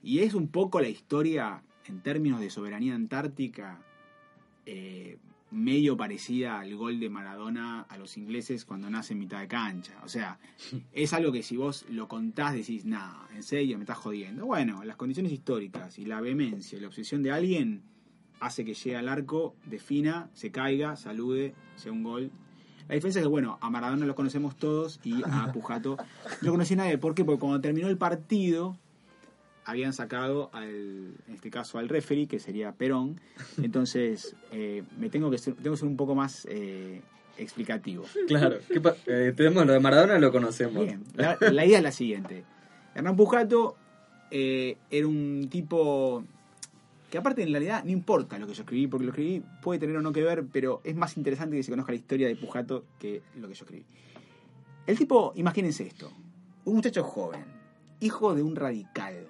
Y 0.02 0.20
es 0.20 0.34
un 0.34 0.48
poco 0.48 0.80
la 0.80 0.88
historia, 0.88 1.62
en 1.86 2.00
términos 2.00 2.40
de 2.40 2.50
soberanía 2.50 2.94
antártica, 2.94 3.80
eh, 4.66 5.18
medio 5.50 5.96
parecida 5.96 6.60
al 6.60 6.74
gol 6.76 7.00
de 7.00 7.08
Maradona 7.08 7.82
a 7.82 7.96
los 7.96 8.16
ingleses 8.16 8.64
cuando 8.64 8.90
nace 8.90 9.14
en 9.14 9.20
mitad 9.20 9.40
de 9.40 9.48
cancha. 9.48 9.94
O 10.04 10.08
sea, 10.08 10.38
es 10.92 11.12
algo 11.12 11.32
que 11.32 11.42
si 11.42 11.56
vos 11.56 11.86
lo 11.88 12.08
contás 12.08 12.54
decís, 12.54 12.84
nah, 12.84 13.26
en 13.34 13.42
serio, 13.42 13.78
me 13.78 13.84
estás 13.84 13.98
jodiendo. 13.98 14.46
Bueno, 14.46 14.84
las 14.84 14.96
condiciones 14.96 15.32
históricas 15.32 15.98
y 15.98 16.04
la 16.04 16.20
vehemencia 16.20 16.76
y 16.78 16.80
la 16.80 16.88
obsesión 16.88 17.22
de 17.22 17.32
alguien 17.32 17.82
hace 18.40 18.64
que 18.64 18.74
llegue 18.74 18.96
al 18.96 19.08
arco, 19.08 19.56
defina, 19.66 20.30
se 20.32 20.50
caiga, 20.50 20.96
salude, 20.96 21.54
sea 21.76 21.92
un 21.92 22.02
gol. 22.02 22.30
La 22.88 22.94
diferencia 22.94 23.20
es 23.20 23.24
que, 23.24 23.28
bueno, 23.28 23.58
a 23.60 23.68
Maradona 23.68 24.06
lo 24.06 24.14
conocemos 24.14 24.56
todos 24.56 25.00
y 25.04 25.22
a 25.24 25.52
Pujato 25.52 25.96
no 25.96 26.36
lo 26.42 26.52
conocí 26.52 26.76
nadie. 26.76 26.98
¿Por 26.98 27.14
qué? 27.14 27.24
Porque 27.24 27.40
cuando 27.40 27.60
terminó 27.60 27.88
el 27.88 27.98
partido, 27.98 28.78
habían 29.68 29.92
sacado 29.92 30.48
al, 30.54 31.14
en 31.28 31.34
este 31.34 31.50
caso 31.50 31.78
al 31.78 31.88
referee, 31.90 32.26
que 32.26 32.38
sería 32.38 32.72
Perón. 32.72 33.20
Entonces, 33.62 34.34
eh, 34.52 34.82
me 34.98 35.10
tengo 35.10 35.30
que 35.30 35.36
ser, 35.38 35.54
tengo 35.54 35.72
que 35.72 35.76
ser 35.80 35.88
un 35.88 35.96
poco 35.96 36.14
más 36.14 36.46
eh, 36.50 37.02
explicativo. 37.36 38.04
Claro. 38.26 38.56
¿Qué 38.66 38.80
pa- 38.80 38.96
eh, 39.06 39.32
tenemos 39.36 39.66
lo 39.66 39.72
de 39.74 39.80
Maradona 39.80 40.18
lo 40.18 40.32
conocemos. 40.32 40.84
Bien, 40.86 41.04
la, 41.14 41.36
la 41.52 41.66
idea 41.66 41.78
es 41.78 41.84
la 41.84 41.92
siguiente. 41.92 42.44
Hernán 42.94 43.14
Pujato 43.14 43.76
eh, 44.30 44.78
era 44.90 45.06
un 45.06 45.48
tipo 45.50 46.24
que 47.10 47.18
aparte 47.18 47.42
en 47.42 47.50
realidad 47.50 47.84
no 47.84 47.90
importa 47.90 48.38
lo 48.38 48.46
que 48.46 48.54
yo 48.54 48.62
escribí, 48.62 48.86
porque 48.86 49.04
lo 49.04 49.10
escribí 49.12 49.42
puede 49.62 49.78
tener 49.80 49.96
o 49.96 50.00
no 50.02 50.12
que 50.12 50.22
ver, 50.22 50.44
pero 50.50 50.80
es 50.82 50.96
más 50.96 51.16
interesante 51.18 51.56
que 51.56 51.62
se 51.62 51.70
conozca 51.70 51.92
la 51.92 51.96
historia 51.98 52.26
de 52.26 52.36
Pujato 52.36 52.84
que 52.98 53.20
lo 53.36 53.48
que 53.48 53.54
yo 53.54 53.64
escribí. 53.64 53.84
El 54.86 54.96
tipo, 54.96 55.32
imagínense 55.36 55.86
esto, 55.86 56.10
un 56.64 56.76
muchacho 56.76 57.04
joven, 57.04 57.44
hijo 58.00 58.34
de 58.34 58.42
un 58.42 58.56
radical 58.56 59.26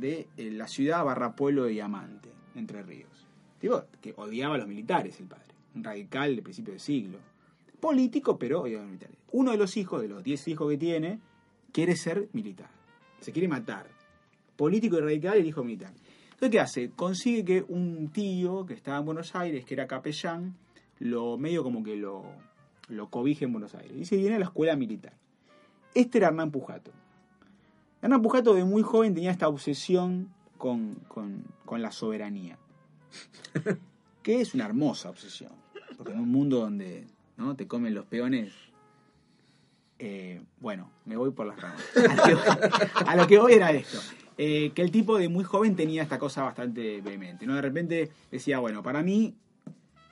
de 0.00 0.28
eh, 0.36 0.50
la 0.50 0.68
ciudad 0.68 1.04
barra 1.04 1.34
pueblo 1.34 1.64
de 1.64 1.72
Diamante, 1.72 2.30
Entre 2.54 2.82
Ríos. 2.82 3.26
Tipo, 3.60 3.84
que 4.00 4.14
odiaba 4.16 4.54
a 4.54 4.58
los 4.58 4.68
militares 4.68 5.18
el 5.20 5.26
padre, 5.26 5.54
un 5.74 5.84
radical 5.84 6.36
de 6.36 6.42
principio 6.42 6.74
de 6.74 6.78
siglo. 6.78 7.18
Político, 7.80 8.38
pero 8.38 8.62
odiaba 8.62 8.82
a 8.82 8.84
los 8.84 8.92
militares. 8.92 9.18
Uno 9.32 9.52
de 9.52 9.58
los 9.58 9.76
hijos, 9.76 10.02
de 10.02 10.08
los 10.08 10.22
10 10.22 10.48
hijos 10.48 10.70
que 10.70 10.78
tiene, 10.78 11.20
quiere 11.72 11.96
ser 11.96 12.28
militar. 12.32 12.70
Se 13.20 13.32
quiere 13.32 13.48
matar. 13.48 13.86
Político 14.56 14.96
y 14.96 15.00
radical, 15.00 15.38
el 15.38 15.46
hijo 15.46 15.62
militar. 15.62 15.92
Entonces, 16.36 16.50
¿qué 16.50 16.60
hace? 16.60 16.90
Consigue 16.90 17.44
que 17.44 17.64
un 17.68 18.10
tío 18.10 18.66
que 18.66 18.74
estaba 18.74 18.98
en 18.98 19.06
Buenos 19.06 19.34
Aires, 19.34 19.64
que 19.64 19.74
era 19.74 19.86
capellán, 19.86 20.54
lo 20.98 21.38
medio 21.38 21.62
como 21.62 21.82
que 21.82 21.96
lo, 21.96 22.24
lo 22.88 23.08
cobije 23.08 23.44
en 23.44 23.52
Buenos 23.52 23.74
Aires. 23.74 23.96
Y 23.96 24.04
se 24.04 24.16
viene 24.16 24.36
a 24.36 24.38
la 24.38 24.46
escuela 24.46 24.76
militar. 24.76 25.14
Este 25.94 26.18
era 26.18 26.28
Hernán 26.28 26.50
Pujato. 26.50 26.92
Hernán 28.06 28.22
Pujato 28.22 28.54
de 28.54 28.64
muy 28.64 28.82
joven 28.82 29.14
tenía 29.14 29.32
esta 29.32 29.48
obsesión 29.48 30.28
con, 30.58 30.94
con- 31.08 31.42
con 31.64 31.82
la 31.82 31.90
soberanía. 31.90 32.56
que 34.22 34.40
es 34.40 34.54
una 34.54 34.64
hermosa 34.64 35.10
obsesión. 35.10 35.50
Porque 35.96 36.12
en 36.12 36.20
un 36.20 36.28
mundo 36.30 36.60
donde 36.60 37.04
¿no? 37.36 37.56
te 37.56 37.66
comen 37.66 37.94
los 37.94 38.04
peones. 38.06 38.52
eh, 39.98 40.40
bueno, 40.60 40.90
me 41.04 41.16
voy 41.16 41.30
por 41.32 41.46
las 41.46 41.60
ramas. 41.60 41.82
A 41.96 42.06
lo 42.06 42.22
que 42.22 42.34
voy, 42.34 42.44
a 43.06 43.16
lo 43.16 43.26
que 43.26 43.38
voy 43.38 43.52
era 43.54 43.70
esto. 43.72 43.98
Eh, 44.38 44.70
que 44.74 44.82
el 44.82 44.90
tipo 44.92 45.18
de 45.18 45.28
muy 45.28 45.42
joven 45.42 45.74
tenía 45.74 46.02
esta 46.04 46.18
cosa 46.20 46.42
bastante 46.42 47.00
vehemente. 47.00 47.44
¿no? 47.46 47.54
De 47.56 47.62
repente 47.62 48.10
decía, 48.30 48.58
bueno, 48.60 48.82
para 48.84 49.02
mí 49.02 49.34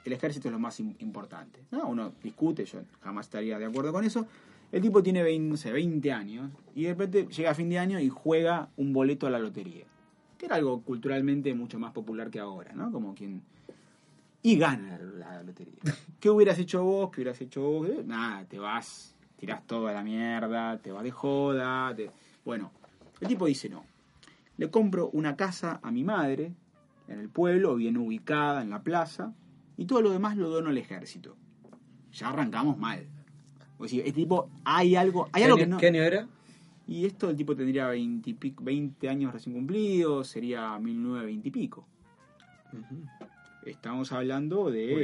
el 0.04 0.12
ejército 0.12 0.48
es 0.48 0.52
lo 0.52 0.58
más 0.58 0.80
im- 0.80 0.96
importante. 0.98 1.60
¿no? 1.70 1.86
Uno 1.86 2.12
discute, 2.22 2.64
yo 2.64 2.80
jamás 3.02 3.26
estaría 3.26 3.56
de 3.58 3.66
acuerdo 3.66 3.92
con 3.92 4.04
eso. 4.04 4.26
El 4.74 4.82
tipo 4.82 5.02
tiene 5.04 5.22
20, 5.22 5.50
no 5.50 5.56
sé, 5.56 5.70
20 5.70 6.10
años 6.12 6.50
y 6.74 6.82
de 6.82 6.88
repente 6.90 7.28
llega 7.28 7.52
a 7.52 7.54
fin 7.54 7.68
de 7.68 7.78
año 7.78 8.00
y 8.00 8.08
juega 8.08 8.70
un 8.76 8.92
boleto 8.92 9.28
a 9.28 9.30
la 9.30 9.38
lotería. 9.38 9.84
Que 10.36 10.46
era 10.46 10.56
algo 10.56 10.82
culturalmente 10.82 11.54
mucho 11.54 11.78
más 11.78 11.92
popular 11.92 12.28
que 12.28 12.40
ahora, 12.40 12.72
¿no? 12.72 12.90
Como 12.90 13.14
quien... 13.14 13.42
Y 14.42 14.56
gana 14.56 14.98
la 14.98 15.44
lotería. 15.44 15.78
¿Qué 16.20 16.28
hubieras 16.28 16.58
hecho 16.58 16.82
vos? 16.82 17.10
¿Qué 17.10 17.20
hubieras 17.20 17.40
hecho 17.40 17.62
vos? 17.62 17.88
Nada, 18.04 18.44
te 18.46 18.58
vas, 18.58 19.14
tirás 19.36 19.64
todo 19.64 19.86
a 19.86 19.92
la 19.92 20.02
mierda, 20.02 20.76
te 20.78 20.90
vas 20.90 21.04
de 21.04 21.12
joda. 21.12 21.94
te- 21.94 22.10
Bueno, 22.44 22.72
el 23.20 23.28
tipo 23.28 23.46
dice 23.46 23.68
no. 23.68 23.84
Le 24.56 24.70
compro 24.70 25.08
una 25.10 25.36
casa 25.36 25.78
a 25.84 25.92
mi 25.92 26.02
madre 26.02 26.52
en 27.06 27.20
el 27.20 27.28
pueblo, 27.28 27.76
bien 27.76 27.96
ubicada 27.96 28.60
en 28.62 28.70
la 28.70 28.82
plaza, 28.82 29.32
y 29.76 29.84
todo 29.84 30.02
lo 30.02 30.10
demás 30.10 30.36
lo 30.36 30.48
dono 30.48 30.70
al 30.70 30.78
ejército. 30.78 31.36
Ya 32.12 32.30
arrancamos 32.30 32.76
mal. 32.76 33.06
O 33.84 33.88
sea, 33.88 33.98
este 34.00 34.12
tipo, 34.12 34.48
hay 34.64 34.96
algo, 34.96 35.28
hay 35.32 35.40
¿Qué, 35.42 35.44
algo 35.44 35.56
que 35.56 35.66
no. 35.66 35.76
qué 35.78 35.86
año 35.88 36.02
era? 36.02 36.26
Y 36.86 37.06
esto 37.06 37.30
el 37.30 37.36
tipo 37.36 37.56
tendría 37.56 37.86
20, 37.88 38.28
y 38.30 38.34
pico- 38.34 38.62
20 38.64 39.08
años 39.08 39.32
recién 39.32 39.54
cumplidos, 39.54 40.28
sería 40.28 40.78
1920 40.78 41.48
y 41.48 41.50
pico. 41.50 41.86
Estamos 43.64 44.12
hablando 44.12 44.70
de. 44.70 44.94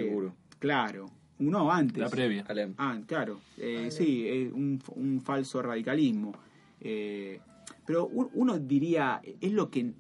Claro, 0.59 1.07
uno 1.39 1.73
antes. 1.73 1.99
La 1.99 2.11
previa. 2.11 2.45
Alem. 2.49 2.75
Ah, 2.77 2.99
claro. 3.07 3.41
Eh, 3.57 3.89
sí, 3.91 4.27
es 4.29 4.53
un, 4.53 4.83
un 4.97 5.21
falso 5.23 5.63
radicalismo. 5.63 6.33
Eh, 6.81 7.41
pero 7.87 8.07
un- 8.07 8.29
uno 8.35 8.59
diría, 8.59 9.23
es 9.41 9.53
lo 9.53 9.71
que 9.71 9.93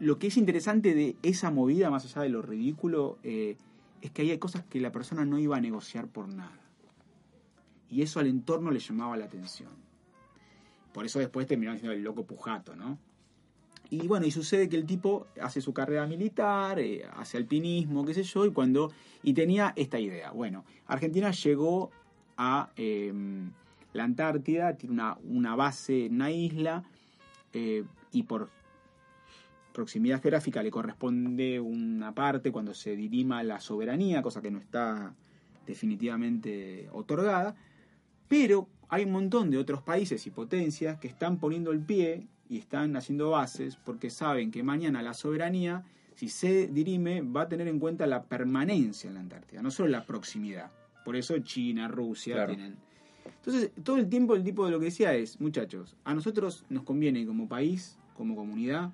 lo 0.00 0.18
que 0.18 0.26
es 0.26 0.36
interesante 0.36 0.94
de 0.94 1.16
esa 1.22 1.50
movida, 1.50 1.88
más 1.88 2.04
allá 2.04 2.22
de 2.22 2.28
lo 2.28 2.42
ridículo, 2.42 3.16
eh, 3.22 3.56
es 4.02 4.10
que 4.10 4.22
hay 4.22 4.36
cosas 4.38 4.64
que 4.64 4.80
la 4.80 4.92
persona 4.92 5.24
no 5.24 5.38
iba 5.38 5.56
a 5.56 5.60
negociar 5.60 6.08
por 6.08 6.28
nada. 6.28 6.58
Y 7.90 8.02
eso 8.02 8.20
al 8.20 8.26
entorno 8.26 8.70
le 8.70 8.80
llamaba 8.80 9.16
la 9.16 9.26
atención. 9.26 9.70
Por 10.92 11.04
eso 11.04 11.18
después 11.18 11.46
terminó 11.46 11.72
siendo 11.72 11.92
el 11.92 12.02
loco 12.02 12.24
Pujato, 12.24 12.76
¿no? 12.76 12.98
Y 13.90 14.06
bueno, 14.08 14.26
y 14.26 14.30
sucede 14.30 14.68
que 14.68 14.76
el 14.76 14.86
tipo 14.86 15.26
hace 15.40 15.60
su 15.60 15.72
carrera 15.72 16.06
militar, 16.06 16.78
eh, 16.78 17.04
hace 17.16 17.36
alpinismo, 17.36 18.04
qué 18.04 18.14
sé 18.14 18.22
yo, 18.22 18.46
y 18.46 18.50
cuando. 18.50 18.92
Y 19.22 19.34
tenía 19.34 19.72
esta 19.76 19.98
idea. 19.98 20.30
Bueno, 20.30 20.64
Argentina 20.86 21.30
llegó 21.30 21.90
a 22.36 22.70
eh, 22.76 23.12
la 23.92 24.04
Antártida, 24.04 24.76
tiene 24.76 24.94
una, 24.94 25.18
una 25.24 25.54
base 25.54 26.06
en 26.06 26.14
una 26.14 26.30
isla, 26.30 26.84
eh, 27.52 27.84
y 28.10 28.24
por 28.24 28.50
proximidad 29.72 30.22
geográfica 30.22 30.62
le 30.62 30.70
corresponde 30.70 31.60
una 31.60 32.14
parte 32.14 32.52
cuando 32.52 32.74
se 32.74 32.96
dirima 32.96 33.42
la 33.42 33.60
soberanía, 33.60 34.22
cosa 34.22 34.40
que 34.40 34.50
no 34.50 34.58
está 34.58 35.14
definitivamente 35.66 36.88
otorgada, 36.92 37.56
pero 38.28 38.68
hay 38.88 39.04
un 39.04 39.12
montón 39.12 39.50
de 39.50 39.58
otros 39.58 39.82
países 39.82 40.26
y 40.26 40.30
potencias 40.30 40.98
que 40.98 41.08
están 41.08 41.38
poniendo 41.38 41.72
el 41.72 41.80
pie 41.80 42.26
y 42.48 42.58
están 42.58 42.96
haciendo 42.96 43.30
bases 43.30 43.76
porque 43.76 44.10
saben 44.10 44.50
que 44.50 44.62
mañana 44.62 45.02
la 45.02 45.14
soberanía, 45.14 45.84
si 46.14 46.28
se 46.28 46.68
dirime, 46.68 47.22
va 47.22 47.42
a 47.42 47.48
tener 47.48 47.66
en 47.68 47.78
cuenta 47.78 48.06
la 48.06 48.22
permanencia 48.24 49.08
en 49.08 49.14
la 49.14 49.20
Antártida, 49.20 49.62
no 49.62 49.70
solo 49.70 49.88
la 49.88 50.04
proximidad. 50.04 50.70
Por 51.04 51.16
eso 51.16 51.38
China, 51.40 51.88
Rusia 51.88 52.34
Claro. 52.34 52.54
tienen. 52.54 52.76
Entonces, 53.36 53.72
todo 53.82 53.96
el 53.96 54.08
tiempo 54.08 54.34
el 54.34 54.44
tipo 54.44 54.64
de 54.64 54.70
lo 54.70 54.78
que 54.78 54.86
decía 54.86 55.14
es, 55.14 55.40
muchachos, 55.40 55.96
a 56.04 56.14
nosotros 56.14 56.64
nos 56.68 56.82
conviene 56.84 57.26
como 57.26 57.48
país, 57.48 57.98
como 58.16 58.36
comunidad, 58.36 58.90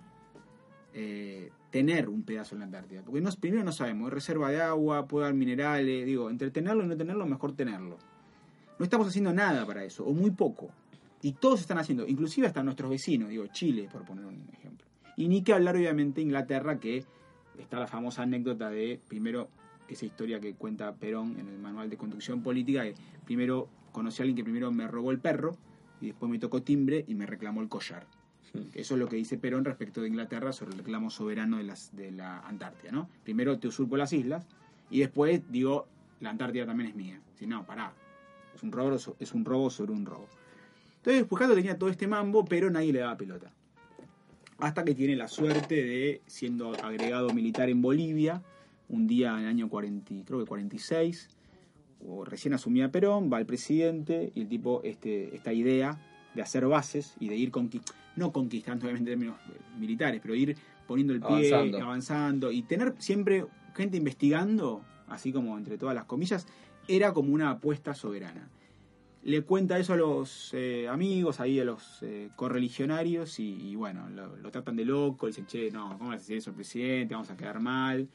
eh, 0.92 1.50
tener 1.70 2.08
un 2.08 2.22
pedazo 2.22 2.54
en 2.54 2.60
la 2.60 2.64
Antártida. 2.64 3.02
Porque 3.02 3.20
no, 3.20 3.30
primero 3.38 3.62
no 3.62 3.72
sabemos, 3.72 4.08
es 4.08 4.14
reserva 4.14 4.50
de 4.50 4.60
agua, 4.60 5.06
puede 5.06 5.26
haber 5.26 5.36
minerales, 5.36 6.04
digo, 6.04 6.30
entre 6.30 6.50
tenerlo 6.50 6.84
y 6.84 6.88
no 6.88 6.96
tenerlo, 6.96 7.26
mejor 7.26 7.52
tenerlo. 7.54 7.98
No 8.80 8.84
estamos 8.84 9.06
haciendo 9.08 9.34
nada 9.34 9.66
para 9.66 9.84
eso, 9.84 10.06
o 10.06 10.14
muy 10.14 10.30
poco. 10.30 10.70
Y 11.20 11.32
todos 11.32 11.60
están 11.60 11.76
haciendo, 11.76 12.08
inclusive 12.08 12.46
hasta 12.46 12.62
nuestros 12.62 12.88
vecinos, 12.88 13.28
digo, 13.28 13.46
Chile, 13.48 13.90
por 13.92 14.06
poner 14.06 14.24
un 14.24 14.42
ejemplo. 14.54 14.86
Y 15.18 15.28
ni 15.28 15.42
que 15.42 15.52
hablar, 15.52 15.76
obviamente, 15.76 16.22
Inglaterra, 16.22 16.80
que 16.80 17.04
está 17.58 17.78
la 17.78 17.86
famosa 17.86 18.22
anécdota 18.22 18.70
de, 18.70 18.98
primero, 19.06 19.50
esa 19.86 20.06
historia 20.06 20.40
que 20.40 20.54
cuenta 20.54 20.94
Perón 20.94 21.38
en 21.38 21.48
el 21.48 21.58
manual 21.58 21.90
de 21.90 21.98
conducción 21.98 22.42
política, 22.42 22.84
que 22.84 22.94
primero 23.26 23.68
conocí 23.92 24.22
a 24.22 24.24
alguien 24.24 24.36
que 24.36 24.44
primero 24.44 24.72
me 24.72 24.88
robó 24.88 25.10
el 25.10 25.18
perro, 25.18 25.58
y 26.00 26.06
después 26.06 26.32
me 26.32 26.38
tocó 26.38 26.62
timbre 26.62 27.04
y 27.06 27.14
me 27.14 27.26
reclamó 27.26 27.60
el 27.60 27.68
collar. 27.68 28.06
Eso 28.72 28.94
es 28.94 28.98
lo 28.98 29.08
que 29.08 29.16
dice 29.16 29.36
Perón 29.36 29.66
respecto 29.66 30.00
de 30.00 30.08
Inglaterra 30.08 30.54
sobre 30.54 30.72
el 30.72 30.78
reclamo 30.78 31.10
soberano 31.10 31.58
de, 31.58 31.64
las, 31.64 31.94
de 31.94 32.12
la 32.12 32.38
Antártida, 32.38 32.92
¿no? 32.92 33.10
Primero 33.24 33.58
te 33.58 33.68
usurpo 33.68 33.98
las 33.98 34.14
islas 34.14 34.46
y 34.88 35.00
después 35.00 35.42
digo, 35.52 35.86
la 36.20 36.30
Antártida 36.30 36.64
también 36.64 36.88
es 36.88 36.96
mía. 36.96 37.20
Si 37.34 37.46
no, 37.46 37.66
pará. 37.66 37.92
Es 38.54 38.62
un 38.62 38.72
robo, 38.72 38.96
es 39.18 39.32
un 39.32 39.44
robo 39.44 39.70
sobre 39.70 39.92
un 39.92 40.06
robo. 40.06 40.28
Entonces 40.96 41.24
Pujato 41.24 41.54
tenía 41.54 41.78
todo 41.78 41.88
este 41.88 42.06
mambo, 42.06 42.44
pero 42.44 42.70
nadie 42.70 42.92
le 42.92 43.00
daba 43.00 43.16
pelota. 43.16 43.50
Hasta 44.58 44.84
que 44.84 44.94
tiene 44.94 45.16
la 45.16 45.28
suerte 45.28 45.74
de, 45.74 46.20
siendo 46.26 46.72
agregado 46.74 47.30
militar 47.30 47.70
en 47.70 47.80
Bolivia, 47.80 48.42
un 48.90 49.06
día 49.06 49.32
en 49.32 49.44
el 49.44 49.46
año 49.46 49.68
40, 49.70 50.14
creo 50.26 50.40
que 50.40 50.46
46, 50.46 51.30
o 52.06 52.24
recién 52.24 52.52
asumía 52.52 52.90
Perón, 52.90 53.30
va 53.32 53.38
el 53.38 53.46
presidente 53.46 54.32
y 54.34 54.42
el 54.42 54.48
tipo, 54.48 54.82
este, 54.84 55.34
esta 55.34 55.52
idea 55.52 55.98
de 56.34 56.42
hacer 56.42 56.66
bases 56.66 57.14
y 57.18 57.28
de 57.28 57.36
ir 57.36 57.50
conquistando, 57.50 57.98
no 58.16 58.32
conquistando 58.32 58.84
obviamente 58.84 59.12
en 59.12 59.18
términos 59.18 59.40
eh, 59.48 59.78
militares, 59.78 60.20
pero 60.22 60.34
ir 60.34 60.56
poniendo 60.86 61.14
el 61.14 61.20
pie, 61.20 61.54
Avanzando. 61.54 61.82
avanzando 61.82 62.52
y 62.52 62.62
tener 62.62 62.94
siempre 62.98 63.46
gente 63.74 63.96
investigando, 63.96 64.82
así 65.08 65.32
como 65.32 65.56
entre 65.56 65.78
todas 65.78 65.94
las 65.94 66.04
comillas, 66.04 66.46
era 66.90 67.12
como 67.12 67.32
una 67.32 67.50
apuesta 67.50 67.94
soberana. 67.94 68.50
Le 69.22 69.42
cuenta 69.42 69.78
eso 69.78 69.92
a 69.92 69.96
los 69.96 70.50
eh, 70.54 70.88
amigos, 70.88 71.40
ahí 71.40 71.60
a 71.60 71.64
los 71.64 72.02
eh, 72.02 72.30
correligionarios 72.36 73.38
y, 73.38 73.52
y 73.70 73.76
bueno, 73.76 74.08
lo, 74.08 74.36
lo 74.36 74.50
tratan 74.50 74.76
de 74.76 74.84
loco, 74.84 75.26
dicen, 75.26 75.46
che, 75.46 75.70
no, 75.70 75.96
¿cómo 75.98 76.10
vas 76.10 76.16
a 76.16 76.20
decir 76.20 76.38
eso 76.38 76.50
al 76.50 76.56
presidente? 76.56 77.14
Vamos 77.14 77.30
a 77.30 77.36
quedar 77.36 77.60
mal. 77.60 78.08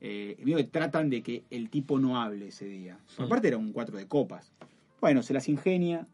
Eh, 0.00 0.36
que 0.44 0.64
tratan 0.64 1.10
de 1.10 1.22
que 1.22 1.42
el 1.50 1.68
tipo 1.68 1.98
no 1.98 2.20
hable 2.20 2.48
ese 2.48 2.66
día. 2.66 2.98
Aparte 3.18 3.48
era 3.48 3.56
un 3.56 3.72
cuatro 3.72 3.96
de 3.96 4.06
copas. 4.06 4.52
Bueno, 5.00 5.22
se 5.22 5.34
las 5.34 5.48
ingenia. 5.48 6.06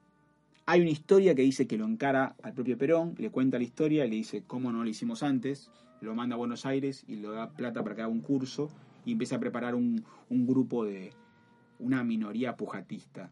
Hay 0.65 0.81
una 0.81 0.91
historia 0.91 1.35
que 1.35 1.43
dice 1.43 1.67
que 1.67 1.77
lo 1.77 1.85
encara 1.85 2.35
al 2.43 2.55
propio 2.55 2.79
Perón, 2.79 3.15
le 3.19 3.31
cuenta 3.31 3.59
la 3.59 3.65
historia, 3.65 4.05
le 4.05 4.15
dice 4.15 4.45
cómo 4.47 4.73
no 4.73 4.83
lo 4.85 4.89
hicimos 4.89 5.23
antes, 5.23 5.71
lo 6.01 6.15
manda 6.15 6.37
a 6.37 6.39
Buenos 6.39 6.65
Aires 6.65 7.05
y 7.07 7.17
le 7.17 7.29
da 7.29 7.51
plata 7.51 7.83
para 7.83 7.97
que 7.97 8.03
haga 8.03 8.11
un 8.11 8.21
curso 8.21 8.71
y 9.05 9.13
empieza 9.13 9.37
a 9.37 9.41
preparar 9.41 9.75
un, 9.75 10.05
un 10.31 10.47
grupo 10.47 10.85
de 10.85 11.13
una 11.79 12.05
minoría 12.05 12.57
pujatista. 12.57 13.31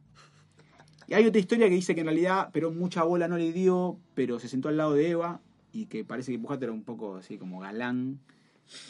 Y 1.07 1.15
hay 1.15 1.27
otra 1.27 1.41
historia 1.41 1.69
que 1.69 1.75
dice 1.75 1.95
que 1.95 2.03
en 2.03 2.07
realidad 2.07 2.51
Perón 2.53 2.79
mucha 2.79 3.03
bola 3.03 3.27
no 3.27 3.37
le 3.37 3.53
dio, 3.53 3.99
pero 4.15 4.39
se 4.39 4.49
sentó 4.49 4.69
al 4.69 4.77
lado 4.77 4.95
de 4.95 5.11
Eva 5.11 5.41
y 5.73 5.87
que 5.87 6.05
parece 6.05 6.33
que 6.33 6.39
Pujato 6.39 6.65
era 6.65 6.73
un 6.73 6.85
poco 6.85 7.17
así 7.17 7.37
como 7.37 7.61
galán 7.61 8.21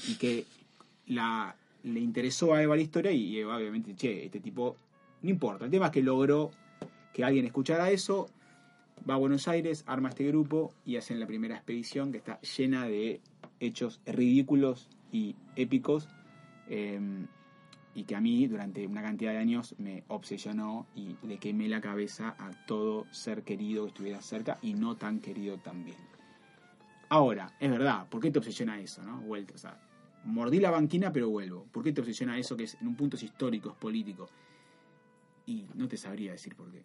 y 0.07 0.16
que 0.16 0.44
la, 1.07 1.57
le 1.82 2.01
interesó 2.01 2.53
a 2.53 2.62
Eva 2.62 2.76
la 2.76 2.82
historia 2.82 3.11
y 3.12 3.38
Eva 3.38 3.57
obviamente, 3.57 3.94
che, 3.94 4.26
este 4.26 4.40
tipo, 4.40 4.76
no 5.22 5.30
importa. 5.30 5.64
El 5.64 5.70
tema 5.70 5.86
es 5.86 5.92
que 5.92 6.03
logró 6.03 6.51
que 7.14 7.24
alguien 7.24 7.46
escuchara 7.46 7.90
eso, 7.90 8.28
va 9.09 9.14
a 9.14 9.18
Buenos 9.18 9.48
Aires, 9.48 9.84
arma 9.86 10.11
este 10.11 10.26
grupo 10.26 10.74
y 10.84 10.96
hacen 10.96 11.20
la 11.20 11.26
primera 11.26 11.57
expedición 11.57 12.12
que 12.12 12.18
está 12.18 12.38
llena 12.40 12.84
de 12.84 13.20
hechos 13.61 14.01
ridículos 14.07 14.88
y 15.11 15.36
épicos 15.57 16.09
eh, 16.68 17.01
y 17.95 18.05
que 18.05 18.14
a 18.14 18.20
mí 18.20 18.47
durante 18.47 18.86
una 18.86 19.03
cantidad 19.03 19.32
de 19.32 19.38
años 19.38 19.74
me 19.78 20.05
obsesionó 20.09 20.86
y 20.95 21.16
le 21.26 21.38
quemé 21.38 21.68
la 21.68 21.80
cabeza 21.80 22.34
a 22.38 22.51
todo 22.66 23.07
ser 23.11 23.43
querido 23.43 23.84
que 23.84 23.88
estuviera 23.88 24.22
cerca 24.22 24.59
y 24.62 24.74
no 24.74 24.97
tan 24.97 25.20
querido 25.20 25.59
también. 25.59 25.97
Ahora, 27.09 27.53
es 27.59 27.70
verdad, 27.70 28.09
¿por 28.09 28.20
qué 28.20 28.30
te 28.30 28.38
obsesiona 28.38 28.80
eso? 28.80 29.03
No? 29.03 29.20
Vuelta, 29.20 29.55
o 29.55 29.59
sea, 29.59 29.80
mordí 30.24 30.61
la 30.61 30.70
banquina 30.70 31.12
pero 31.12 31.28
vuelvo. 31.28 31.66
¿Por 31.72 31.82
qué 31.82 31.93
te 31.93 32.01
obsesiona 32.01 32.38
eso 32.38 32.57
que 32.57 32.64
es 32.64 32.76
en 32.80 32.86
un 32.86 32.95
punto 32.95 33.16
es 33.16 33.24
histórico, 33.24 33.70
es 33.70 33.76
político? 33.76 34.28
Y 35.47 35.66
no 35.74 35.88
te 35.88 35.97
sabría 35.97 36.32
decir 36.32 36.55
por 36.55 36.70
qué. 36.70 36.84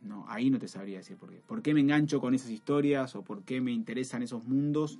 No, 0.00 0.24
ahí 0.28 0.48
no 0.48 0.58
te 0.58 0.66
sabría 0.66 0.98
decir 0.98 1.18
por 1.18 1.30
qué. 1.30 1.42
¿Por 1.46 1.60
qué 1.60 1.74
me 1.74 1.80
engancho 1.80 2.20
con 2.20 2.34
esas 2.34 2.50
historias? 2.50 3.14
¿O 3.16 3.22
por 3.22 3.42
qué 3.44 3.60
me 3.60 3.72
interesan 3.72 4.22
esos 4.22 4.46
mundos? 4.46 4.98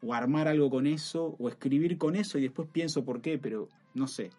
¿O 0.00 0.14
armar 0.14 0.46
algo 0.46 0.70
con 0.70 0.86
eso? 0.86 1.34
¿O 1.40 1.48
escribir 1.48 1.98
con 1.98 2.14
eso? 2.14 2.38
Y 2.38 2.42
después 2.42 2.68
pienso 2.70 3.04
por 3.04 3.20
qué, 3.20 3.38
pero 3.38 3.68
no 3.94 4.06
sé. 4.06 4.30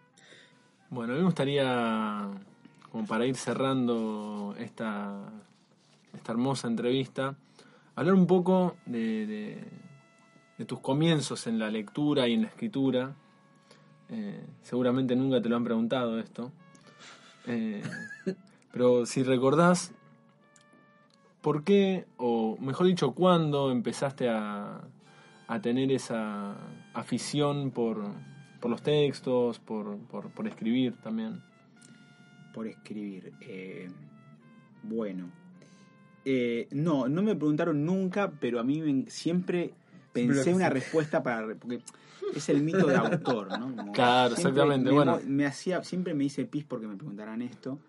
Bueno, 0.89 1.14
a 1.14 1.16
mí 1.16 1.22
me 1.22 1.26
gustaría, 1.26 2.28
como 2.91 3.06
para 3.08 3.26
ir 3.26 3.36
cerrando 3.36 4.56
esta, 4.60 5.20
esta 6.14 6.32
hermosa 6.32 6.68
entrevista, 6.68 7.36
hablar 7.95 8.14
un 8.14 8.28
poco 8.28 8.76
de, 8.86 9.26
de- 9.26 9.64
de 10.58 10.66
tus 10.66 10.80
comienzos 10.80 11.47
en 11.47 11.58
la 11.58 11.72
lectura 11.72 12.28
y 12.28 12.34
en 12.34 12.43
la 12.43 12.47
escritura. 12.47 13.16
Eh, 14.10 14.45
seguramente 14.62 15.16
nunca 15.16 15.41
te 15.41 15.49
lo 15.49 15.56
han 15.56 15.64
preguntado 15.64 16.20
esto. 16.20 16.51
Eh, 17.47 17.82
pero 18.72 19.08
si 19.08 19.24
recordás, 19.24 19.93
¿por 21.41 21.64
qué, 21.64 22.06
o 22.18 22.56
mejor 22.60 22.86
dicho, 22.86 23.14
cuándo 23.14 23.72
empezaste 23.72 24.30
a, 24.30 24.82
a 25.47 25.62
tener 25.62 25.91
esa 25.91 26.56
afición 26.93 27.72
por, 27.72 28.12
por 28.64 28.72
los 28.72 28.82
textos, 28.82 29.59
por, 29.59 29.97
por, 30.07 30.30
por 30.32 30.47
escribir 30.47 30.93
también? 31.03 31.41
por 32.53 32.66
escribir. 32.68 33.34
Eh, 33.41 33.89
bueno. 34.84 35.30
Eh, 36.24 36.68
no, 36.72 37.09
no 37.09 37.22
me 37.24 37.36
preguntaron 37.36 37.84
nunca, 37.84 38.32
pero 38.39 38.59
a 38.59 38.64
mí 38.64 38.80
me- 38.82 39.09
siempre 39.09 39.74
pensé 40.14 40.53
una 40.53 40.70
respuesta 40.70 41.22
para... 41.24 41.45
Porque 41.55 41.82
es 42.36 42.47
el 42.49 42.61
mito 42.61 42.88
de 42.88 42.95
autor, 42.95 43.57
¿no? 43.59 43.76
Como 43.76 43.91
Claro, 43.91 44.36
siempre 44.36 44.51
exactamente, 44.64 44.89
me- 44.91 44.95
bueno. 44.95 45.20
Me 45.26 45.45
hacía, 45.45 45.84
siempre 45.84 46.14
me 46.14 46.24
hice 46.26 46.45
pis 46.45 46.64
porque 46.64 46.88
me 46.88 46.95
preguntaran 46.95 47.41
esto. 47.41 47.80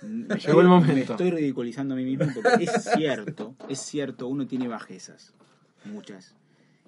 Me 0.00 0.38
Llegó 0.38 0.60
el 0.62 0.68
momento. 0.68 0.94
Me 0.94 1.00
estoy 1.02 1.30
ridiculizando 1.30 1.94
a 1.94 1.96
mí 1.96 2.04
mismo 2.04 2.32
porque 2.32 2.64
es 2.64 2.70
cierto, 2.94 3.54
es 3.68 3.80
cierto, 3.80 4.28
uno 4.28 4.46
tiene 4.46 4.68
bajezas, 4.68 5.34
muchas. 5.84 6.34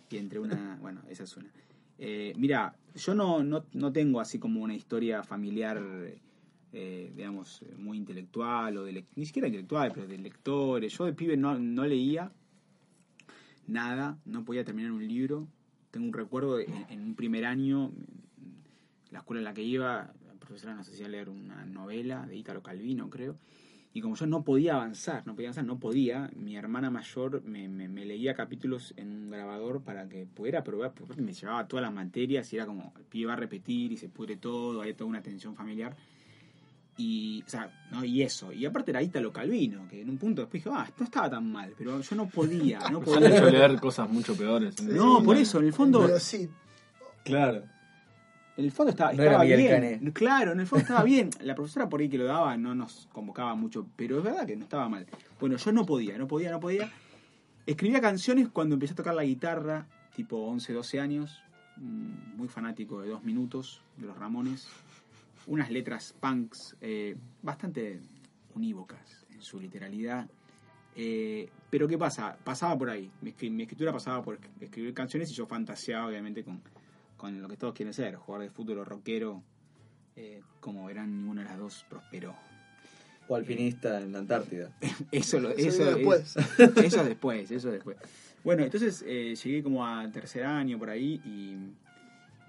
Y 0.09 0.17
entre 0.19 0.39
una, 0.39 0.79
bueno, 0.81 1.03
esa 1.11 1.25
es 1.25 1.37
una. 1.37 1.51
Eh, 1.99 2.33
mira, 2.37 2.75
yo 2.97 3.15
no, 3.15 3.43
no, 3.45 3.65
no 3.73 3.93
tengo 3.93 4.21
así 4.21 4.39
como 4.39 4.63
una 4.63 4.75
historia 4.75 5.23
familiar, 5.23 5.83
eh, 6.73 7.13
digamos, 7.15 7.63
muy 7.79 7.97
intelectual, 7.99 8.77
o 8.79 8.85
de 8.85 9.05
ni 9.15 9.27
siquiera 9.27 9.49
intelectual, 9.49 9.93
pero 9.95 10.07
de 10.09 10.19
lectores. 10.19 10.97
Yo 10.97 11.05
de 11.05 11.13
pibe 11.13 11.37
no, 11.37 11.59
no 11.59 11.85
leía 11.87 12.33
nada, 13.67 14.19
no 14.25 14.45
podía 14.45 14.65
terminar 14.65 14.93
un 14.93 15.07
libro. 15.07 15.49
Tengo 15.91 16.07
un 16.07 16.13
recuerdo 16.13 16.57
de- 16.57 16.65
en, 16.65 16.87
en 16.91 17.01
un 17.03 17.15
primer 17.15 17.45
año, 17.45 17.93
la 19.11 19.21
escuela 19.21 19.41
en 19.41 19.45
la 19.45 19.55
que 19.55 19.63
iba, 19.63 20.13
la 20.27 20.35
profesora 20.39 20.75
nos 20.75 20.89
hacía 20.89 21.09
leer 21.09 21.29
una 21.29 21.65
novela 21.67 22.27
de 22.27 22.37
Ítalo 22.37 22.63
Calvino, 22.63 23.09
creo. 23.11 23.37
Y 23.97 24.03
como 24.03 24.15
yo 24.15 24.27
no 24.27 24.43
podía 24.45 24.75
avanzar, 24.75 25.27
no 25.27 25.35
podía 25.35 25.49
avanzar, 25.49 25.65
no 25.65 25.79
podía, 25.79 26.29
mi 26.37 26.55
hermana 26.55 26.91
mayor 26.91 27.43
me, 27.45 27.67
me- 27.67 27.89
me 27.89 28.05
leía 28.05 28.35
capítulos 28.35 28.93
en 28.99 29.09
un 29.11 29.31
grabador 29.31 29.81
para 29.81 30.07
que 30.07 30.27
pudiera 30.27 30.63
probar, 30.63 30.93
porque 30.93 31.23
me 31.23 31.33
llevaba 31.33 31.67
todas 31.67 31.83
las 31.83 31.95
materias 31.95 32.53
y 32.53 32.57
era 32.57 32.67
como, 32.67 32.93
el 32.99 33.05
pibe 33.05 33.29
va 33.29 33.33
a 33.33 33.37
repetir 33.37 33.93
y 33.93 33.97
se 33.97 34.11
pudre 34.11 34.37
todo, 34.37 34.83
hay 34.83 34.93
toda 34.93 35.09
una 35.09 35.23
tensión 35.23 35.55
familiar. 35.57 35.97
Y, 36.99 37.43
o 37.47 37.49
sea, 37.49 37.71
no, 37.91 38.05
y 38.05 38.21
eso. 38.23 38.53
Y 38.53 38.67
aparte 38.67 38.91
era 38.91 39.03
Ítalo 39.03 39.33
Calvino, 39.33 39.89
que 39.89 40.03
en 40.03 40.11
un 40.11 40.19
punto 40.19 40.43
después 40.43 40.63
dije, 40.63 40.77
ah, 40.79 40.91
no 40.99 41.05
estaba 41.05 41.31
tan 41.31 41.51
mal, 41.51 41.73
pero 41.79 41.99
yo 42.03 42.17
no 42.17 42.29
podía, 42.29 42.79
no 42.91 43.03
Se 43.03 43.15
han 43.17 43.25
hecho 43.33 43.45
podía. 43.45 43.51
leer 43.69 43.81
cosas 43.81 44.11
mucho 44.11 44.37
peores. 44.37 44.83
No, 44.83 45.23
por 45.23 45.37
eso, 45.39 45.59
en 45.61 45.67
el 45.69 45.73
fondo, 45.73 46.03
Pero 46.05 46.21
sí, 46.21 46.51
Claro. 47.25 47.65
En 48.57 48.65
el 48.65 48.73
fondo 48.73 48.91
estaba, 48.91 49.13
bien. 49.57 50.13
Claro, 50.13 50.53
en 50.53 50.61
el 50.61 50.67
fondo 50.67 50.83
estaba 50.83 51.03
bien. 51.03 51.31
La 51.41 51.55
profesora 51.55 51.89
por 51.89 52.01
ahí 52.01 52.09
que 52.09 52.19
lo 52.19 52.25
daba 52.25 52.57
no 52.57 52.75
nos 52.75 53.09
convocaba 53.13 53.55
mucho, 53.55 53.87
pero 53.97 54.19
es 54.19 54.25
verdad 54.25 54.47
que 54.47 54.57
no 54.57 54.65
estaba 54.65 54.89
mal. 54.89 55.07
Bueno, 55.41 55.57
yo 55.57 55.73
no 55.73 55.85
podía, 55.85 56.17
no 56.19 56.27
podía, 56.27 56.51
no 56.51 56.61
podía. 56.61 56.91
Escribía 57.67 58.01
canciones 58.01 58.49
cuando 58.49 58.75
empecé 58.75 58.93
a 58.93 58.97
tocar 58.97 59.15
la 59.15 59.25
guitarra, 59.25 59.87
tipo 60.15 60.37
11, 60.47 60.73
12 60.73 61.01
años, 61.01 61.43
mm, 61.77 62.37
muy 62.37 62.49
fanático 62.49 63.03
de 63.03 63.09
dos 63.11 63.25
minutos, 63.25 63.83
de 63.97 64.07
los 64.07 64.17
Ramones. 64.17 64.69
Unas 65.47 65.71
letras 65.71 66.15
punks 66.19 66.77
eh, 66.81 67.17
bastante 67.43 68.01
unívocas 68.55 69.27
en 69.33 69.43
su 69.43 69.61
literalidad. 69.61 70.27
Eh, 70.97 71.51
pero 71.69 71.87
¿qué 71.87 71.99
pasa? 71.99 72.37
Pasaba 72.43 72.77
por 72.79 72.89
ahí. 72.91 73.11
Mi, 73.21 73.33
escri- 73.33 73.51
mi 73.51 73.65
escritura 73.65 73.93
pasaba 73.93 74.23
por 74.23 74.41
esc- 74.41 74.49
escribir 74.63 74.95
canciones 74.95 75.31
y 75.31 75.35
yo 75.35 75.47
fantaseaba 75.47 76.07
obviamente 76.07 76.43
con, 76.43 76.63
con 77.17 77.41
lo 77.41 77.49
que 77.49 77.57
todos 77.57 77.75
quieren 77.75 77.95
ser, 77.95 78.17
jugador 78.17 78.47
de 78.49 78.51
fútbol 78.55 78.79
o 78.79 78.85
rockero. 78.85 79.43
Eh, 80.17 80.41
como 80.61 80.87
verán, 80.87 81.11
ninguna 81.15 81.43
de 81.43 81.49
las 81.49 81.59
dos 81.59 81.85
prosperó. 81.89 82.35
O 83.29 83.37
alpinista 83.37 84.01
en 84.01 84.13
la 84.13 84.21
Antártida. 84.21 84.71
Eso, 85.13 85.41
lo, 85.41 85.51
eso 85.51 85.69
eso, 85.69 85.97
vino 85.97 86.15
es- 86.15 86.35
después. 86.35 86.37
eso 86.85 87.05
después, 87.05 87.51
eso 87.51 87.71
después. 87.71 87.97
Bueno, 88.45 88.63
entonces 88.65 89.05
eh, 89.07 89.35
llegué 89.35 89.63
como 89.63 89.85
a 89.87 90.09
tercer 90.11 90.45
año 90.45 90.79
por 90.79 90.89
ahí 90.91 91.21
y, 91.25 91.57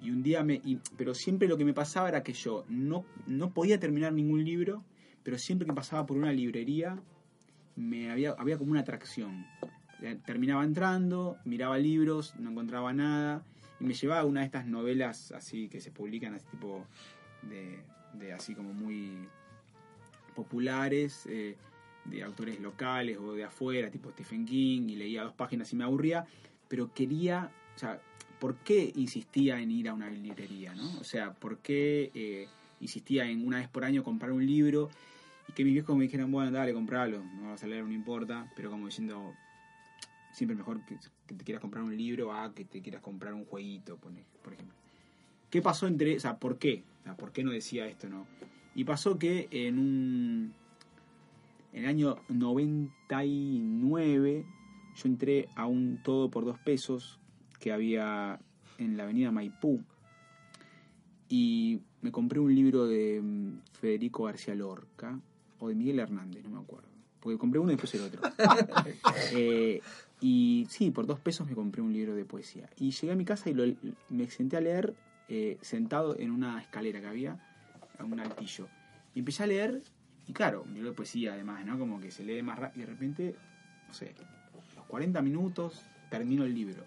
y 0.05 0.11
un 0.11 0.21
día 0.21 0.43
me... 0.43 0.55
y- 0.63 0.79
pero 0.95 1.13
siempre 1.15 1.47
lo 1.47 1.57
que 1.57 1.65
me 1.65 1.73
pasaba 1.73 2.07
era 2.09 2.21
que 2.23 2.33
yo 2.33 2.63
no, 2.69 3.03
no 3.25 3.49
podía 3.51 3.79
terminar 3.79 4.13
ningún 4.13 4.45
libro, 4.45 4.83
pero 5.23 5.37
siempre 5.39 5.65
que 5.67 5.73
pasaba 5.73 6.05
por 6.05 6.15
una 6.17 6.31
librería 6.31 6.99
me 7.75 8.11
había, 8.11 8.31
había 8.37 8.57
como 8.59 8.71
una 8.71 8.81
atracción. 8.81 9.45
Eh, 10.03 10.17
Terminaba 10.25 10.63
entrando, 10.63 11.37
miraba 11.43 11.77
libros, 11.79 12.35
no 12.37 12.51
encontraba 12.51 12.93
nada 12.93 13.43
y 13.79 13.85
me 13.85 13.93
llevaba 13.93 14.25
una 14.25 14.41
de 14.41 14.47
estas 14.47 14.65
novelas 14.65 15.31
así 15.31 15.67
que 15.69 15.81
se 15.81 15.91
publican 15.91 16.33
así 16.33 16.45
tipo 16.47 16.85
de, 17.43 17.79
de 18.13 18.33
así 18.33 18.55
como 18.55 18.73
muy 18.73 19.27
populares 20.35 21.25
eh, 21.27 21.55
de 22.05 22.23
autores 22.23 22.59
locales 22.59 23.17
o 23.17 23.33
de 23.33 23.43
afuera, 23.43 23.89
tipo 23.89 24.11
Stephen 24.11 24.45
King, 24.45 24.87
y 24.89 24.95
leía 24.95 25.23
dos 25.23 25.33
páginas 25.33 25.73
y 25.73 25.75
me 25.75 25.83
aburría, 25.83 26.25
pero 26.67 26.93
quería, 26.93 27.51
o 27.75 27.79
sea, 27.79 27.99
¿por 28.39 28.55
qué 28.57 28.93
insistía 28.95 29.59
en 29.59 29.71
ir 29.71 29.89
a 29.89 29.93
una 29.93 30.09
librería? 30.09 30.73
¿no? 30.75 30.99
O 30.99 31.03
sea, 31.03 31.33
¿por 31.33 31.57
qué 31.57 32.11
eh, 32.13 32.47
insistía 32.79 33.29
en 33.29 33.45
una 33.45 33.57
vez 33.57 33.67
por 33.67 33.83
año 33.83 34.03
comprar 34.03 34.31
un 34.31 34.45
libro 34.45 34.89
y 35.49 35.53
que 35.53 35.63
mis 35.63 35.73
viejos 35.73 35.97
me 35.97 36.03
dijeran, 36.03 36.31
bueno, 36.31 36.51
dale, 36.51 36.73
compralo, 36.73 37.23
no 37.23 37.49
vas 37.49 37.63
a 37.63 37.67
leer, 37.67 37.83
no 37.83 37.93
importa, 37.93 38.51
pero 38.55 38.69
como 38.69 38.85
diciendo, 38.85 39.33
siempre 40.37 40.55
mejor 40.55 40.85
que, 40.85 40.97
que 41.25 41.33
te 41.33 41.43
quieras 41.43 41.61
comprar 41.61 41.83
un 41.83 41.97
libro 41.97 42.31
a 42.31 42.53
que 42.53 42.63
te 42.63 42.83
quieras 42.83 43.01
comprar 43.01 43.33
un 43.33 43.45
jueguito, 43.45 43.97
por 43.97 44.13
ejemplo. 44.53 44.77
¿Qué 45.49 45.63
pasó 45.63 45.87
entre, 45.87 46.15
o 46.15 46.19
sea, 46.19 46.37
por 46.37 46.59
qué? 46.59 46.83
O 47.01 47.05
sea, 47.05 47.17
¿Por 47.17 47.31
qué 47.31 47.43
no 47.43 47.49
decía 47.49 47.87
esto, 47.87 48.07
no? 48.07 48.27
Y 48.75 48.83
pasó 48.83 49.17
que 49.17 49.47
en 49.49 49.79
un. 49.79 50.53
En 51.73 51.85
el 51.85 51.89
año 51.89 52.19
99, 52.29 54.45
yo 54.95 55.09
entré 55.09 55.49
a 55.55 55.65
un 55.65 56.03
todo 56.03 56.29
por 56.29 56.45
dos 56.45 56.59
pesos 56.59 57.19
que 57.59 57.71
había 57.71 58.39
en 58.77 58.95
la 58.95 59.05
avenida 59.05 59.31
Maipú. 59.31 59.81
Y 61.29 61.81
me 62.01 62.11
compré 62.11 62.39
un 62.39 62.53
libro 62.53 62.85
de 62.85 63.21
mm, 63.23 63.61
Federico 63.73 64.25
García 64.25 64.53
Lorca 64.53 65.19
o 65.57 65.69
de 65.69 65.75
Miguel 65.75 65.97
Hernández, 65.97 66.43
no 66.43 66.51
me 66.51 66.59
acuerdo. 66.59 66.89
Porque 67.19 67.39
compré 67.39 67.59
uno 67.59 67.71
y 67.71 67.75
después 67.75 67.91
el 67.95 68.01
otro. 68.01 68.21
Eh, 69.33 69.81
y 70.19 70.65
sí, 70.69 70.91
por 70.91 71.05
dos 71.05 71.19
pesos 71.19 71.47
me 71.47 71.53
compré 71.55 71.81
un 71.81 71.93
libro 71.93 72.15
de 72.15 72.25
poesía. 72.25 72.69
Y 72.77 72.91
llegué 72.91 73.11
a 73.11 73.15
mi 73.15 73.25
casa 73.25 73.49
y 73.49 73.53
lo- 73.53 73.65
me 74.09 74.29
senté 74.29 74.57
a 74.57 74.61
leer 74.61 74.95
eh, 75.29 75.57
sentado 75.61 76.17
en 76.17 76.31
una 76.31 76.59
escalera 76.61 77.01
que 77.01 77.07
había, 77.07 77.37
a 77.99 78.03
un 78.05 78.19
altillo. 78.19 78.67
Y 79.13 79.19
empecé 79.19 79.43
a 79.43 79.47
leer, 79.47 79.81
y 80.25 80.33
claro, 80.33 80.63
un 80.63 80.73
libro 80.73 80.89
de 80.91 80.95
poesía 80.95 81.33
además, 81.33 81.65
¿no? 81.65 81.77
Como 81.77 81.99
que 81.99 82.11
se 82.11 82.23
lee 82.23 82.41
más 82.41 82.57
rápido. 82.57 82.83
Y 82.83 82.85
de 82.85 82.91
repente, 82.93 83.35
no 83.87 83.93
sé, 83.93 84.15
los 84.75 84.85
40 84.85 85.21
minutos 85.21 85.83
termino 86.09 86.45
el 86.45 86.53
libro. 86.53 86.85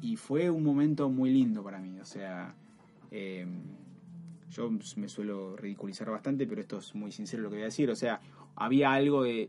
Y 0.00 0.16
fue 0.16 0.50
un 0.50 0.64
momento 0.64 1.08
muy 1.08 1.30
lindo 1.30 1.62
para 1.62 1.78
mí, 1.78 1.98
o 2.00 2.04
sea, 2.04 2.54
eh, 3.10 3.46
yo 4.50 4.70
me 4.96 5.08
suelo 5.08 5.56
ridiculizar 5.56 6.10
bastante, 6.10 6.46
pero 6.46 6.60
esto 6.60 6.78
es 6.78 6.94
muy 6.94 7.12
sincero 7.12 7.42
lo 7.42 7.50
que 7.50 7.56
voy 7.56 7.62
a 7.62 7.66
decir, 7.66 7.90
o 7.90 7.96
sea, 7.96 8.20
había 8.56 8.92
algo 8.92 9.22
de, 9.22 9.48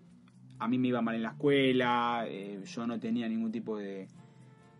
a 0.60 0.68
mí 0.68 0.78
me 0.78 0.89
iba 0.89 1.01
mal 1.01 1.16
en 1.16 1.24
la 1.24 1.30
escuela, 1.30 2.26
eh, 2.28 2.62
yo 2.66 2.88
no 2.88 2.99
tenía 2.99 3.28
ningún 3.28 3.51
tipo 3.51 3.78
de, 3.78 4.08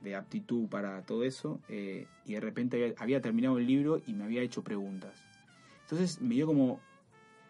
de 0.02 0.16
aptitud 0.16 0.68
para 0.68 1.02
todo 1.04 1.24
eso, 1.24 1.60
eh, 1.70 2.08
y 2.26 2.34
de 2.34 2.40
repente 2.40 2.78
había, 2.84 2.96
había 2.98 3.22
terminado 3.22 3.58
el 3.58 3.68
libro 3.68 4.02
y 4.06 4.14
me 4.14 4.24
había 4.24 4.42
hecho 4.42 4.64
preguntas. 4.64 5.14
Entonces 5.84 6.22
me 6.22 6.36
dio 6.36 6.48
como, 6.48 6.80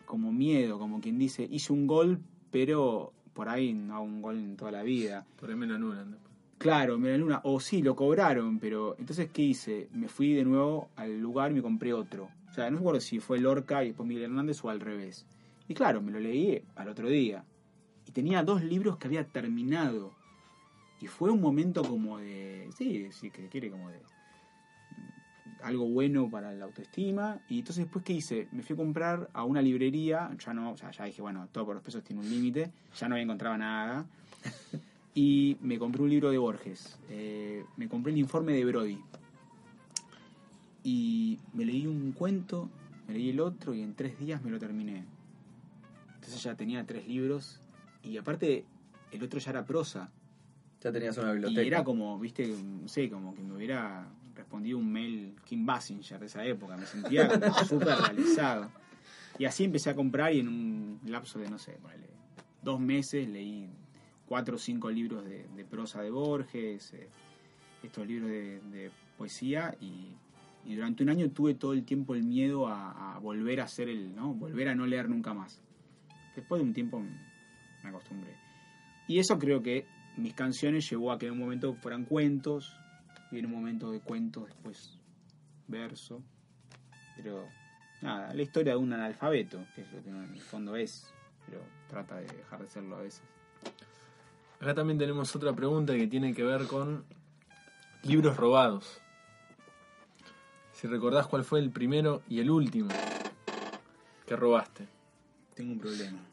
como 0.05 0.31
miedo, 0.31 0.77
como 0.77 1.01
quien 1.01 1.17
dice, 1.17 1.47
hice 1.49 1.73
un 1.73 1.87
gol, 1.87 2.19
pero 2.51 3.13
por 3.33 3.49
ahí 3.49 3.73
no 3.73 3.95
hago 3.95 4.03
un 4.03 4.21
gol 4.21 4.37
en 4.37 4.57
toda 4.57 4.71
la 4.71 4.81
vida. 4.81 5.25
Por 5.39 5.49
ahí 5.49 5.55
me 5.55 5.67
lo 5.67 5.75
anulan. 5.75 6.17
Claro, 6.57 6.97
me 6.97 7.11
la 7.11 7.17
luna. 7.17 7.41
O 7.43 7.59
sí, 7.59 7.83
lo 7.83 7.95
cobraron, 7.95 8.57
pero 8.57 8.95
entonces, 8.97 9.29
¿qué 9.31 9.43
hice? 9.43 9.89
Me 9.93 10.07
fui 10.07 10.33
de 10.33 10.43
nuevo 10.43 10.89
al 10.95 11.19
lugar 11.19 11.51
y 11.51 11.53
me 11.53 11.61
compré 11.61 11.93
otro. 11.93 12.29
O 12.49 12.53
sea, 12.53 12.71
no 12.71 12.77
recuerdo 12.77 12.99
si 12.99 13.19
fue 13.19 13.39
Lorca 13.39 13.83
y 13.83 13.89
después 13.89 14.07
Miguel 14.07 14.23
Hernández 14.23 14.63
o 14.63 14.69
al 14.71 14.79
revés. 14.79 15.27
Y 15.67 15.75
claro, 15.75 16.01
me 16.01 16.11
lo 16.11 16.19
leí 16.19 16.63
al 16.75 16.89
otro 16.89 17.09
día. 17.09 17.43
Y 18.07 18.11
tenía 18.11 18.43
dos 18.43 18.63
libros 18.63 18.97
que 18.97 19.07
había 19.07 19.25
terminado. 19.27 20.13
Y 21.01 21.07
fue 21.07 21.29
un 21.29 21.41
momento 21.41 21.83
como 21.83 22.17
de. 22.17 22.69
Sí, 22.77 23.11
sí, 23.11 23.29
que 23.29 23.47
quiere 23.49 23.69
como 23.69 23.89
de. 23.89 23.99
Algo 25.61 25.87
bueno 25.89 26.29
para 26.29 26.53
la 26.53 26.65
autoestima. 26.65 27.39
Y 27.49 27.59
entonces, 27.59 27.85
después, 27.85 28.05
¿qué 28.05 28.13
hice? 28.13 28.47
Me 28.51 28.63
fui 28.63 28.75
a 28.75 28.77
comprar 28.77 29.29
a 29.33 29.43
una 29.43 29.61
librería. 29.61 30.29
Ya 30.43 30.53
no, 30.53 30.71
o 30.71 30.77
sea, 30.77 30.91
ya 30.91 31.05
dije, 31.05 31.21
bueno, 31.21 31.47
todo 31.51 31.65
por 31.65 31.75
los 31.75 31.83
pesos 31.83 32.03
tiene 32.03 32.21
un 32.21 32.29
límite. 32.29 32.71
Ya 32.97 33.07
no 33.07 33.15
había 33.15 33.23
encontrado 33.23 33.57
nada 33.57 34.05
y 35.17 35.57
me 35.61 35.79
compré 35.79 36.03
un 36.03 36.11
libro 36.11 36.29
de 36.29 36.37
Borges. 36.37 36.99
Eh, 37.09 37.65
me 37.75 37.87
compré 37.87 38.11
el 38.11 38.19
informe 38.19 38.53
de 38.53 38.63
Brody. 38.65 38.99
Y 40.83 41.39
me 41.53 41.65
leí 41.65 41.87
un 41.87 42.11
cuento, 42.11 42.69
me 43.07 43.15
leí 43.15 43.31
el 43.31 43.39
otro 43.39 43.73
y 43.73 43.81
en 43.81 43.95
tres 43.95 44.19
días 44.19 44.43
me 44.43 44.51
lo 44.51 44.59
terminé. 44.59 45.05
Entonces 46.13 46.43
ya 46.43 46.53
tenía 46.53 46.85
tres 46.85 47.07
libros 47.07 47.59
y 48.03 48.17
aparte 48.17 48.65
el 49.11 49.23
otro 49.23 49.39
ya 49.39 49.51
era 49.51 49.65
prosa. 49.65 50.09
Ya 50.81 50.91
tenías 50.91 51.17
una 51.17 51.29
Y 51.31 51.33
biblioteca. 51.33 51.61
era 51.67 51.83
como, 51.83 52.19
viste, 52.19 52.47
no 52.47 52.87
sé, 52.87 53.09
como 53.09 53.33
que 53.33 53.41
me 53.41 53.55
hubiera 53.55 54.07
respondido 54.35 54.77
un 54.77 54.91
mail 54.91 55.35
Kim 55.43 55.65
Basinger 55.65 56.19
de 56.19 56.27
esa 56.27 56.45
época. 56.45 56.77
Me 56.77 56.85
sentía 56.85 57.27
como 57.27 57.53
súper 57.65 57.97
realizado. 57.97 58.69
Y 59.39 59.45
así 59.45 59.63
empecé 59.63 59.89
a 59.89 59.95
comprar 59.95 60.33
y 60.33 60.39
en 60.39 60.47
un 60.47 60.99
lapso 61.05 61.39
de, 61.39 61.49
no 61.49 61.57
sé, 61.57 61.73
ponele, 61.81 62.07
dos 62.63 62.79
meses 62.79 63.27
leí 63.27 63.67
cuatro 64.27 64.55
o 64.55 64.59
cinco 64.59 64.89
libros 64.91 65.23
de, 65.25 65.47
de 65.55 65.65
prosa 65.65 66.01
de 66.01 66.09
Borges, 66.11 66.93
eh, 66.93 67.07
estos 67.83 68.05
libros 68.05 68.29
de, 68.29 68.59
de 68.71 68.91
poesía 69.17 69.75
y, 69.79 70.09
y 70.65 70.75
durante 70.75 71.03
un 71.03 71.09
año 71.09 71.29
tuve 71.31 71.53
todo 71.53 71.73
el 71.73 71.83
tiempo 71.85 72.13
el 72.13 72.23
miedo 72.23 72.67
a, 72.67 73.15
a 73.15 73.19
volver 73.19 73.61
a 73.61 73.63
hacer 73.65 73.89
el, 73.89 74.13
¿no? 74.15 74.33
Volver 74.33 74.69
a 74.69 74.75
no 74.75 74.85
leer 74.85 75.07
nunca 75.09 75.33
más. 75.33 75.61
Después 76.35 76.61
de 76.61 76.67
un 76.67 76.73
tiempo 76.73 77.01
me 77.83 77.89
acostumbré. 77.89 78.35
Y 79.07 79.19
eso 79.19 79.37
creo 79.37 79.61
que 79.61 79.85
mis 80.17 80.33
canciones 80.33 80.89
llevó 80.89 81.11
a 81.11 81.17
que 81.17 81.27
en 81.27 81.33
un 81.33 81.39
momento 81.39 81.73
fueran 81.75 82.05
cuentos 82.05 82.75
y 83.31 83.39
en 83.39 83.45
un 83.45 83.51
momento 83.51 83.91
de 83.91 83.99
cuentos 83.99 84.47
después 84.47 84.97
verso. 85.67 86.21
Pero 87.15 87.47
nada, 88.01 88.33
la 88.33 88.41
historia 88.41 88.73
de 88.73 88.79
un 88.79 88.93
analfabeto, 88.93 89.59
que 89.75 89.81
es 89.81 89.91
lo 89.91 90.03
que 90.03 90.09
en 90.09 90.33
el 90.33 90.41
fondo 90.41 90.75
es, 90.75 91.13
pero 91.45 91.61
trata 91.87 92.17
de 92.17 92.27
dejar 92.27 92.61
de 92.61 92.67
serlo 92.67 92.97
a 92.97 93.01
veces. 93.01 93.23
Acá 94.59 94.73
también 94.73 94.97
tenemos 94.97 95.35
otra 95.35 95.53
pregunta 95.53 95.95
que 95.95 96.07
tiene 96.07 96.33
que 96.33 96.43
ver 96.43 96.65
con 96.67 97.05
libros 98.03 98.37
robados. 98.37 99.01
Si 100.73 100.87
recordás 100.87 101.27
cuál 101.27 101.43
fue 101.43 101.59
el 101.59 101.71
primero 101.71 102.21
y 102.27 102.39
el 102.39 102.49
último 102.49 102.89
que 104.25 104.35
robaste. 104.35 104.87
Tengo 105.55 105.73
un 105.73 105.79
problema. 105.79 106.26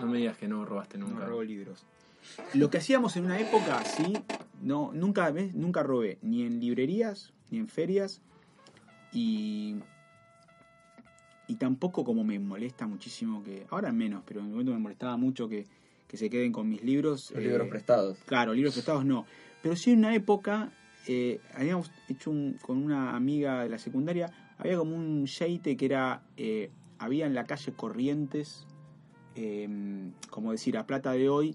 No 0.00 0.06
me 0.06 0.18
digas 0.18 0.36
que 0.36 0.48
no 0.48 0.64
robaste 0.64 0.98
No 0.98 1.08
nunca. 1.08 1.24
robo 1.26 1.42
libros. 1.42 1.84
Lo 2.54 2.70
que 2.70 2.78
hacíamos 2.78 3.16
en 3.16 3.24
una 3.26 3.38
época, 3.38 3.82
sí, 3.84 4.12
no, 4.60 4.90
nunca, 4.92 5.30
¿ves? 5.30 5.54
nunca 5.54 5.82
robé, 5.82 6.18
ni 6.22 6.42
en 6.42 6.60
librerías, 6.60 7.32
ni 7.50 7.58
en 7.58 7.68
ferias, 7.68 8.20
y, 9.12 9.76
y 11.46 11.54
tampoco 11.56 12.04
como 12.04 12.24
me 12.24 12.38
molesta 12.38 12.86
muchísimo 12.86 13.42
que, 13.44 13.66
ahora 13.70 13.92
menos, 13.92 14.22
pero 14.26 14.40
en 14.40 14.46
el 14.46 14.52
momento 14.52 14.72
me 14.72 14.78
molestaba 14.78 15.16
mucho 15.16 15.48
que, 15.48 15.66
que 16.08 16.16
se 16.16 16.28
queden 16.28 16.52
con 16.52 16.68
mis 16.68 16.82
libros. 16.82 17.30
Los 17.30 17.44
eh, 17.44 17.48
libros 17.48 17.68
prestados. 17.68 18.18
Claro, 18.26 18.52
libros 18.54 18.74
prestados 18.74 19.04
no. 19.04 19.24
Pero 19.62 19.76
sí 19.76 19.92
en 19.92 20.00
una 20.00 20.14
época, 20.14 20.72
eh, 21.06 21.40
habíamos 21.54 21.90
hecho 22.08 22.30
un, 22.30 22.58
con 22.60 22.82
una 22.82 23.14
amiga 23.14 23.62
de 23.62 23.68
la 23.68 23.78
secundaria, 23.78 24.32
había 24.58 24.76
como 24.78 24.96
un 24.96 25.24
sheite 25.24 25.76
que 25.76 25.84
era 25.86 26.22
eh, 26.36 26.70
había 26.98 27.26
en 27.26 27.34
la 27.34 27.44
calle 27.44 27.72
Corrientes, 27.72 28.66
eh, 29.36 29.68
como 30.30 30.50
decir, 30.52 30.76
a 30.78 30.86
plata 30.86 31.12
de 31.12 31.28
hoy, 31.28 31.54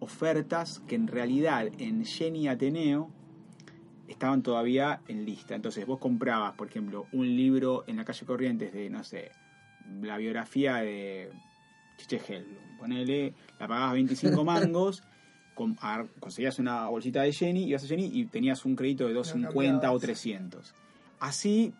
ofertas 0.00 0.80
que 0.86 0.94
en 0.94 1.06
realidad 1.08 1.68
en 1.78 2.04
Jenny 2.04 2.48
Ateneo 2.48 3.10
estaban 4.08 4.42
todavía 4.42 5.00
en 5.08 5.24
lista. 5.24 5.54
Entonces 5.54 5.86
vos 5.86 5.98
comprabas, 5.98 6.54
por 6.54 6.68
ejemplo, 6.68 7.06
un 7.12 7.26
libro 7.36 7.84
en 7.86 7.96
la 7.96 8.04
calle 8.04 8.26
Corrientes 8.26 8.72
de, 8.72 8.90
no 8.90 9.02
sé, 9.04 9.30
la 10.02 10.16
biografía 10.18 10.76
de 10.76 11.30
Chiche 11.96 12.20
Helblum. 12.28 12.78
Ponele, 12.78 13.34
la 13.58 13.68
pagabas 13.68 13.92
25 13.94 14.44
mangos, 14.44 15.02
con- 15.54 15.76
a- 15.80 16.04
conseguías 16.20 16.58
una 16.58 16.88
bolsita 16.88 17.22
de 17.22 17.32
Jenny, 17.32 17.64
ibas 17.64 17.84
a 17.84 17.86
Jenny 17.86 18.10
y 18.12 18.26
tenías 18.26 18.64
un 18.64 18.74
crédito 18.76 19.06
de 19.06 19.14
250 19.14 19.76
o 19.76 19.80
cambiabas. 19.80 20.02
300. 20.02 20.74
Así 21.20 21.72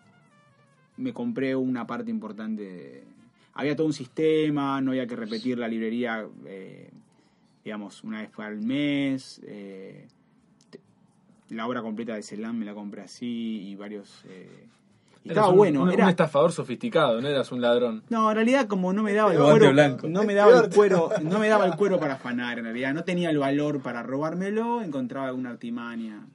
me 0.97 1.11
compré 1.13 1.55
una 1.55 1.85
parte 1.85 2.09
importante. 2.09 2.63
de- 2.63 3.03
Había 3.55 3.75
todo 3.75 3.85
un 3.87 3.93
sistema, 3.93 4.81
no 4.81 4.91
había 4.91 5.05
que 5.05 5.15
repetir 5.15 5.57
la 5.59 5.67
librería, 5.67 6.25
eh, 6.45 6.89
digamos, 7.63 8.03
una 8.03 8.21
vez 8.21 8.29
al 8.37 8.59
mes. 8.61 9.41
eh, 9.45 10.07
la 11.49 11.67
obra 11.67 11.81
completa 11.83 12.15
de 12.15 12.23
Celan 12.23 12.57
me 12.57 12.65
la 12.65 12.73
compré 12.73 13.01
así 13.03 13.61
y 13.69 13.75
varios... 13.75 14.23
eh, 14.27 14.65
y 15.23 15.29
estaba 15.29 15.49
un- 15.49 15.57
bueno. 15.57 15.83
Un, 15.83 15.91
era, 15.91 16.05
un 16.05 16.09
estafador 16.09 16.51
sofisticado, 16.51 17.21
no 17.21 17.27
eras 17.27 17.51
un 17.51 17.61
ladrón. 17.61 18.03
no, 18.09 18.29
en 18.29 18.35
realidad 18.35 18.67
como 18.67 18.91
no 18.91 19.03
me 19.03 19.13
daba 19.13 19.31
el 19.33 19.39
cuero, 19.39 19.71
blanco. 19.71 20.09
no 20.09 20.23
me 20.23 20.33
daba 20.33 20.59
el 20.65 20.69
cuero, 20.73 21.11
no 21.21 21.39
me 21.39 21.47
daba 21.47 21.65
el 21.67 21.75
cuero 21.75 21.99
para 21.99 22.15
afanar, 22.15 22.57
en 22.57 22.65
realidad 22.65 22.93
no 22.93 23.03
tenía 23.03 23.29
el 23.29 23.37
valor 23.37 23.81
para 23.81 24.01
robármelo, 24.03 24.81
encontraba 24.81 25.27
alguna 25.27 25.51
artimaña. 25.51 26.25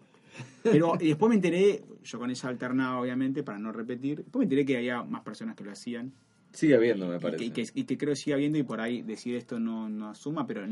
Pero 0.63 0.95
y 1.01 1.09
después 1.09 1.29
me 1.29 1.35
enteré, 1.35 1.83
yo 2.05 2.19
con 2.19 2.31
esa 2.31 2.49
alternaba 2.49 3.01
obviamente 3.01 3.43
para 3.43 3.59
no 3.59 3.73
repetir, 3.73 4.19
después 4.19 4.39
me 4.41 4.45
enteré 4.45 4.65
que 4.65 4.77
había 4.77 5.03
más 5.03 5.23
personas 5.23 5.55
que 5.57 5.65
lo 5.65 5.73
hacían 5.73 6.13
Sigue 6.53 6.75
habiendo, 6.77 7.07
me 7.07 7.17
y 7.17 7.19
parece. 7.21 7.39
que, 7.39 7.45
y 7.45 7.51
que- 7.67 7.71
y 7.81 7.85
que 7.85 7.99
creo 7.99 8.11
que 8.13 8.17
sigue 8.17 8.35
habiendo 8.35 8.59
y 8.59 8.63
por 8.63 8.81
ahí 8.81 9.03
decir 9.03 9.37
esto 9.37 9.59
no, 9.61 9.89
no 9.89 10.11
asuma, 10.11 10.47
pero 10.47 10.63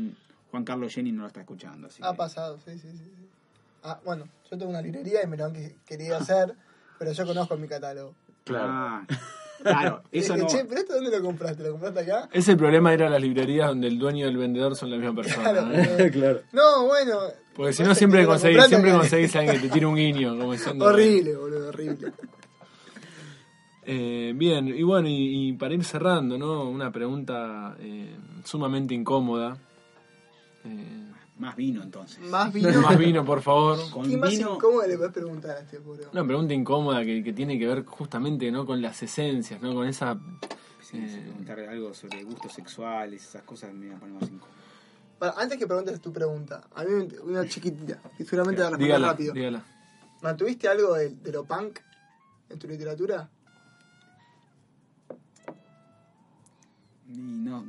Juan 0.51 0.63
Carlos 0.63 0.93
Jenny 0.93 1.11
no 1.11 1.21
lo 1.21 1.27
está 1.27 1.41
escuchando. 1.41 1.87
Así 1.87 2.01
Ha 2.03 2.11
que- 2.11 2.17
pasado, 2.17 2.57
sí, 2.65 2.71
sí, 2.79 2.89
sí. 2.91 2.97
sí. 3.15 3.27
Ah, 3.83 3.99
bueno, 4.03 4.25
yo 4.49 4.57
tengo 4.57 4.69
una 4.69 4.81
librería 4.81 5.23
y 5.23 5.27
me 5.27 5.37
lo 5.37 5.45
han 5.45 5.53
que- 5.53 5.75
querido 5.85 6.17
hacer, 6.17 6.53
pero 6.99 7.11
yo 7.11 7.25
conozco 7.25 7.55
mi 7.57 7.67
catálogo. 7.67 8.15
Claro. 8.43 8.65
Ah, 8.69 9.05
claro, 9.61 10.03
eso 10.11 10.35
no. 10.37 10.47
Che, 10.47 10.65
pero 10.65 10.81
esto 10.81 10.95
dónde 10.95 11.11
lo 11.11 11.21
compraste? 11.23 11.63
¿Lo 11.63 11.71
compraste 11.71 11.99
acá? 11.99 12.29
Es 12.31 12.47
el 12.47 12.57
problema 12.57 12.89
de 12.89 12.95
ir 12.95 13.03
a 13.03 13.09
las 13.09 13.21
librerías 13.21 13.67
donde 13.67 13.87
el 13.87 13.99
dueño 13.99 14.25
y 14.25 14.29
el 14.29 14.37
vendedor 14.37 14.75
son 14.75 14.89
la 14.89 14.97
misma 14.97 15.15
persona. 15.15 15.51
Claro, 15.51 15.65
¿no? 15.67 15.73
eh, 15.73 16.11
claro. 16.13 16.41
No, 16.53 16.85
bueno. 16.85 17.19
Porque 17.55 17.73
si 17.73 17.83
no 17.83 17.93
siempre 17.95 18.25
conseguís, 18.25 18.65
siempre 18.65 18.91
conseguís 18.91 19.35
a 19.35 19.39
alguien 19.39 19.59
que 19.61 19.67
te 19.67 19.73
tire 19.73 19.85
un 19.85 19.95
guiño. 19.95 20.37
Como 20.37 20.53
diciendo, 20.53 20.85
Horrible, 20.85 21.35
boludo, 21.35 21.69
horrible. 21.69 22.11
Eh, 23.89 24.33
bien, 24.35 24.67
y 24.67 24.83
bueno, 24.83 25.07
y, 25.07 25.47
y 25.49 25.53
para 25.53 25.73
ir 25.73 25.83
cerrando, 25.85 26.37
¿no? 26.37 26.69
Una 26.69 26.91
pregunta 26.91 27.75
eh, 27.79 28.15
sumamente 28.43 28.93
incómoda. 28.93 29.57
Eh, 30.65 31.03
Más 31.39 31.55
vino 31.55 31.81
entonces. 31.83 32.19
Más 32.29 32.51
vino. 32.53 32.81
más 32.81 32.97
vino, 32.97 33.23
por 33.23 33.41
favor. 33.41 33.77
Con 33.89 34.09
¿Qué 34.09 34.17
más 34.17 34.29
vino. 34.31 34.55
incómodo 34.55 34.85
le 34.85 34.97
puedes 34.97 35.13
preguntar 35.13 35.51
a 35.57 35.59
este 35.61 35.79
pobre 35.79 36.03
hombre? 36.05 36.19
Una 36.19 36.27
pregunta 36.27 36.53
incómoda 36.53 37.05
que, 37.05 37.23
que 37.23 37.31
tiene 37.31 37.57
que 37.57 37.65
ver 37.65 37.85
justamente 37.85 38.51
¿no? 38.51 38.65
con 38.65 38.81
las 38.81 39.01
esencias, 39.03 39.61
¿no? 39.61 39.73
Con 39.73 39.87
esa... 39.87 40.19
Sí, 40.81 41.07
sí, 41.09 41.19
preguntar 41.19 41.59
algo 41.61 41.93
sobre 41.93 42.23
gustos 42.23 42.51
sexuales, 42.53 43.21
esas 43.25 43.43
cosas 43.43 43.73
me 43.73 43.87
van 43.87 43.97
a 43.97 43.99
poner 43.99 44.15
más 44.15 44.23
incómodo. 44.23 44.57
Para, 45.19 45.33
antes 45.33 45.57
que 45.57 45.67
preguntes 45.67 45.99
tu 46.01 46.11
pregunta, 46.13 46.61
a 46.75 46.83
mí 46.83 46.89
me- 46.91 47.19
una 47.19 47.47
chiquitita, 47.47 47.99
que 48.17 48.23
seguramente 48.23 48.61
la 48.61 48.67
respondes 48.69 48.87
Dígala, 48.87 49.07
rápido. 49.09 49.33
dígala. 49.33 49.63
¿Mantuviste 50.21 50.67
algo 50.69 50.93
de, 50.95 51.09
de 51.09 51.31
lo 51.31 51.43
punk 51.45 51.79
en 52.49 52.57
tu 52.59 52.67
literatura? 52.67 53.29
Y 57.09 57.17
no, 57.17 57.63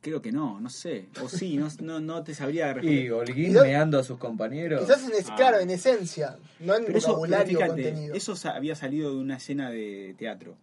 creo 0.00 0.20
que 0.22 0.32
no, 0.32 0.60
no 0.60 0.68
sé. 0.70 1.08
O 1.22 1.28
sí, 1.28 1.56
no, 1.56 1.68
no, 1.82 2.00
no 2.00 2.22
te 2.24 2.34
sabría 2.34 2.70
Y 2.82 3.08
responder. 3.08 3.12
Holguín 3.12 3.50
Y 3.56 3.60
meando 3.60 3.98
a 3.98 4.02
sus 4.02 4.18
compañeros. 4.18 4.80
Quizás, 4.82 5.04
en 5.08 5.12
es, 5.14 5.30
Ah. 5.30 5.34
claro, 5.36 5.58
en 5.60 5.70
esencia, 5.70 6.36
no 6.58 6.74
en 6.74 6.84
Pero 6.86 6.98
eso, 6.98 7.06
pero 7.08 7.16
vocabulario 7.18 7.58
fíjate, 7.58 7.82
contenido. 7.82 8.14
eso 8.14 8.34
había 8.50 8.74
salido 8.74 9.10
de 9.14 9.20
una 9.20 9.36
escena 9.36 9.70
de 9.70 10.14
teatro. 10.18 10.56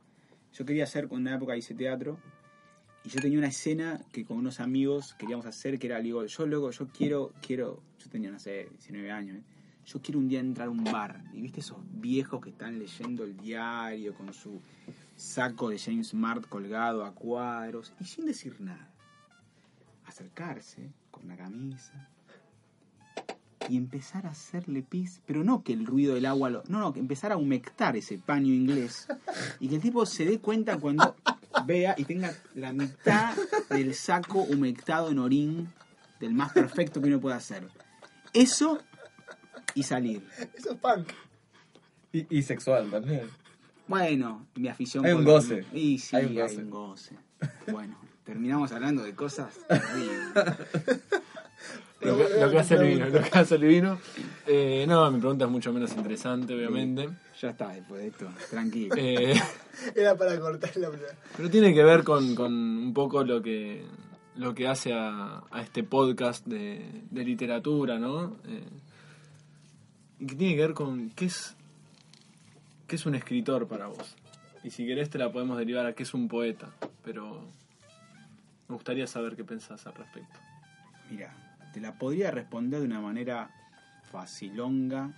Yo 0.54 0.66
quería 0.66 0.86
hacer, 0.86 1.06
en 1.06 1.18
una 1.18 1.36
época 1.36 1.56
hice 1.56 1.74
teatro, 1.76 2.18
y 3.04 3.10
yo 3.10 3.22
tenía 3.22 3.38
una 3.38 3.48
escena 3.48 4.02
que 4.12 4.26
con 4.26 4.38
unos 4.38 4.60
amigos 4.60 5.16
queríamos 5.20 5.46
hacer, 5.46 5.78
que 5.80 5.88
era, 5.88 6.00
digo, 6.02 6.26
yo 6.26 6.46
luego, 6.46 6.72
yo 6.72 6.88
quiero, 6.88 7.32
quiero, 7.46 7.80
yo 8.04 8.10
tenía, 8.10 8.32
no 8.32 8.40
sé, 8.40 8.68
19 8.72 9.12
años, 9.12 9.38
¿eh? 9.38 9.42
yo 9.86 10.02
quiero 10.02 10.20
un 10.20 10.28
día 10.28 10.40
entrar 10.42 10.68
a 10.68 10.72
un 10.72 10.84
bar, 10.84 11.24
y 11.32 11.42
viste 11.42 11.60
esos 11.62 11.78
viejos 11.92 12.42
que 12.42 12.50
están 12.50 12.78
leyendo 12.80 13.24
el 13.24 13.38
diario 13.38 14.14
con 14.16 14.34
su 14.34 14.60
saco 15.18 15.70
de 15.70 15.78
James 15.78 16.14
Mart 16.14 16.48
colgado 16.48 17.04
a 17.04 17.14
cuadros, 17.14 17.92
y 18.00 18.06
sin 18.06 18.26
decir 18.26 18.62
nada. 18.62 18.90
Acercarse 20.06 20.94
con 21.12 21.26
una 21.26 21.36
camisa, 21.36 22.10
y 23.70 23.78
empezar 23.78 24.26
a 24.26 24.30
hacerle 24.30 24.82
pis, 24.82 25.22
pero 25.26 25.44
no 25.44 25.64
que 25.64 25.74
el 25.74 25.86
ruido 25.86 26.16
del 26.16 26.26
agua 26.26 26.50
lo. 26.50 26.64
No, 26.68 26.80
no, 26.80 26.94
que 26.94 27.00
empezar 27.00 27.32
a 27.32 27.38
humectar 27.38 27.98
ese 27.98 28.18
paño 28.18 28.54
inglés 28.54 29.08
y 29.60 29.68
que 29.68 29.76
el 29.76 29.82
tipo 29.82 30.06
se 30.06 30.26
dé 30.26 30.40
cuenta 30.40 30.78
cuando 30.78 31.16
vea 31.66 31.96
y 31.98 32.06
tenga 32.06 32.34
la 32.56 32.72
mitad 32.72 33.36
del 33.70 33.94
saco 33.94 34.40
humectado 34.44 35.10
en 35.10 35.20
orín 35.20 35.68
del 36.20 36.34
más 36.34 36.54
perfecto 36.54 37.02
que 37.02 37.08
uno 37.08 37.20
pueda 37.20 37.36
hacer. 37.36 37.68
Eso 38.34 38.80
y 39.74 39.84
salir. 39.84 40.26
Eso 40.56 40.72
es 40.72 40.78
punk. 40.78 41.10
Y, 42.14 42.38
y 42.38 42.44
sexual 42.44 42.90
también. 42.90 43.30
Bueno, 43.88 44.48
mi 44.56 44.68
afición. 44.68 45.06
Hay 45.06 45.14
un 45.14 45.24
por- 45.24 45.34
goce. 45.36 45.66
Y 45.74 45.98
sí, 46.00 46.16
Hay 46.16 46.38
hay 46.40 46.58
un 46.58 46.70
goce. 46.70 47.16
Bueno, 47.72 47.98
terminamos 48.24 48.72
hablando 48.72 49.04
de 49.04 49.14
cosas. 49.16 49.54
Lo 52.00 52.16
que, 52.16 52.40
lo 52.40 52.52
que 52.52 52.60
hace 52.60 52.76
el 52.76 52.84
vino, 52.88 53.08
lo 53.10 53.22
que 53.24 53.40
hace 53.40 53.56
el 53.56 53.64
vino. 53.64 54.00
Eh, 54.46 54.86
no, 54.88 55.10
mi 55.10 55.20
pregunta 55.20 55.46
es 55.46 55.52
mucho 55.52 55.74
menos 55.74 55.92
interesante, 55.96 56.54
obviamente. 56.54 57.10
Ya 57.42 57.50
está, 57.50 57.70
después 57.70 58.02
de 58.02 58.08
esto, 58.10 58.28
tranquilo. 58.52 58.94
Eh, 58.96 59.34
Era 59.96 60.16
para 60.16 60.40
cortar 60.40 60.78
la 60.78 60.92
pero 61.36 61.50
tiene 61.50 61.74
que 61.74 61.84
ver 61.84 62.04
con, 62.04 62.36
con 62.36 62.54
un 62.54 62.94
poco 62.94 63.24
lo 63.24 63.42
que 63.42 63.84
lo 64.36 64.54
que 64.54 64.68
hace 64.68 64.94
a, 64.94 65.42
a 65.50 65.62
este 65.64 65.82
podcast 65.84 66.46
de, 66.46 67.02
de 67.10 67.24
literatura, 67.24 67.98
¿no? 67.98 68.36
Eh, 68.48 68.64
y 70.20 70.28
que 70.28 70.36
tiene 70.36 70.56
que 70.56 70.62
ver 70.62 70.74
con 70.76 71.10
qué 71.10 71.26
es 71.26 71.56
qué 72.88 72.96
es 72.96 73.06
un 73.06 73.16
escritor 73.16 73.68
para 73.68 73.88
vos. 73.88 74.16
Y 74.64 74.72
si 74.72 74.86
querés 74.86 75.10
te 75.10 75.18
la 75.18 75.32
podemos 75.32 75.58
derivar 75.58 75.86
a 75.86 75.94
qué 75.94 76.04
es 76.04 76.14
un 76.14 76.28
poeta, 76.28 76.72
pero 77.04 77.46
me 78.68 78.76
gustaría 78.76 79.08
saber 79.08 79.36
qué 79.36 79.44
pensás 79.44 79.86
al 79.86 79.94
respecto. 79.94 80.40
Mira, 81.10 81.34
te 81.74 81.82
la 81.82 81.98
podría 81.98 82.32
responder 82.32 82.80
de 82.80 82.86
una 82.86 83.02
manera 83.02 83.50
facilonga 84.12 85.12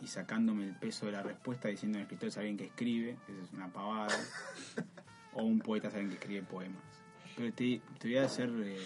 y 0.00 0.06
sacándome 0.06 0.64
el 0.64 0.74
peso 0.74 1.06
de 1.06 1.12
la 1.12 1.22
respuesta 1.22 1.68
diciendo 1.68 1.98
un 1.98 2.02
escritor 2.02 2.28
es 2.28 2.38
alguien 2.38 2.56
que 2.56 2.64
escribe, 2.64 3.16
eso 3.28 3.42
es 3.42 3.52
una 3.52 3.68
pavada, 3.68 4.16
o 5.32 5.42
un 5.42 5.60
poeta 5.60 5.88
es 5.88 5.94
alguien 5.94 6.10
que 6.10 6.16
escribe 6.16 6.42
poemas. 6.42 6.82
Pero 7.36 7.52
te, 7.52 7.80
te 7.98 8.08
voy 8.08 8.16
a 8.18 8.24
hacer 8.24 8.50
eh, 8.64 8.78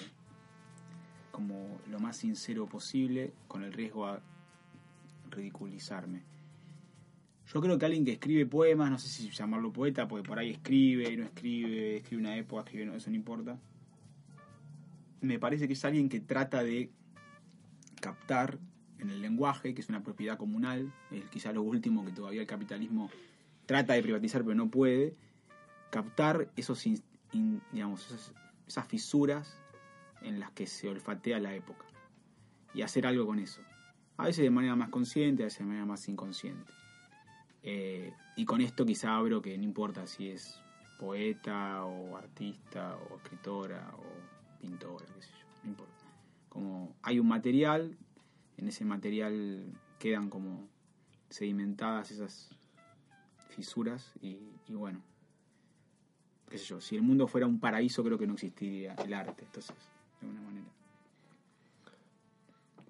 como 1.30 1.80
lo 1.90 2.00
más 2.00 2.16
sincero 2.16 2.66
posible 2.66 3.32
con 3.48 3.62
el 3.62 3.72
riesgo 3.72 4.06
a 4.06 4.20
ridiculizarme. 5.30 6.35
Yo 7.52 7.60
creo 7.60 7.78
que 7.78 7.86
alguien 7.86 8.04
que 8.04 8.12
escribe 8.12 8.46
poemas, 8.46 8.90
no 8.90 8.98
sé 8.98 9.08
si 9.08 9.30
llamarlo 9.30 9.72
poeta, 9.72 10.08
porque 10.08 10.28
por 10.28 10.38
ahí 10.38 10.50
escribe 10.50 11.16
no 11.16 11.24
escribe, 11.24 11.96
escribe 11.98 12.20
una 12.22 12.36
época, 12.36 12.62
escribe, 12.64 12.86
no, 12.86 12.94
eso 12.94 13.10
no 13.10 13.16
importa 13.16 13.58
me 15.20 15.38
parece 15.38 15.66
que 15.66 15.74
es 15.74 15.84
alguien 15.84 16.08
que 16.08 16.20
trata 16.20 16.62
de 16.62 16.90
captar 18.00 18.58
en 18.98 19.10
el 19.10 19.20
lenguaje, 19.20 19.74
que 19.74 19.80
es 19.80 19.88
una 19.88 20.02
propiedad 20.02 20.38
comunal, 20.38 20.92
es 21.10 21.24
quizá 21.26 21.52
lo 21.52 21.62
último 21.62 22.04
que 22.04 22.12
todavía 22.12 22.40
el 22.40 22.46
capitalismo 22.46 23.10
trata 23.66 23.94
de 23.94 24.02
privatizar 24.02 24.42
pero 24.42 24.54
no 24.54 24.70
puede, 24.70 25.14
captar 25.90 26.50
esos, 26.56 26.86
in- 26.86 27.02
in- 27.32 27.60
digamos, 27.72 28.06
esas, 28.06 28.32
esas 28.66 28.86
fisuras 28.86 29.60
en 30.22 30.40
las 30.40 30.50
que 30.52 30.66
se 30.66 30.88
olfatea 30.88 31.38
la 31.40 31.54
época 31.54 31.84
y 32.74 32.82
hacer 32.82 33.06
algo 33.06 33.26
con 33.26 33.38
eso. 33.38 33.60
A 34.16 34.24
veces 34.26 34.44
de 34.44 34.50
manera 34.50 34.76
más 34.76 34.88
consciente, 34.88 35.42
a 35.42 35.46
veces 35.46 35.60
de 35.60 35.66
manera 35.66 35.84
más 35.86 36.08
inconsciente. 36.08 36.72
Eh, 37.68 38.12
y 38.36 38.44
con 38.44 38.60
esto 38.60 38.86
quizá 38.86 39.16
abro 39.16 39.42
que 39.42 39.58
no 39.58 39.64
importa 39.64 40.06
si 40.06 40.30
es 40.30 40.62
poeta 41.00 41.84
o 41.84 42.16
artista 42.16 42.96
o 42.96 43.16
escritora 43.16 43.92
o 43.98 44.60
pintora, 44.60 45.04
qué 45.14 45.22
sé 45.22 45.30
yo, 45.32 45.46
no 45.64 45.70
importa. 45.70 46.04
Como 46.48 46.94
hay 47.02 47.18
un 47.18 47.26
material, 47.26 47.98
en 48.56 48.68
ese 48.68 48.84
material 48.84 49.64
quedan 49.98 50.30
como 50.30 50.68
sedimentadas 51.28 52.12
esas 52.12 52.50
fisuras 53.48 54.12
y, 54.22 54.38
y 54.68 54.74
bueno, 54.74 55.02
qué 56.48 56.58
sé 56.58 56.66
yo, 56.66 56.80
si 56.80 56.94
el 56.94 57.02
mundo 57.02 57.26
fuera 57.26 57.48
un 57.48 57.58
paraíso 57.58 58.04
creo 58.04 58.16
que 58.16 58.28
no 58.28 58.34
existiría 58.34 58.94
el 58.94 59.12
arte, 59.12 59.44
entonces, 59.44 59.74
de 60.20 60.28
alguna 60.28 60.46
manera. 60.46 60.66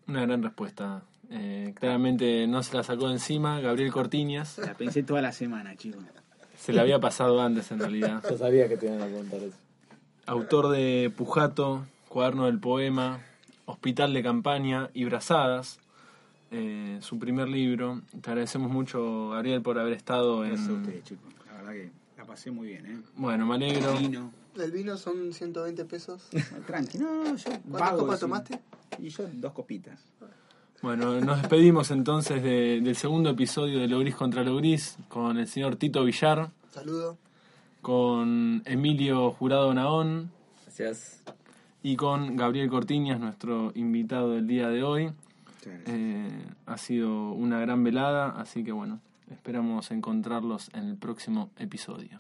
Una 0.07 0.21
gran 0.21 0.43
respuesta. 0.43 1.03
Eh, 1.31 1.75
claramente 1.75 2.47
no 2.47 2.63
se 2.63 2.77
la 2.77 2.83
sacó 2.83 3.09
de 3.09 3.15
encima 3.15 3.61
Gabriel 3.61 3.93
Cortiñas. 3.93 4.59
La 4.59 4.75
pensé 4.75 5.03
toda 5.03 5.23
la 5.23 5.33
semana, 5.33 5.77
chicos. 5.77 6.03
Se 6.59 6.73
le 6.73 6.81
había 6.81 7.01
pasado 7.01 7.41
antes 7.41 7.71
en 7.71 7.79
realidad. 7.79 8.23
Yo 8.31 8.39
sabía 8.39 8.69
que 8.69 8.77
te 8.77 8.87
iban 8.87 9.03
a 9.03 9.09
contar 9.09 9.41
eso. 9.41 9.57
Autor 10.27 10.71
de 10.71 11.13
Pujato, 11.17 11.87
Cuaderno 12.09 12.47
del 12.47 12.59
Poema, 12.59 13.21
Hospital 13.67 14.13
de 14.13 14.23
Campaña 14.23 14.91
y 14.93 15.05
Brazadas, 15.05 15.79
eh, 16.51 16.99
su 17.01 17.19
primer 17.19 17.49
libro. 17.49 18.03
Te 18.21 18.31
agradecemos 18.31 18.71
mucho, 18.71 19.31
Gabriel, 19.31 19.63
por 19.63 19.79
haber 19.79 19.93
estado 19.93 20.41
Gracias 20.41 20.69
a 20.69 20.73
en... 20.73 20.81
ustedes, 20.81 21.05
chicos. 21.05 21.33
La 21.47 21.53
verdad 21.59 21.73
que 21.73 21.91
la 22.17 22.25
pasé 22.25 22.51
muy 22.51 22.69
bien, 22.69 22.87
¿eh? 22.87 22.99
Bueno, 23.17 23.47
me 23.47 23.55
alegro. 23.55 23.97
Vino. 23.99 24.33
El 24.57 24.71
vino 24.73 24.97
son 24.97 25.33
120 25.33 25.85
pesos. 25.85 26.29
Tranqui, 26.67 26.99
no, 26.99 27.37
yo 27.37 27.51
¿Cuántas 27.71 27.93
copas 27.93 28.21
tomaste? 28.21 28.59
Y 28.99 29.11
yo 29.11 29.29
dos 29.35 29.53
copitas. 29.53 30.01
Bueno, 30.83 31.21
nos 31.21 31.41
despedimos 31.43 31.91
entonces 31.91 32.43
de- 32.43 32.81
del 32.81 32.97
segundo 32.97 33.31
episodio 33.31 33.81
de 33.81 33.89
Lo 33.89 33.99
Gris 34.01 34.15
contra 34.15 34.45
Lo 34.45 34.57
Gris 34.57 34.97
con 35.09 35.39
el 35.39 35.47
señor 35.49 35.77
Tito 35.77 36.05
Villar, 36.05 36.51
Saludo. 36.71 37.17
con 37.83 38.63
Emilio 38.67 39.31
Jurado 39.33 39.73
Naón 39.75 40.31
Gracias. 40.65 41.23
y 41.83 41.97
con 41.97 42.37
Gabriel 42.37 42.69
Cortiñas, 42.69 43.19
nuestro 43.19 43.73
invitado 43.75 44.31
del 44.33 44.47
día 44.47 44.69
de 44.69 44.83
hoy. 44.83 45.11
Eh, 45.87 46.47
ha 46.67 46.79
sido 46.79 47.33
una 47.33 47.59
gran 47.59 47.83
velada, 47.83 48.29
así 48.31 48.63
que 48.63 48.71
bueno, 48.71 49.01
esperamos 49.33 49.91
encontrarlos 49.91 50.71
en 50.75 50.85
el 50.85 50.97
próximo 50.97 51.51
episodio. 51.59 52.19